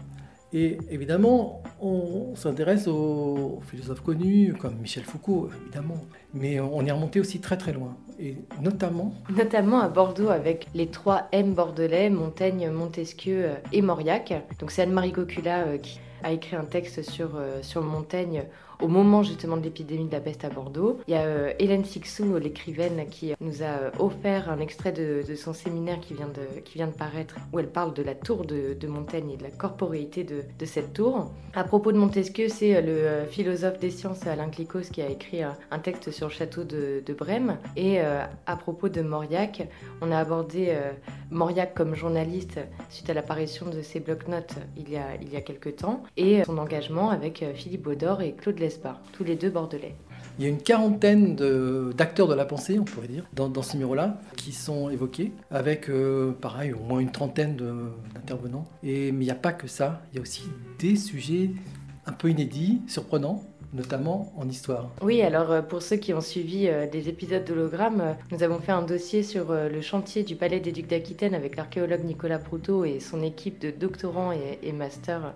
Et 0.53 0.77
évidemment, 0.89 1.63
on, 1.81 2.35
s'intéresse 2.35 2.87
aux, 2.87 3.59
philosophes 3.67 4.01
connus 4.01 4.53
comme 4.53 4.75
Michel 4.75 5.03
Foucault, 5.03 5.49
évidemment, 5.63 5.97
mais 6.33 6.59
on 6.59 6.85
est 6.85 6.91
remonté 6.91 7.19
aussi 7.19 7.41
très 7.41 7.57
très 7.57 7.73
loin, 7.73 7.97
et 8.19 8.37
notamment... 8.61 9.13
Notamment 9.35 9.81
à 9.81 9.89
Bordeaux 9.89 10.29
avec 10.29 10.67
les 10.75 10.87
trois 10.87 11.27
M 11.31 11.55
bordelais, 11.55 12.11
Montaigne, 12.11 12.69
Montesquieu 12.69 13.49
et 13.73 13.81
Mauriac. 13.81 14.33
Donc 14.59 14.71
c'est 14.71 14.83
Anne-Marie 14.83 15.11
Cocula 15.11 15.65
euh, 15.65 15.77
qui 15.79 15.99
a 16.23 16.31
écrit 16.31 16.55
un 16.55 16.65
texte 16.65 17.01
sur, 17.01 17.35
euh, 17.35 17.61
sur 17.61 17.81
Montaigne 17.81 18.45
au 18.81 18.87
moment 18.87 19.23
justement 19.23 19.57
de 19.57 19.63
l'épidémie 19.63 20.07
de 20.07 20.11
la 20.11 20.19
peste 20.19 20.45
à 20.45 20.49
Bordeaux. 20.49 20.99
Il 21.07 21.11
y 21.13 21.17
a 21.17 21.21
euh, 21.21 21.53
Hélène 21.59 21.85
Sixou, 21.85 22.37
l'écrivaine, 22.37 23.05
qui 23.09 23.33
nous 23.39 23.63
a 23.63 23.91
offert 23.99 24.49
un 24.49 24.59
extrait 24.59 24.91
de, 24.91 25.23
son 25.35 25.53
séminaire 25.53 25.99
qui 25.99 26.13
vient 26.13 26.27
de, 26.27 26.59
qui 26.61 26.75
vient 26.75 26.87
de 26.87 26.93
paraître, 26.93 27.35
où 27.53 27.59
elle 27.59 27.69
parle 27.69 27.93
de 27.93 28.03
la 28.03 28.15
tour 28.15 28.45
de, 28.45 28.75
Montaigne 28.87 29.31
et 29.31 29.37
de 29.37 29.43
la 29.43 29.49
corporéité 29.49 30.23
de, 30.23 30.65
cette 30.65 30.93
tour. 30.93 31.31
À 31.53 31.63
propos 31.63 31.91
de 31.91 31.97
Montesquieu, 31.97 32.49
c'est 32.49 32.81
le 32.81 33.25
philosophe 33.25 33.79
des 33.79 33.89
sciences 33.89 34.25
Alain 34.27 34.49
Clicos 34.49 34.89
qui 34.91 35.01
a 35.01 35.09
écrit 35.09 35.41
un, 35.43 35.79
texte 35.79 36.11
sur 36.11 36.27
le 36.27 36.33
château 36.33 36.63
de, 36.63 37.03
Brême. 37.17 37.57
Et 37.75 38.01
euh, 38.01 38.23
à 38.45 38.57
propos 38.57 38.89
de 38.89 39.01
Mauriac, 39.01 39.67
on 40.01 40.11
a 40.11 40.17
abordé 40.17 40.67
euh, 40.69 40.91
Mauriac 41.31 41.73
comme 41.73 41.95
journaliste 41.95 42.59
suite 42.89 43.09
à 43.09 43.13
l'apparition 43.13 43.69
de 43.69 43.81
ses 43.81 43.99
blocs-notes 44.01 44.55
il 44.77 44.89
y 44.89 44.97
a, 44.97 45.15
il 45.21 45.35
a 45.35 45.41
quelques 45.41 45.77
temps, 45.77 46.03
et 46.17 46.43
son 46.43 46.57
engagement 46.57 47.09
avec 47.09 47.43
euh, 47.43 47.53
Philippe 47.53 47.83
Baudor 47.83 48.21
et 48.21 48.33
Claude 48.33 48.59
Tous 49.13 49.23
les 49.23 49.35
deux 49.35 49.49
bordelais. 49.49 49.95
Il 50.37 50.43
y 50.43 50.47
a 50.47 50.49
une 50.49 50.61
quarantaine 50.61 51.35
d'acteurs 51.95 52.27
de, 52.27 52.33
la 52.33 52.45
pensée, 52.45 52.77
on 52.77 52.83
pourrait 52.83 53.07
dire, 53.07 53.25
dans, 53.33 53.47
dans 53.47 53.61
ce 53.61 53.73
numéro-là, 53.73 54.19
qui 54.35 54.51
sont 54.51 54.89
évoqués, 54.89 55.31
avec, 55.49 55.89
euh, 55.89 56.33
pareil, 56.33 56.73
au 56.73 56.79
moins 56.79 56.99
une 56.99 57.11
trentaine 57.11 57.55
d'intervenants. 58.13 58.65
Mais 58.83 59.07
il 59.07 59.17
n'y 59.17 59.31
a 59.31 59.35
pas 59.35 59.53
que 59.53 59.67
ça, 59.67 60.01
il 60.11 60.17
y 60.17 60.19
a 60.19 60.21
aussi 60.21 60.43
des 60.79 60.97
sujets 60.97 61.51
un 62.05 62.11
peu 62.11 62.29
inédits, 62.29 62.81
surprenants, 62.87 63.43
notamment 63.75 64.33
en 64.37 64.47
histoire. 64.47 64.89
Oui, 65.01 65.21
alors 65.21 65.51
euh, 65.51 65.61
pour 65.61 65.81
ceux 65.81 65.97
qui 65.97 66.13
ont 66.13 66.21
suivi 66.21 66.67
euh, 66.67 66.87
des 66.89 67.09
épisodes 67.09 67.43
d'Hologramme, 67.43 68.01
euh, 68.01 68.13
nous 68.31 68.41
avons 68.41 68.59
fait 68.59 68.71
un 68.71 68.81
dossier 68.81 69.21
sur 69.21 69.53
le 69.53 69.81
chantier 69.81 70.23
du 70.23 70.35
Palais 70.35 70.59
des 70.59 70.71
Ducs 70.71 70.87
d'Aquitaine 70.87 71.35
avec 71.35 71.55
l'archéologue 71.57 72.03
Nicolas 72.03 72.39
Proutot 72.39 72.85
et 72.85 72.99
son 72.99 73.21
équipe 73.21 73.59
de 73.59 73.71
doctorants 73.71 74.31
et, 74.31 74.71
masters 74.71 75.33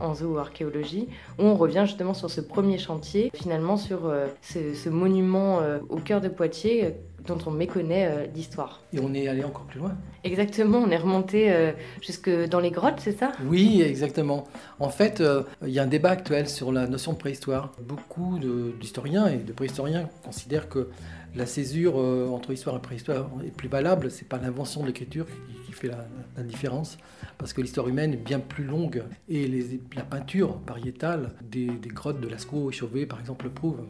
en 0.00 0.14
zooarchéologie, 0.14 1.08
où 1.38 1.42
on 1.42 1.56
revient 1.56 1.84
justement 1.86 2.14
sur 2.14 2.30
ce 2.30 2.40
premier 2.40 2.78
chantier, 2.78 3.30
finalement 3.34 3.76
sur 3.76 4.12
ce, 4.42 4.74
ce, 4.74 4.88
monument 4.88 5.60
au 5.88 5.96
cœur 5.96 6.20
de 6.20 6.28
Poitiers 6.28 6.94
dont 7.30 7.38
on 7.46 7.50
méconnaît 7.50 8.06
euh, 8.06 8.26
l'histoire. 8.34 8.82
Et 8.92 9.00
on 9.00 9.14
est 9.14 9.28
allé 9.28 9.44
encore 9.44 9.64
plus 9.64 9.80
loin. 9.80 9.96
Exactement, 10.24 10.78
on 10.78 10.90
est 10.90 10.96
remonté 10.96 11.52
euh, 11.52 11.72
jusque 12.02 12.30
dans 12.48 12.60
les 12.60 12.70
grottes, 12.70 12.98
c'est 12.98 13.16
ça? 13.16 13.32
Oui, 13.46 13.82
exactement. 13.82 14.44
En 14.78 14.90
fait, 14.90 15.20
euh, 15.20 15.42
il 15.62 15.70
y 15.70 15.78
a 15.78 15.82
un 15.82 15.86
débat 15.86 16.10
actuel 16.10 16.48
sur 16.48 16.72
la 16.72 16.86
notion 16.86 17.12
de 17.12 17.18
préhistoire. 17.18 17.72
Beaucoup 17.80 18.38
d'historiens 18.80 19.26
et 19.28 19.38
de 19.38 19.52
préhistoriens 19.52 20.08
considèrent 20.24 20.68
que 20.68 20.88
la 21.34 21.46
césure 21.46 21.96
entre 21.96 22.50
histoire 22.52 22.76
et 22.76 22.80
préhistoire 22.80 23.30
est 23.46 23.54
plus 23.54 23.68
valable. 23.68 24.10
C'est 24.10 24.28
pas 24.28 24.38
l'invention 24.38 24.82
de 24.82 24.88
l'écriture 24.88 25.26
qui, 25.26 25.32
qui, 25.32 25.59
fait 25.80 25.88
la, 25.88 26.42
différence, 26.42 26.98
parce 27.38 27.52
que 27.52 27.60
l'histoire 27.60 27.88
humaine 27.88 28.12
est 28.14 28.16
bien 28.16 28.40
plus 28.40 28.64
longue 28.64 29.02
et 29.28 29.46
la 29.94 30.02
peinture 30.02 30.58
pariétale 30.58 31.32
des, 31.42 31.68
grottes 31.86 32.20
de 32.20 32.28
Lascaux 32.28 32.70
et 32.70 32.72
Chauvet, 32.72 33.06
par 33.06 33.20
exemple, 33.20 33.46
le 33.46 33.50
prouve. 33.50 33.80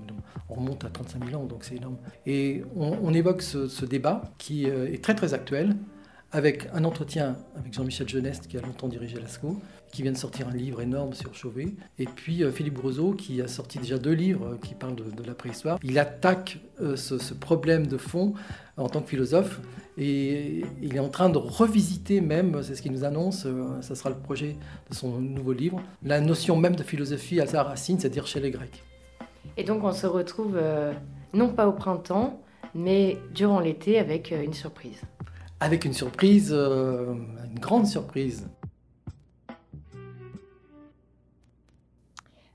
On 0.48 0.54
remonte 0.54 0.84
à 0.84 0.90
35 0.90 1.28
000 1.30 1.40
ans, 1.40 1.46
donc 1.46 1.64
c'est 1.64 1.76
énorme. 1.76 1.96
Et 2.26 2.62
on, 2.76 3.12
évoque 3.14 3.42
ce, 3.42 3.68
ce, 3.68 3.84
débat 3.84 4.22
qui 4.38 4.66
est 4.66 5.02
très 5.02 5.14
très 5.14 5.34
actuel 5.34 5.76
avec 6.32 6.68
un 6.72 6.84
entretien 6.84 7.36
avec 7.56 7.72
Jean-Michel 7.72 8.08
Geneste 8.08 8.46
qui 8.46 8.56
a 8.56 8.60
longtemps 8.60 8.88
dirigé 8.88 9.18
Lascaux, 9.18 9.60
qui 9.92 10.02
vient 10.02 10.12
de 10.12 10.16
sortir 10.16 10.48
un 10.48 10.52
livre 10.52 10.80
énorme 10.80 11.12
sur 11.12 11.34
Chauvet, 11.34 11.74
et 11.98 12.04
puis 12.04 12.42
euh, 12.42 12.50
Philippe 12.50 12.74
Broseau 12.74 13.12
qui 13.12 13.40
a 13.42 13.48
sorti 13.48 13.78
déjà 13.78 13.98
deux 13.98 14.12
livres 14.12 14.54
euh, 14.54 14.58
qui 14.64 14.74
parlent 14.74 14.96
de, 14.96 15.04
de 15.04 15.26
la 15.26 15.34
préhistoire. 15.34 15.78
Il 15.82 15.98
attaque 15.98 16.58
euh, 16.80 16.96
ce, 16.96 17.18
ce, 17.18 17.34
problème 17.34 17.86
de 17.86 17.96
fond 17.96 18.34
en 18.76 18.88
tant 18.88 19.00
que 19.00 19.08
philosophe 19.08 19.60
et 19.98 20.64
il 20.80 20.96
est 20.96 21.00
en 21.00 21.08
train 21.08 21.28
de 21.28 21.38
revisiter 21.38 22.20
même, 22.20 22.62
c'est 22.62 22.74
ce 22.74 22.82
qu'il 22.82 22.92
nous 22.92 23.04
annonce, 23.04 23.46
ça 23.82 23.94
sera 23.94 24.08
le 24.08 24.16
projet 24.16 24.56
de 24.88 24.94
son 24.94 25.20
nouveau 25.20 25.52
livre, 25.52 25.82
la 26.02 26.20
notion 26.20 26.56
même 26.56 26.76
de 26.76 26.82
philosophie 26.82 27.40
à 27.40 27.46
sa 27.46 27.62
racine, 27.62 27.98
c'est-à-dire 27.98 28.26
chez 28.26 28.40
les 28.40 28.50
Grecs. 28.50 28.82
Et 29.56 29.64
donc 29.64 29.84
on 29.84 29.92
se 29.92 30.06
retrouve 30.06 30.56
euh, 30.56 30.92
non 31.32 31.48
pas 31.50 31.66
au 31.68 31.72
printemps, 31.72 32.40
mais 32.74 33.18
durant 33.34 33.60
l'été 33.60 33.98
avec 33.98 34.30
une 34.30 34.54
surprise. 34.54 35.02
Avec 35.60 35.84
une 35.84 35.92
surprise, 35.92 36.50
euh, 36.52 37.14
une 37.52 37.58
grande 37.58 37.86
surprise. 37.86 38.48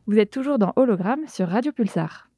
Vous 0.08 0.20
êtes 0.20 0.30
toujours 0.30 0.60
dans 0.60 0.72
Hologramme 0.76 1.28
sur 1.28 1.50
Radio 1.50 1.72
Pulsar. 1.72 2.30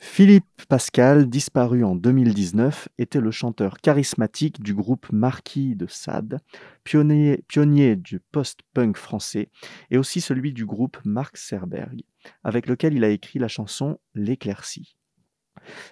Philippe 0.00 0.46
Pascal, 0.66 1.28
disparu 1.28 1.84
en 1.84 1.94
2019, 1.94 2.88
était 2.96 3.20
le 3.20 3.30
chanteur 3.30 3.76
charismatique 3.76 4.62
du 4.62 4.74
groupe 4.74 5.12
Marquis 5.12 5.76
de 5.76 5.86
Sade, 5.86 6.38
pionnier, 6.84 7.96
du 7.96 8.18
post-punk 8.32 8.96
français, 8.96 9.50
et 9.90 9.98
aussi 9.98 10.22
celui 10.22 10.54
du 10.54 10.64
groupe 10.64 10.96
Mark 11.04 11.36
Serberg, 11.36 12.02
avec 12.44 12.66
lequel 12.66 12.94
il 12.94 13.04
a 13.04 13.10
écrit 13.10 13.38
la 13.38 13.48
chanson 13.48 14.00
L'éclaircie. 14.14 14.96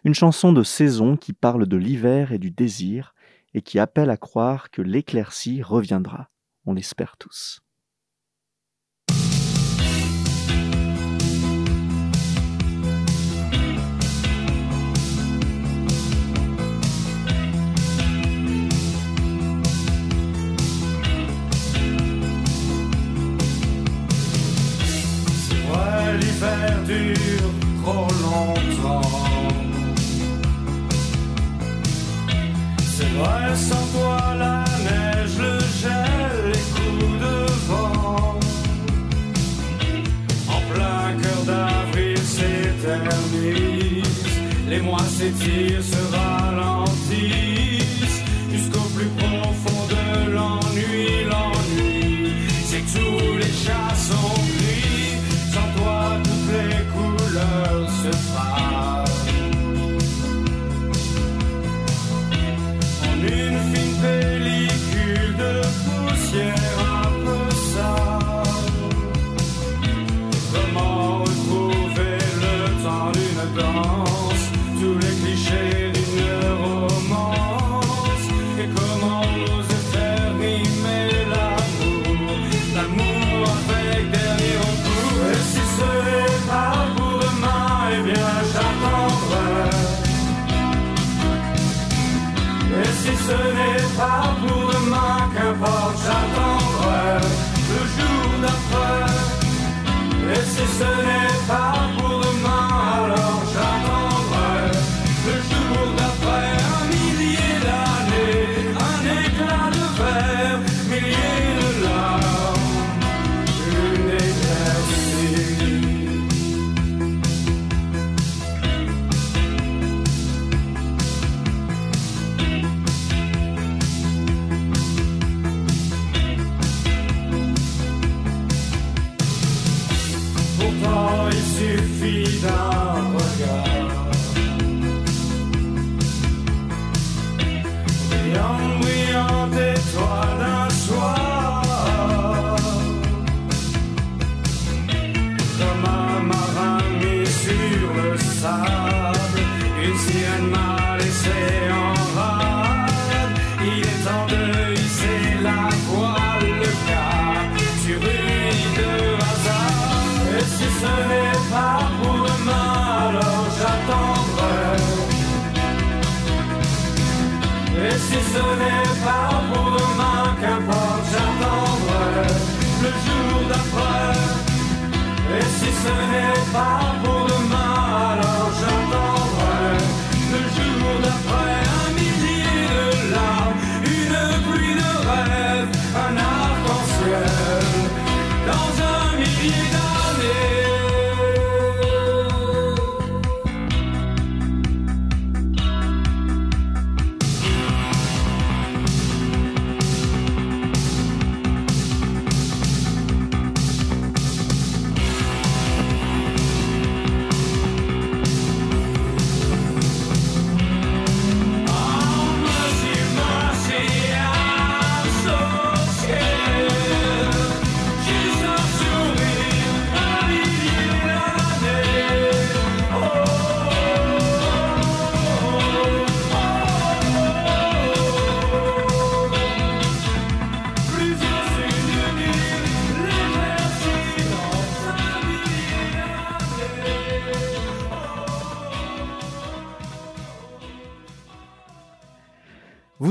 Une 0.05 0.15
chanson 0.15 0.55
de 0.55 0.63
saison 0.63 1.19
qui 1.19 1.35
parle 1.35 1.67
de 1.67 1.77
l'hiver 1.77 2.33
et 2.33 2.39
du 2.39 2.51
désir, 2.51 3.15
et 3.53 3.61
qui 3.61 3.79
appelle 3.79 4.09
à 4.09 4.17
croire 4.17 4.71
que 4.71 4.81
l'éclaircie 4.81 5.61
reviendra. 5.61 6.31
On 6.65 6.73
l'espère 6.73 7.19
tous. 7.19 7.61
L'hiver 26.17 26.83
dure 26.87 27.51
trop 27.83 28.09
longtemps. 28.25 29.03
C'est 32.95 33.13
vrai, 33.19 33.57
sans 33.57 33.87
toi, 33.95 34.19
la 34.39 34.65
neige, 34.87 35.37
le 35.39 35.55
gel, 35.83 36.33
les 36.53 36.65
coups 36.75 37.15
de 37.25 37.37
vent. 37.69 38.39
En 40.49 40.61
plein 40.73 41.05
cœur 41.23 41.43
d'avril 41.47 42.19
s'éternise, 42.19 43.49
les 44.69 44.81
mois 44.81 45.09
s'étirent, 45.17 45.83
se 45.83 46.01
ralentissent, 46.15 46.90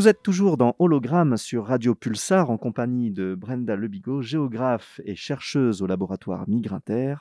êtes 0.10 0.24
toujours 0.24 0.58
dans 0.58 0.76
Hologramme 0.80 1.38
sur 1.38 1.68
Radio 1.68 1.94
Pulsar 1.94 2.50
en 2.50 2.58
compagnie 2.58 3.12
de 3.12 3.36
Brenda 3.36 3.76
Lebigot, 3.76 4.24
géographe 4.24 5.00
et 5.06 5.16
chercheuse 5.16 5.84
au 5.84 5.86
laboratoire 5.86 6.50
Migrinter. 6.50 7.14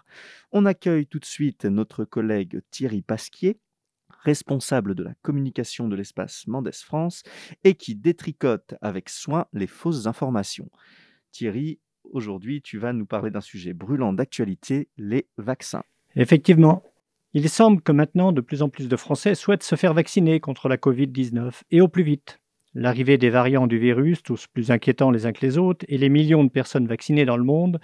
On 0.53 0.65
accueille 0.65 1.07
tout 1.07 1.19
de 1.19 1.27
suite 1.27 1.67
notre 1.67 2.07
collègue 2.07 2.63
Thierry 2.71 3.03
Pasquier, 3.03 3.59
responsable 4.23 4.95
de 4.95 5.03
la 5.03 5.13
communication 5.21 5.87
de 5.87 5.97
l'espace 5.97 6.47
Mendes 6.47 6.73
France 6.73 7.25
et 7.63 7.75
qui 7.75 7.95
détricote 7.95 8.75
avec 8.81 9.11
soin 9.11 9.45
les 9.53 9.67
fausses 9.67 10.07
informations. 10.07 10.71
Thierry, 11.31 11.81
aujourd'hui, 12.05 12.63
tu 12.63 12.79
vas 12.79 12.95
nous 12.95 13.07
parler 13.07 13.31
d'un 13.31 13.43
sujet 13.43 13.75
brûlant 13.75 14.15
d'actualité, 14.15 14.89
les 14.97 15.27
vaccins. 15.37 15.85
Effectivement. 16.17 16.83
Il 17.35 17.51
semble 17.51 17.83
que 17.83 17.93
maintenant, 17.93 18.33
de 18.33 18.41
plus 18.41 18.63
en 18.63 18.71
plus 18.71 18.89
de 18.89 18.97
Français 18.97 19.35
souhaitent 19.35 19.63
se 19.63 19.77
faire 19.77 19.93
vacciner 19.93 20.41
contre 20.41 20.71
la 20.71 20.79
Covid-19, 20.79 21.53
et 21.71 21.83
au 21.83 21.89
plus 21.89 22.03
vite. 22.03 22.41
L'arrivée 22.75 23.19
des 23.19 23.31
variants 23.31 23.67
du 23.67 23.79
virus, 23.79 24.23
tous 24.23 24.47
plus 24.47 24.71
inquiétants 24.71 25.11
les 25.11 25.27
uns 25.27 25.33
que 25.33 25.45
les 25.45 25.59
autres, 25.59 25.85
et 25.89 25.99
les 25.99 26.09
millions 26.09 26.45
de 26.45 26.51
personnes 26.51 26.87
vaccinées 26.87 27.25
dans 27.25 27.37
le 27.37 27.45
monde 27.45 27.81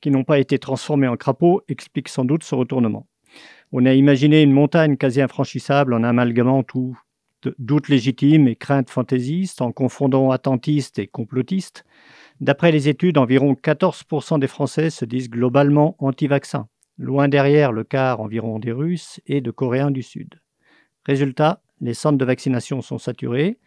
qui 0.00 0.10
n'ont 0.10 0.24
pas 0.24 0.38
été 0.38 0.58
transformées 0.58 1.08
en 1.08 1.16
crapauds 1.16 1.62
expliquent 1.68 2.08
sans 2.08 2.24
doute 2.24 2.42
ce 2.42 2.54
retournement. 2.54 3.06
On 3.72 3.86
a 3.86 3.94
imaginé 3.94 4.42
une 4.42 4.52
montagne 4.52 4.96
quasi 4.96 5.20
infranchissable 5.20 5.94
en 5.94 6.02
amalgamant 6.02 6.62
tout 6.62 6.98
doutes 7.58 7.88
légitimes 7.88 8.48
et 8.48 8.56
craintes 8.56 8.90
fantaisistes, 8.90 9.62
en 9.62 9.72
confondant 9.72 10.30
attentistes 10.30 10.98
et 10.98 11.06
complotistes. 11.06 11.84
D'après 12.40 12.72
les 12.72 12.88
études, 12.88 13.18
environ 13.18 13.54
14% 13.54 14.38
des 14.38 14.46
Français 14.46 14.90
se 14.90 15.04
disent 15.04 15.30
globalement 15.30 15.96
anti-vaccins, 15.98 16.68
loin 16.98 17.28
derrière 17.28 17.72
le 17.72 17.84
quart 17.84 18.20
environ 18.20 18.58
des 18.58 18.72
Russes 18.72 19.20
et 19.26 19.40
de 19.40 19.50
Coréens 19.50 19.90
du 19.90 20.02
Sud. 20.02 20.40
Résultat, 21.04 21.62
les 21.82 21.94
centres 21.94 22.16
de 22.16 22.24
vaccination 22.24 22.80
sont 22.80 22.98
saturés. 22.98 23.58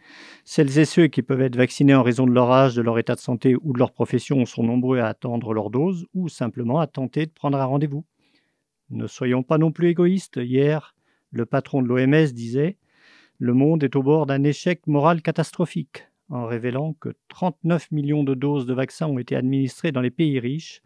Celles 0.44 0.78
et 0.78 0.86
ceux 0.86 1.06
qui 1.06 1.20
peuvent 1.20 1.42
être 1.42 1.56
vaccinés 1.56 1.94
en 1.94 2.02
raison 2.02 2.26
de 2.26 2.32
leur 2.32 2.50
âge, 2.50 2.74
de 2.74 2.80
leur 2.80 2.98
état 2.98 3.14
de 3.14 3.20
santé 3.20 3.54
ou 3.60 3.74
de 3.74 3.78
leur 3.78 3.92
profession 3.92 4.46
sont 4.46 4.64
nombreux 4.64 4.98
à 4.98 5.06
attendre 5.06 5.52
leur 5.52 5.68
dose 5.68 6.06
ou 6.14 6.30
simplement 6.30 6.80
à 6.80 6.86
tenter 6.86 7.26
de 7.26 7.30
prendre 7.30 7.58
un 7.58 7.64
rendez-vous. 7.66 8.06
Ne 8.88 9.06
soyons 9.06 9.42
pas 9.42 9.58
non 9.58 9.70
plus 9.70 9.90
égoïstes. 9.90 10.40
Hier, 10.42 10.94
le 11.30 11.44
patron 11.44 11.82
de 11.82 11.88
l'OMS 11.88 12.32
disait 12.32 12.78
Le 13.38 13.52
monde 13.52 13.84
est 13.84 13.96
au 13.96 14.02
bord 14.02 14.24
d'un 14.24 14.44
échec 14.44 14.86
moral 14.86 15.20
catastrophique, 15.20 16.08
en 16.30 16.46
révélant 16.46 16.94
que 16.94 17.10
39 17.28 17.90
millions 17.90 18.24
de 18.24 18.32
doses 18.32 18.64
de 18.64 18.72
vaccins 18.72 19.08
ont 19.08 19.18
été 19.18 19.36
administrées 19.36 19.92
dans 19.92 20.00
les 20.00 20.10
pays 20.10 20.40
riches, 20.40 20.80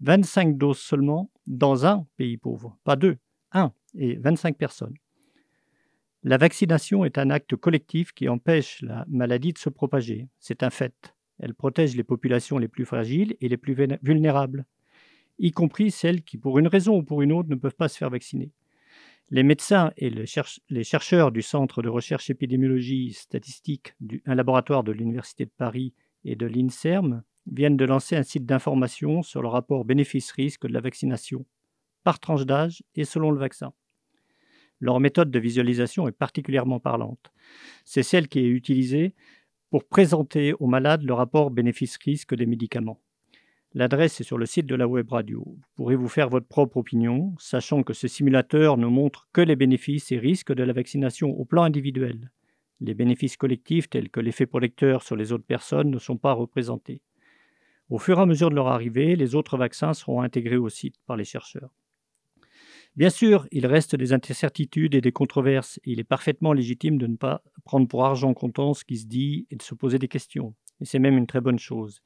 25 0.00 0.56
doses 0.56 0.78
seulement 0.78 1.28
dans 1.48 1.86
un 1.86 2.06
pays 2.16 2.36
pauvre, 2.36 2.78
pas 2.84 2.94
deux, 2.94 3.16
un, 3.50 3.72
et 3.96 4.14
25 4.14 4.56
personnes. 4.56 4.94
La 6.24 6.36
vaccination 6.36 7.04
est 7.04 7.16
un 7.16 7.30
acte 7.30 7.54
collectif 7.54 8.12
qui 8.12 8.28
empêche 8.28 8.82
la 8.82 9.04
maladie 9.08 9.52
de 9.52 9.58
se 9.58 9.68
propager. 9.68 10.28
C'est 10.40 10.64
un 10.64 10.70
fait. 10.70 11.14
Elle 11.38 11.54
protège 11.54 11.94
les 11.94 12.02
populations 12.02 12.58
les 12.58 12.66
plus 12.66 12.84
fragiles 12.84 13.36
et 13.40 13.48
les 13.48 13.56
plus 13.56 13.76
vulnérables, 14.02 14.66
y 15.38 15.52
compris 15.52 15.92
celles 15.92 16.22
qui, 16.22 16.36
pour 16.36 16.58
une 16.58 16.66
raison 16.66 16.96
ou 16.96 17.02
pour 17.04 17.22
une 17.22 17.32
autre, 17.32 17.48
ne 17.48 17.54
peuvent 17.54 17.76
pas 17.76 17.88
se 17.88 17.96
faire 17.96 18.10
vacciner. 18.10 18.50
Les 19.30 19.44
médecins 19.44 19.92
et 19.96 20.10
les, 20.10 20.26
cherche- 20.26 20.60
les 20.70 20.82
chercheurs 20.82 21.30
du 21.30 21.42
Centre 21.42 21.82
de 21.82 21.88
recherche 21.88 22.30
épidémiologie 22.30 23.12
statistique, 23.12 23.94
un 24.26 24.34
laboratoire 24.34 24.82
de 24.82 24.90
l'Université 24.90 25.44
de 25.44 25.52
Paris 25.56 25.92
et 26.24 26.34
de 26.34 26.46
l'INSERM, 26.46 27.22
viennent 27.46 27.76
de 27.76 27.84
lancer 27.84 28.16
un 28.16 28.22
site 28.22 28.44
d'information 28.44 29.22
sur 29.22 29.40
le 29.40 29.48
rapport 29.48 29.84
bénéfice-risque 29.84 30.66
de 30.66 30.72
la 30.72 30.80
vaccination, 30.80 31.46
par 32.02 32.18
tranche 32.18 32.44
d'âge 32.44 32.82
et 32.96 33.04
selon 33.04 33.30
le 33.30 33.38
vaccin. 33.38 33.72
Leur 34.80 35.00
méthode 35.00 35.30
de 35.30 35.38
visualisation 35.38 36.06
est 36.06 36.12
particulièrement 36.12 36.80
parlante. 36.80 37.32
C'est 37.84 38.02
celle 38.02 38.28
qui 38.28 38.40
est 38.40 38.48
utilisée 38.48 39.14
pour 39.70 39.84
présenter 39.84 40.54
aux 40.54 40.66
malades 40.66 41.02
le 41.02 41.12
rapport 41.14 41.50
bénéfice-risque 41.50 42.34
des 42.34 42.46
médicaments. 42.46 43.00
L'adresse 43.74 44.20
est 44.20 44.24
sur 44.24 44.38
le 44.38 44.46
site 44.46 44.66
de 44.66 44.74
la 44.74 44.88
web 44.88 45.10
radio. 45.10 45.44
Vous 45.44 45.62
pourrez 45.74 45.96
vous 45.96 46.08
faire 46.08 46.30
votre 46.30 46.46
propre 46.46 46.78
opinion, 46.78 47.34
sachant 47.38 47.82
que 47.82 47.92
ce 47.92 48.08
simulateur 48.08 48.78
ne 48.78 48.86
montre 48.86 49.28
que 49.32 49.42
les 49.42 49.56
bénéfices 49.56 50.10
et 50.10 50.18
risques 50.18 50.54
de 50.54 50.62
la 50.62 50.72
vaccination 50.72 51.30
au 51.30 51.44
plan 51.44 51.64
individuel. 51.64 52.30
Les 52.80 52.94
bénéfices 52.94 53.36
collectifs, 53.36 53.90
tels 53.90 54.08
que 54.08 54.20
l'effet 54.20 54.46
protecteur 54.46 55.02
sur 55.02 55.16
les 55.16 55.32
autres 55.32 55.44
personnes, 55.44 55.90
ne 55.90 55.98
sont 55.98 56.16
pas 56.16 56.32
représentés. 56.32 57.02
Au 57.90 57.98
fur 57.98 58.18
et 58.18 58.22
à 58.22 58.26
mesure 58.26 58.50
de 58.50 58.54
leur 58.54 58.68
arrivée, 58.68 59.16
les 59.16 59.34
autres 59.34 59.58
vaccins 59.58 59.92
seront 59.92 60.22
intégrés 60.22 60.56
au 60.56 60.68
site 60.68 60.96
par 61.06 61.16
les 61.16 61.24
chercheurs. 61.24 61.70
Bien 62.98 63.10
sûr, 63.10 63.46
il 63.52 63.64
reste 63.64 63.94
des 63.94 64.12
incertitudes 64.12 64.92
et 64.96 65.00
des 65.00 65.12
controverses. 65.12 65.78
il 65.84 66.00
est 66.00 66.04
parfaitement 66.04 66.52
légitime 66.52 66.98
de 66.98 67.06
ne 67.06 67.14
pas 67.14 67.42
prendre 67.64 67.86
pour 67.86 68.04
argent 68.04 68.34
comptant 68.34 68.74
ce 68.74 68.84
qui 68.84 68.96
se 68.96 69.06
dit 69.06 69.46
et 69.52 69.54
de 69.54 69.62
se 69.62 69.76
poser 69.76 70.00
des 70.00 70.08
questions. 70.08 70.52
Et 70.80 70.84
c'est 70.84 70.98
même 70.98 71.16
une 71.16 71.28
très 71.28 71.40
bonne 71.40 71.60
chose. 71.60 72.02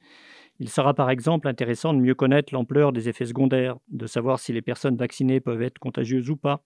Il 0.60 0.68
sera 0.68 0.92
par 0.92 1.08
exemple 1.08 1.48
intéressant 1.48 1.94
de 1.94 1.98
mieux 1.98 2.14
connaître 2.14 2.52
l'ampleur 2.52 2.92
des 2.92 3.08
effets 3.08 3.24
secondaires, 3.24 3.78
de 3.88 4.06
savoir 4.06 4.38
si 4.38 4.52
les 4.52 4.60
personnes 4.60 4.98
vaccinées 4.98 5.40
peuvent 5.40 5.62
être 5.62 5.78
contagieuses 5.78 6.28
ou 6.28 6.36
pas, 6.36 6.62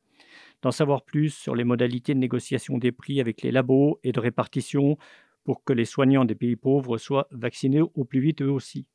d'en 0.63 0.73
savoir 0.73 1.05
plus 1.05 1.31
sur 1.31 1.55
les 1.55 1.63
modalités 1.63 2.13
de 2.13 2.19
négociation 2.19 2.79
des 2.79 2.91
prix 2.91 3.21
avec 3.21 3.43
les 3.43 3.53
labos 3.53 4.01
et 4.03 4.11
de 4.11 4.19
répartition 4.19 4.99
pour 5.45 5.63
que 5.63 5.73
les 5.73 5.85
soignants 5.85 6.25
des 6.25 6.35
pays 6.35 6.57
pauvres 6.57 6.99
soient 6.99 7.29
vaccinés 7.31 7.83
au 7.83 8.05
plus 8.05 8.19
vite 8.19 8.43
eux 8.43 8.51
aussi. 8.51 8.87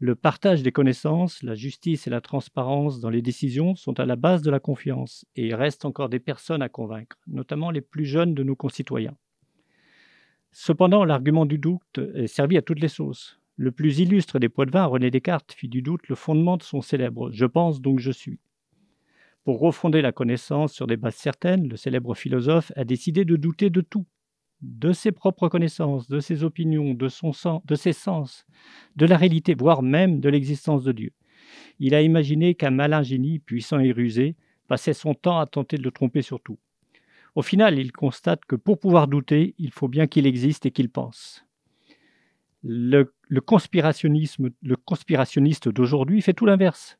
Le 0.00 0.14
partage 0.14 0.62
des 0.62 0.70
connaissances, 0.70 1.42
la 1.42 1.56
justice 1.56 2.06
et 2.06 2.10
la 2.10 2.20
transparence 2.20 3.00
dans 3.00 3.10
les 3.10 3.20
décisions 3.20 3.74
sont 3.74 3.98
à 3.98 4.06
la 4.06 4.14
base 4.14 4.42
de 4.42 4.50
la 4.50 4.60
confiance 4.60 5.26
et 5.34 5.48
il 5.48 5.54
reste 5.56 5.84
encore 5.84 6.08
des 6.08 6.20
personnes 6.20 6.62
à 6.62 6.68
convaincre, 6.68 7.18
notamment 7.26 7.72
les 7.72 7.80
plus 7.80 8.04
jeunes 8.04 8.32
de 8.32 8.44
nos 8.44 8.54
concitoyens. 8.54 9.16
Cependant, 10.52 11.04
l'argument 11.04 11.46
du 11.46 11.58
doute 11.58 11.98
est 12.14 12.28
servi 12.28 12.56
à 12.56 12.62
toutes 12.62 12.78
les 12.78 12.86
sauces. 12.86 13.40
Le 13.56 13.72
plus 13.72 13.98
illustre 13.98 14.38
des 14.38 14.48
Poitvins, 14.48 14.86
René 14.86 15.10
Descartes, 15.10 15.52
fit 15.52 15.68
du 15.68 15.82
doute 15.82 16.06
le 16.06 16.14
fondement 16.14 16.56
de 16.56 16.62
son 16.62 16.80
célèbre 16.80 17.32
Je 17.32 17.44
pense 17.44 17.80
donc 17.80 17.98
je 17.98 18.12
suis. 18.12 18.38
Pour 19.42 19.58
refonder 19.58 20.00
la 20.00 20.12
connaissance 20.12 20.72
sur 20.72 20.86
des 20.86 20.96
bases 20.96 21.16
certaines, 21.16 21.68
le 21.68 21.76
célèbre 21.76 22.14
philosophe 22.14 22.70
a 22.76 22.84
décidé 22.84 23.24
de 23.24 23.34
douter 23.34 23.68
de 23.68 23.80
tout, 23.80 24.06
de 24.62 24.92
ses 24.92 25.12
propres 25.12 25.48
connaissances, 25.48 26.08
de 26.08 26.20
ses 26.20 26.42
opinions, 26.42 26.94
de, 26.94 27.08
son 27.08 27.32
sens, 27.32 27.62
de 27.64 27.74
ses 27.74 27.92
sens, 27.92 28.44
de 28.96 29.06
la 29.06 29.16
réalité, 29.16 29.54
voire 29.54 29.82
même 29.82 30.20
de 30.20 30.28
l'existence 30.28 30.84
de 30.84 30.92
Dieu. 30.92 31.12
Il 31.78 31.94
a 31.94 32.02
imaginé 32.02 32.54
qu'un 32.54 32.70
malin 32.70 33.02
génie, 33.02 33.38
puissant 33.38 33.78
et 33.78 33.92
rusé, 33.92 34.34
passait 34.66 34.94
son 34.94 35.14
temps 35.14 35.38
à 35.38 35.46
tenter 35.46 35.78
de 35.78 35.82
le 35.82 35.90
tromper 35.90 36.22
sur 36.22 36.40
tout. 36.40 36.58
Au 37.34 37.42
final, 37.42 37.78
il 37.78 37.92
constate 37.92 38.44
que 38.46 38.56
pour 38.56 38.78
pouvoir 38.78 39.06
douter, 39.06 39.54
il 39.58 39.70
faut 39.70 39.88
bien 39.88 40.06
qu'il 40.06 40.26
existe 40.26 40.66
et 40.66 40.70
qu'il 40.70 40.90
pense. 40.90 41.44
Le, 42.64 43.12
conspirationnisme, 43.40 44.50
le 44.62 44.76
conspirationniste 44.76 45.68
d'aujourd'hui 45.68 46.20
fait 46.20 46.34
tout 46.34 46.46
l'inverse. 46.46 46.98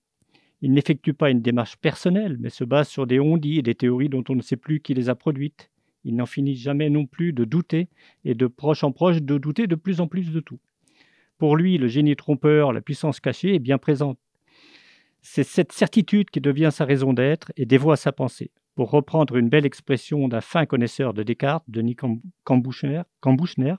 Il 0.63 0.73
n'effectue 0.73 1.13
pas 1.13 1.31
une 1.31 1.43
démarche 1.43 1.77
personnelle, 1.77 2.37
mais 2.39 2.51
se 2.51 2.65
base 2.65 2.89
sur 2.89 3.07
des 3.07 3.19
on-dit 3.21 3.59
et 3.59 3.63
des 3.63 3.75
théories 3.75 4.09
dont 4.09 4.25
on 4.29 4.37
ne 4.37 4.43
sait 4.43 4.57
plus 4.57 4.81
qui 4.81 4.95
les 4.95 5.09
a 5.09 5.15
produites. 5.15 5.71
Il 6.09 6.17
n'en 6.17 6.25
finit 6.25 6.57
jamais 6.57 6.89
non 6.89 7.05
plus 7.05 7.35
de 7.35 7.45
douter, 7.45 7.91
et 8.25 8.35
de 8.35 8.47
proche 8.47 8.83
en 8.83 8.93
proche 8.93 9.21
de 9.21 9.37
douter 9.37 9.67
de 9.67 9.75
plus 9.75 10.01
en 10.01 10.07
plus 10.07 10.33
de 10.33 10.41
tout. 10.41 10.59
Pour 11.37 11.55
lui, 11.55 11.77
le 11.77 11.87
génie 11.87 12.17
trompeur, 12.17 12.73
la 12.73 12.81
puissance 12.81 13.21
cachée 13.21 13.55
est 13.55 13.59
bien 13.59 13.77
présente. 13.77 14.19
C'est 15.21 15.45
cette 15.45 15.71
certitude 15.71 16.31
qui 16.31 16.41
devient 16.41 16.71
sa 16.73 16.87
raison 16.87 17.13
d'être 17.13 17.53
et 17.59 17.67
dévoie 17.67 17.99
sa 17.99 18.11
pensée. 18.11 18.51
Pour 18.75 18.91
reprendre 18.91 19.37
une 19.37 19.51
belle 19.51 19.67
expression 19.67 20.29
d'un 20.29 20.41
fin 20.41 20.65
connaisseur 20.65 21.13
de 21.13 21.23
Descartes, 21.23 21.65
Denis 21.69 21.97
Cambouchner, 22.45 23.75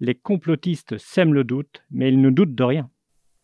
les 0.00 0.14
complotistes 0.14 0.96
sèment 0.96 1.34
le 1.34 1.44
doute, 1.44 1.82
mais 1.90 2.08
ils 2.08 2.20
ne 2.20 2.30
doutent 2.30 2.54
de 2.54 2.64
rien. 2.64 2.88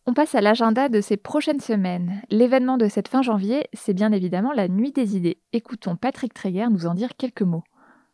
On 0.07 0.15
passe 0.15 0.33
à 0.33 0.41
l'agenda 0.41 0.89
de 0.89 0.99
ces 0.99 1.17
prochaines 1.17 1.59
semaines. 1.59 2.23
L'événement 2.31 2.77
de 2.77 2.87
cette 2.87 3.07
fin 3.07 3.21
janvier, 3.21 3.67
c'est 3.73 3.93
bien 3.93 4.11
évidemment 4.11 4.51
la 4.51 4.67
Nuit 4.67 4.93
des 4.93 5.15
idées. 5.15 5.37
Écoutons 5.53 5.95
Patrick 5.95 6.33
Treyer 6.33 6.65
nous 6.71 6.87
en 6.87 6.95
dire 6.95 7.15
quelques 7.15 7.43
mots. 7.43 7.63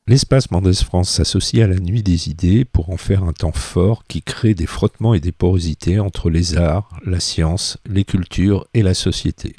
L'espace 0.08 0.52
Mendes 0.52 0.72
France 0.72 1.10
s'associe 1.10 1.64
à 1.64 1.68
la 1.68 1.80
Nuit 1.80 2.04
des 2.04 2.30
idées 2.30 2.64
pour 2.64 2.92
en 2.92 2.98
faire 2.98 3.24
un 3.24 3.34
temps 3.34 3.52
fort 3.52 4.04
qui 4.08 4.22
crée 4.22 4.54
des 4.54 4.68
frottements 4.68 5.16
et 5.16 5.20
des 5.20 5.32
porosités 5.32 6.00
entre 6.00 6.30
les 6.30 6.58
arts, 6.58 6.96
la 7.04 7.20
science, 7.20 7.80
les 7.88 8.04
cultures 8.04 8.68
et 8.76 8.84
la 8.84 8.94
société. 8.94 9.56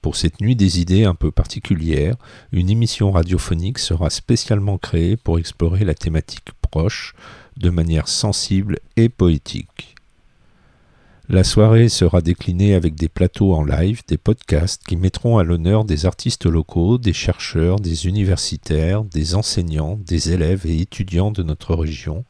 Pour 0.00 0.16
cette 0.16 0.40
nuit 0.40 0.56
des 0.56 0.80
idées 0.80 1.04
un 1.04 1.14
peu 1.14 1.30
particulière, 1.30 2.14
une 2.52 2.70
émission 2.70 3.12
radiophonique 3.12 3.78
sera 3.78 4.08
spécialement 4.08 4.78
créée 4.78 5.18
pour 5.18 5.38
explorer 5.38 5.84
la 5.84 5.94
thématique 5.94 6.52
proche 6.62 7.12
de 7.58 7.68
manière 7.68 8.08
sensible 8.08 8.78
et 8.96 9.10
poétique. 9.10 9.94
La 11.30 11.44
soirée 11.44 11.90
sera 11.90 12.22
déclinée 12.22 12.72
avec 12.72 12.94
des 12.94 13.10
plateaux 13.10 13.52
en 13.52 13.62
live, 13.62 14.00
des 14.08 14.16
podcasts 14.16 14.82
qui 14.86 14.96
mettront 14.96 15.36
à 15.36 15.44
l'honneur 15.44 15.84
des 15.84 16.06
artistes 16.06 16.46
locaux, 16.46 16.96
des 16.96 17.12
chercheurs, 17.12 17.76
des 17.76 18.06
universitaires, 18.06 19.04
des 19.04 19.34
enseignants, 19.34 20.00
des 20.02 20.32
élèves 20.32 20.64
et 20.64 20.80
étudiants 20.80 21.30
de 21.30 21.42
notre 21.42 21.74
région, 21.74 22.24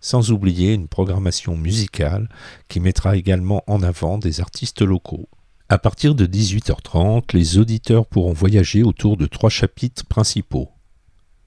sans 0.00 0.32
oublier 0.32 0.72
une 0.72 0.88
programmation 0.88 1.58
musicale 1.58 2.30
qui 2.68 2.80
mettra 2.80 3.18
également 3.18 3.64
en 3.66 3.82
avant 3.82 4.16
des 4.16 4.40
artistes 4.40 4.80
locaux. 4.80 5.28
À 5.68 5.76
partir 5.76 6.14
de 6.14 6.24
18h30, 6.24 7.34
les 7.34 7.58
auditeurs 7.58 8.06
pourront 8.06 8.32
voyager 8.32 8.82
autour 8.82 9.18
de 9.18 9.26
trois 9.26 9.50
chapitres 9.50 10.06
principaux. 10.06 10.70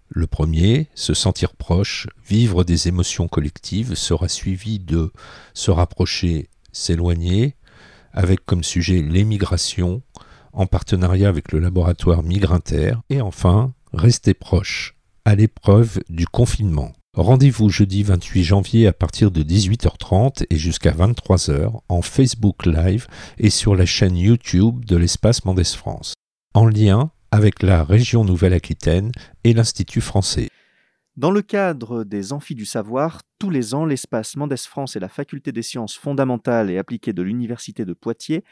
Le 0.10 0.28
premier, 0.28 0.88
se 0.93 1.16
sentir 1.16 1.56
proche, 1.56 2.06
vivre 2.28 2.64
des 2.64 2.89
émotions 2.89 3.28
collectives, 3.28 3.95
sera 3.95 4.28
suivi 4.28 4.78
de 4.78 5.12
se 5.56 5.72
rapprocher, 5.72 6.47
s'éloigner, 6.72 7.55
avec 8.13 8.45
comme 8.45 8.63
sujet 8.63 9.01
l'émigration, 9.01 10.01
en 10.53 10.65
partenariat 10.65 11.30
avec 11.30 11.51
le 11.51 11.59
laboratoire 11.59 12.24
Migrinter, 12.24 12.95
et 13.09 13.22
enfin, 13.22 13.74
rester 13.93 14.34
proche, 14.34 14.95
à 15.26 15.36
l'épreuve 15.36 15.99
du 16.09 16.28
confinement. 16.28 16.93
Rendez-vous 17.13 17.69
jeudi 17.69 18.03
28 18.03 18.43
janvier 18.43 18.88
à 18.88 18.93
partir 18.93 19.32
de 19.32 19.43
18h30 19.43 20.45
et 20.49 20.55
jusqu'à 20.55 20.91
23h 20.91 21.82
en 21.89 22.01
Facebook 22.01 22.65
Live 22.65 23.07
et 23.38 23.49
sur 23.49 23.76
la 23.76 23.86
chaîne 23.86 24.15
YouTube 24.15 24.86
de 24.86 24.95
l'Espace 24.95 25.43
Mendes 25.43 25.65
France, 25.65 26.13
en 26.53 26.65
lien 26.65 27.11
avec 27.32 27.63
la 27.63 27.84
région 27.84 28.24
Nouvelle-Aquitaine 28.24 29.11
et 29.43 29.53
l'Institut 29.53 30.01
français. 30.01 30.47
Dans 31.18 31.32
le 31.32 31.41
cadre 31.41 32.05
des 32.05 32.32
Amphis 32.32 32.55
du 32.55 32.66
Savoir, 32.66 33.22
tous 33.38 33.49
les 33.49 33.74
ans, 33.74 33.86
l'espace 33.86 34.38
Mendes 34.38 34.57
France 34.57 34.95
et 34.95 34.99
la 35.01 35.09
Faculté 35.09 35.51
des 35.51 35.62
sciences 35.62 35.97
fondamentales 35.97 36.72
et 36.72 36.78
appliquées 36.78 37.12
de 37.12 37.22
l'Université 37.22 37.84
de 37.84 37.91
Poitiers 37.91 38.45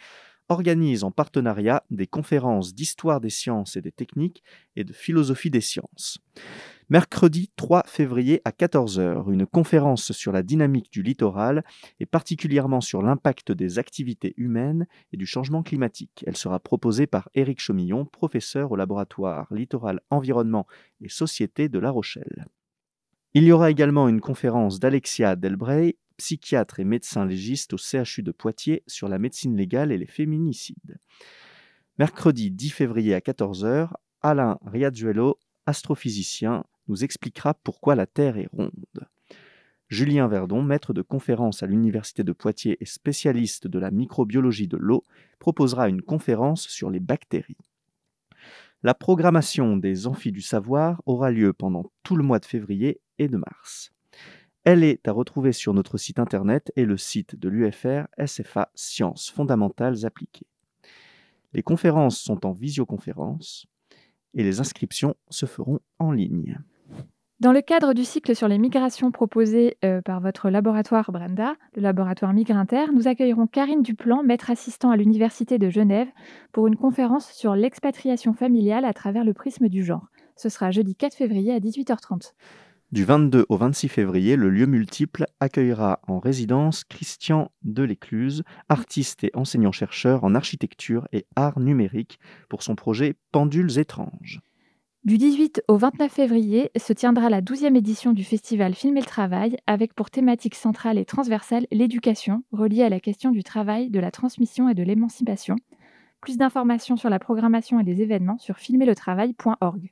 organisent 0.50 1.06
en 1.06 1.12
partenariat 1.12 1.84
des 1.90 2.08
conférences 2.08 2.74
d'histoire 2.74 3.22
des 3.22 3.30
sciences 3.30 3.78
et 3.78 3.82
des 3.82 3.94
techniques 3.94 4.44
et 4.76 4.84
de 4.84 4.92
philosophie 4.92 5.50
des 5.50 5.62
sciences. 5.62 6.20
Mercredi 6.92 7.52
3 7.56 7.84
février 7.86 8.42
à 8.46 8.50
14h, 8.50 9.32
une 9.32 9.46
conférence 9.46 10.12
sur 10.12 10.32
la 10.32 10.42
dynamique 10.42 10.92
du 10.92 11.04
littoral 11.04 11.64
et 12.00 12.08
particulièrement 12.08 12.82
sur 12.82 13.04
l'impact 13.04 13.52
des 13.52 13.78
activités 13.78 14.34
humaines 14.38 14.88
et 15.14 15.18
du 15.18 15.28
changement 15.28 15.62
climatique. 15.62 16.24
Elle 16.26 16.36
sera 16.36 16.60
proposée 16.60 17.06
par 17.06 17.30
Éric 17.36 17.60
Chomillon, 17.62 18.06
professeur 18.06 18.72
au 18.72 18.76
laboratoire 18.76 19.54
Littoral 19.54 20.02
Environnement 20.10 20.66
et 21.00 21.10
Société 21.10 21.70
de 21.70 21.78
La 21.78 21.92
Rochelle. 21.92 22.48
Il 23.36 23.44
y 23.44 23.52
aura 23.52 23.70
également 23.70 24.10
une 24.10 24.20
conférence 24.20 24.80
d'Alexia 24.80 25.36
Delbray, 25.36 25.96
psychiatre 26.18 26.80
et 26.80 26.86
médecin 26.86 27.24
légiste 27.24 27.74
au 27.74 27.78
CHU 27.78 28.24
de 28.24 28.32
Poitiers 28.32 28.82
sur 28.88 29.10
la 29.10 29.20
médecine 29.20 29.56
légale 29.56 29.92
et 29.92 29.98
les 30.00 30.08
féminicides. 30.08 30.98
Mercredi 32.00 32.50
10 32.50 32.72
février 32.72 33.14
à 33.14 33.20
14h, 33.20 33.92
Alain 34.22 34.58
Riazuelo, 34.66 35.38
astrophysicien, 35.68 36.66
nous 36.90 37.04
expliquera 37.04 37.54
pourquoi 37.54 37.96
la 37.96 38.06
Terre 38.06 38.38
est 38.38 38.50
ronde. 38.52 39.08
Julien 39.88 40.28
Verdon, 40.28 40.62
maître 40.62 40.94
de 40.94 41.02
conférence 41.02 41.64
à 41.64 41.68
l'Université 41.68 42.24
de 42.24 42.32
Poitiers 42.32 42.78
et 42.80 42.86
spécialiste 42.86 43.68
de 43.68 43.80
la 43.80 43.90
microbiologie 43.90 44.68
de 44.68 44.78
l'eau, 44.78 45.04
proposera 45.40 45.90
une 45.90 46.02
conférence 46.02 46.68
sur 46.68 46.92
les 46.92 47.00
bactéries. 47.00 47.58
La 48.84 48.94
programmation 48.94 49.78
des 49.78 50.06
Amphis 50.06 50.32
du 50.32 50.42
Savoir 50.42 51.02
aura 51.06 51.32
lieu 51.32 51.54
pendant 51.54 51.92
tout 52.04 52.16
le 52.16 52.24
mois 52.24 52.40
de 52.40 52.46
février 52.46 53.02
et 53.18 53.28
de 53.28 53.38
mars. 53.38 53.92
Elle 54.64 54.84
est 54.84 55.08
à 55.08 55.12
retrouver 55.12 55.54
sur 55.54 55.74
notre 55.74 55.98
site 55.98 56.20
internet 56.20 56.72
et 56.76 56.86
le 56.86 56.98
site 56.98 57.36
de 57.36 57.50
l'UFR 57.50 58.08
SFA 58.24 58.72
Sciences 58.76 59.32
fondamentales 59.32 60.06
appliquées. 60.06 60.48
Les 61.54 61.64
conférences 61.64 62.20
sont 62.20 62.46
en 62.46 62.52
visioconférence 62.52 63.66
et 64.36 64.44
les 64.44 64.60
inscriptions 64.60 65.16
se 65.30 65.48
feront 65.48 65.80
en 65.98 66.12
ligne. 66.12 66.60
Dans 67.40 67.54
le 67.54 67.62
cadre 67.62 67.94
du 67.94 68.04
cycle 68.04 68.36
sur 68.36 68.50
les 68.50 68.58
migrations 68.58 69.12
proposé 69.12 69.78
euh, 69.86 70.02
par 70.02 70.20
votre 70.20 70.50
laboratoire 70.50 71.10
Brenda, 71.10 71.54
le 71.74 71.82
laboratoire 71.82 72.34
Migrinter, 72.34 72.92
nous 72.94 73.08
accueillerons 73.08 73.48
Karine 73.48 73.82
Duplan, 73.82 74.24
maître 74.24 74.52
assistant 74.52 74.92
à 74.92 74.98
l'Université 74.98 75.58
de 75.58 75.70
Genève, 75.70 76.10
pour 76.52 76.68
une 76.68 76.76
conférence 76.76 77.32
sur 77.32 77.56
l'expatriation 77.56 78.34
familiale 78.34 78.84
à 78.84 78.92
travers 78.92 79.24
le 79.24 79.34
prisme 79.34 79.70
du 79.70 79.86
genre. 79.86 80.10
Ce 80.36 80.50
sera 80.50 80.72
jeudi 80.72 80.96
4 80.96 81.16
février 81.16 81.54
à 81.54 81.62
18h30. 81.62 82.34
Du 82.92 83.06
22 83.06 83.46
au 83.48 83.56
26 83.56 83.88
février, 83.88 84.36
le 84.36 84.50
lieu 84.50 84.66
multiple 84.66 85.26
accueillera 85.40 86.02
en 86.10 86.20
résidence 86.20 86.84
Christian 86.84 87.52
Delécluse, 87.64 88.44
artiste 88.68 89.24
et 89.24 89.32
enseignant-chercheur 89.34 90.26
en 90.26 90.36
architecture 90.36 91.08
et 91.14 91.26
art 91.38 91.62
numérique, 91.62 92.20
pour 92.50 92.64
son 92.64 92.76
projet 92.76 93.16
Pendules 93.32 93.80
étranges. 93.80 94.42
Du 95.06 95.18
18 95.18 95.64
au 95.70 95.78
29 95.78 96.12
février 96.12 96.72
se 96.76 96.92
tiendra 96.92 97.30
la 97.30 97.42
12e 97.42 97.78
édition 97.78 98.12
du 98.12 98.26
festival 98.26 98.76
Film 98.76 98.98
et 98.98 99.00
le 99.00 99.06
Travail, 99.06 99.56
avec 99.66 99.94
pour 99.94 100.10
thématique 100.10 100.56
centrale 100.56 100.98
et 100.98 101.06
transversale 101.06 101.68
l'éducation, 101.72 102.44
reliée 102.52 102.84
à 102.84 102.90
la 102.90 103.00
question 103.00 103.32
du 103.32 103.42
travail, 103.42 103.90
de 103.90 104.00
la 104.02 104.12
transmission 104.12 104.68
et 104.68 104.74
de 104.74 104.84
l'émancipation. 104.84 105.56
Plus 106.20 106.36
d'informations 106.36 106.98
sur 106.98 107.10
la 107.10 107.18
programmation 107.18 107.80
et 107.80 107.86
les 107.86 108.02
événements 108.02 108.38
sur 108.40 108.58
filmerletravail.org. 108.58 109.90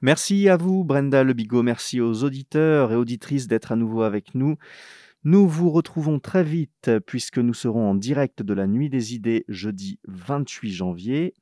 Merci 0.00 0.48
à 0.48 0.56
vous, 0.56 0.82
Brenda 0.82 1.22
Lebigot. 1.22 1.62
Merci 1.62 2.00
aux 2.00 2.24
auditeurs 2.24 2.90
et 2.90 2.96
auditrices 2.96 3.46
d'être 3.46 3.70
à 3.70 3.76
nouveau 3.76 4.02
avec 4.02 4.34
nous. 4.34 4.56
Nous 5.22 5.46
vous 5.46 5.70
retrouvons 5.70 6.18
très 6.18 6.42
vite 6.42 6.90
puisque 7.06 7.38
nous 7.38 7.54
serons 7.54 7.88
en 7.88 7.94
direct 7.94 8.42
de 8.42 8.52
la 8.52 8.66
Nuit 8.66 8.90
des 8.90 9.14
idées 9.14 9.44
jeudi 9.46 10.00
28 10.08 10.72
janvier. 10.72 11.34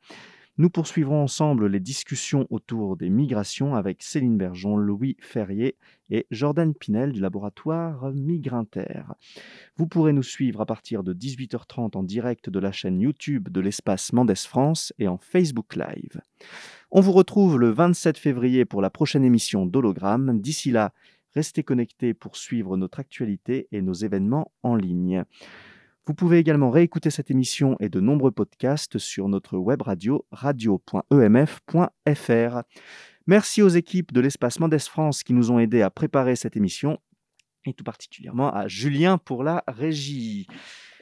Nous 0.59 0.71
poursuivrons 0.71 1.23
ensemble 1.23 1.67
les 1.67 1.81
discussions 1.81 2.47
autour 2.49 2.97
des 2.97 3.11
migrations 3.11 3.75
avec 3.75 4.03
Céline 4.03 4.39
Bergeon, 4.39 4.79
Louis 4.79 5.19
Ferrier 5.21 5.77
et 6.09 6.27
Jordan 6.31 6.73
Pinel 6.73 7.13
du 7.13 7.21
laboratoire 7.21 8.11
Migrinter. 8.15 9.03
Vous 9.77 9.87
pourrez 9.87 10.15
nous 10.15 10.23
suivre 10.23 10.63
à 10.63 10.67
partir 10.67 11.03
de 11.03 11.13
18h30 11.13 11.95
en 11.99 12.03
direct 12.03 12.49
de 12.49 12.59
la 12.59 12.73
chaîne 12.73 13.01
YouTube 13.01 13.51
de 13.51 13.61
l'espace 13.61 14.15
Mendes 14.15 14.35
France 14.35 14.95
et 14.99 15.09
en 15.09 15.19
Facebook 15.19 15.77
Live. 15.77 16.23
On 16.91 17.03
vous 17.03 17.13
retrouve 17.13 17.59
le 17.59 17.69
27 17.69 18.17
février 18.17 18.65
pour 18.65 18.81
la 18.81 18.89
prochaine 18.89 19.25
émission 19.25 19.67
d'Hologramme. 19.67 20.41
D'ici 20.41 20.71
là, 20.71 20.95
restez 21.35 21.65
connectés 21.65 22.15
pour 22.15 22.35
suivre 22.35 22.79
notre 22.79 22.99
actualité 22.99 23.69
et 23.73 23.83
nos 23.83 23.93
événements 23.93 24.53
en 24.63 24.75
ligne. 24.75 25.25
Vous 26.07 26.15
pouvez 26.15 26.39
également 26.39 26.71
réécouter 26.71 27.11
cette 27.11 27.33
émission 27.33 27.77
et 27.81 27.89
de 27.89 27.99
nombreux 27.99 28.31
podcasts 28.31 28.97
sur 28.97 29.29
notre 29.29 29.57
web 29.57 29.83
radio 29.83 30.25
radio.emf.fr. 30.31 31.03
Merci 33.27 33.61
aux 33.61 33.69
équipes 33.69 34.13
de 34.13 34.21
l'espace 34.21 34.61
Mendes 34.61 34.79
France 34.79 35.25
qui 35.25 35.33
nous 35.33 35.51
ont 35.51 35.59
aidés 35.59 35.83
à 35.83 35.91
préparer 35.91 36.37
cette 36.37 36.57
émission 36.57 37.01
et 37.65 37.73
tout 37.73 37.83
particulièrement 37.83 38.55
à 38.55 38.69
Julien 38.69 39.19
pour 39.19 39.43
la 39.43 39.65
régie. 39.67 40.47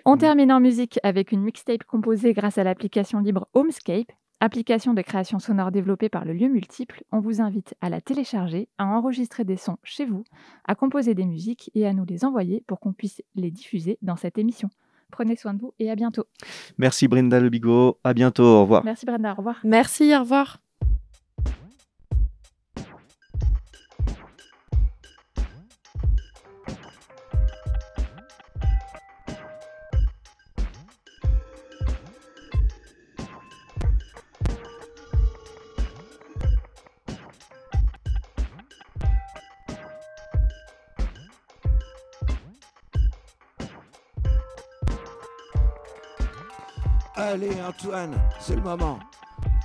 On 0.07 0.17
termine 0.17 0.51
en 0.51 0.61
musique 0.61 0.99
avec 1.03 1.33
une 1.33 1.43
mixtape 1.43 1.85
composée 1.85 2.33
grâce 2.33 2.57
à 2.57 2.65
l'application 2.65 3.21
libre 3.21 3.47
Homescape, 3.53 4.11
application 4.41 4.95
de 4.95 5.03
création 5.03 5.39
sonore 5.39 5.71
développée 5.71 6.09
par 6.09 6.25
le 6.25 6.33
lieu 6.33 6.49
multiple. 6.49 7.05
On 7.13 7.21
vous 7.21 7.43
invite 7.43 7.75
à 7.83 7.91
la 7.91 8.01
télécharger, 8.01 8.71
à 8.79 8.87
enregistrer 8.87 9.45
des 9.45 9.57
sons 9.57 9.77
chez 9.83 10.07
vous, 10.07 10.25
à 10.65 10.75
composer 10.75 11.15
des 11.15 11.27
musiques 11.27 11.71
et 11.75 11.87
à 11.87 11.93
nous 11.93 12.07
les 12.07 12.25
envoyer 12.25 12.65
pour 12.67 12.81
qu'on 12.81 12.95
puisse 12.95 13.21
les 13.35 13.51
diffuser 13.51 13.99
dans 14.01 14.17
cette 14.17 14.39
émission. 14.39 14.71
Prenez 15.15 15.37
soin 15.37 15.55
de 15.55 15.61
vous 15.61 15.73
et 15.79 15.91
à 15.93 15.95
bientôt. 15.95 16.25
Merci 16.77 17.07
Brenda 17.07 17.39
Lebigot. 17.39 18.01
À 18.03 18.15
bientôt. 18.15 18.43
Au 18.43 18.63
revoir. 18.63 18.85
Merci 18.85 19.07
Brenda. 19.07 19.33
Au 19.33 19.37
revoir. 19.37 19.61
Merci. 19.63 20.13
Au 20.17 20.21
revoir. 20.21 20.59
Allez 47.35 47.61
Antoine, 47.63 48.15
c'est 48.39 48.55
le 48.55 48.63
moment. 48.63 49.01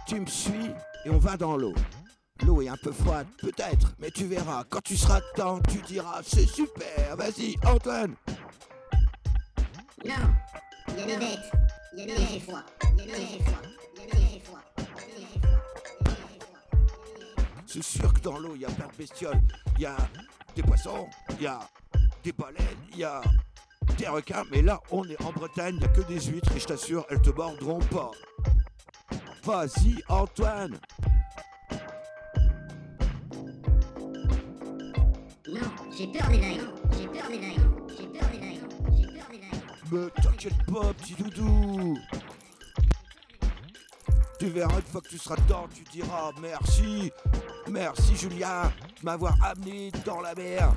Tu 0.07 0.19
me 0.19 0.25
suis 0.25 0.71
et 1.05 1.09
on 1.11 1.19
va 1.19 1.37
dans 1.37 1.55
l'eau. 1.55 1.75
L'eau 2.43 2.63
est 2.63 2.67
un 2.67 2.77
peu 2.81 2.91
froide, 2.91 3.27
peut-être, 3.37 3.93
mais 3.99 4.09
tu 4.09 4.25
verras. 4.25 4.63
Quand 4.67 4.81
tu 4.81 4.97
seras 4.97 5.19
dedans, 5.35 5.59
tu 5.69 5.77
diras 5.83 6.21
c'est 6.23 6.47
super. 6.47 7.15
Vas-y, 7.15 7.57
Antoine. 7.63 8.15
Non, 10.03 10.15
il 10.87 10.97
y 10.97 10.99
a 10.99 11.05
des 11.05 11.17
bêtes, 11.17 11.51
il 11.93 11.99
y 11.99 12.11
a 12.11 12.15
des 12.15 12.21
il 12.33 12.41
froid, 12.41 12.63
il 12.97 13.05
y 13.05 13.11
a 13.11 13.15
des 13.15 13.43
froid, 13.43 13.61
il 13.93 14.01
y 14.01 14.01
a 14.01 14.15
des 14.15 14.39
froid. 14.39 14.59
C'est 17.67 17.83
sûr 17.83 18.11
que 18.11 18.19
dans 18.21 18.39
l'eau, 18.39 18.53
il 18.55 18.61
y 18.61 18.65
a 18.65 18.69
plein 18.69 18.87
de 18.87 18.95
bestioles. 18.97 19.41
Il 19.77 19.83
y 19.83 19.85
a 19.85 19.95
des 20.55 20.63
poissons, 20.63 21.07
il 21.37 21.43
y 21.43 21.47
a 21.47 21.59
des 22.23 22.31
baleines, 22.31 22.65
il 22.93 22.97
y 22.97 23.03
a 23.03 23.21
des 23.99 24.07
requins. 24.07 24.43
Mais 24.51 24.61
là, 24.61 24.81
on 24.91 25.03
est 25.07 25.21
en 25.23 25.31
Bretagne, 25.31 25.75
il 25.75 25.79
n'y 25.79 25.85
a 25.85 25.89
que 25.89 26.01
des 26.01 26.19
huîtres 26.19 26.51
et 26.55 26.59
je 26.59 26.65
t'assure, 26.65 27.05
elles 27.09 27.21
te 27.21 27.29
mordront 27.29 27.79
pas. 27.79 28.11
Vas-y, 29.43 30.01
Antoine. 30.07 30.79
Non, 35.47 35.71
j'ai 35.97 36.07
peur 36.07 36.29
des 36.29 36.39
vagues, 36.39 36.69
j'ai 36.97 37.07
peur 37.07 37.27
des 37.29 37.39
vagues, 37.39 37.59
j'ai 37.97 38.07
peur 38.07 38.29
des 38.31 38.39
vagues, 38.39 38.59
j'ai 38.95 39.05
peur 39.05 39.25
des 39.31 39.39
vagues. 39.39 40.11
Mais 40.15 40.21
t'inquiète 40.21 40.65
pas, 40.71 40.93
petit 40.93 41.13
doudou. 41.15 41.97
Tu 44.39 44.47
verras 44.47 44.75
une 44.75 44.81
fois 44.83 45.01
que 45.01 45.09
tu 45.09 45.17
seras 45.17 45.35
dedans, 45.35 45.67
tu 45.73 45.83
diras 45.91 46.31
merci, 46.41 47.11
merci 47.67 48.15
Julien 48.15 48.71
de 48.99 49.05
m'avoir 49.05 49.35
amené 49.43 49.91
dans 50.05 50.21
la 50.21 50.33
mer 50.33 50.71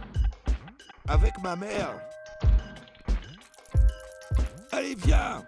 avec 1.07 1.39
ma 1.43 1.55
mère. 1.55 2.12
Allez, 4.73 4.95
viens. 5.05 5.45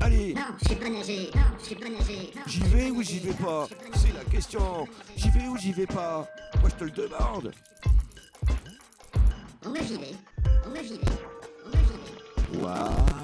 Allez. 0.00 0.34
Non, 0.34 0.42
je 0.60 0.68
sais 0.68 0.74
pas 0.74 0.88
nager, 0.88 1.30
non, 1.32 1.40
je 1.60 1.64
sais 1.64 1.74
pas 1.76 1.88
nager. 1.88 2.32
J'y 2.46 2.60
vais 2.60 2.90
ou 2.90 3.02
j'y 3.02 3.20
vais 3.20 3.34
pas 3.34 3.68
C'est 3.94 4.12
la 4.12 4.24
question. 4.24 4.88
J'y 5.16 5.30
vais 5.30 5.46
ou 5.46 5.56
j'y 5.56 5.72
vais 5.72 5.86
pas? 5.86 6.26
Moi 6.60 6.70
je 6.70 6.74
te 6.74 6.84
le 6.84 6.90
demande. 6.90 7.52
On 9.64 9.70
va 9.70 9.80
j'y 9.80 9.96
vais, 9.96 10.16
on 10.66 10.70
va 10.70 10.82
j'y 10.82 10.94
vais, 10.94 11.00
on 11.64 11.70
va 11.70 11.78
j'y 11.78 12.58
vais. 12.58 12.64
Waouh 12.64 13.21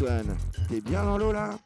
Antoine, 0.00 0.36
t'es 0.68 0.80
bien 0.80 1.02
dans 1.02 1.18
l'eau 1.18 1.32
là? 1.32 1.57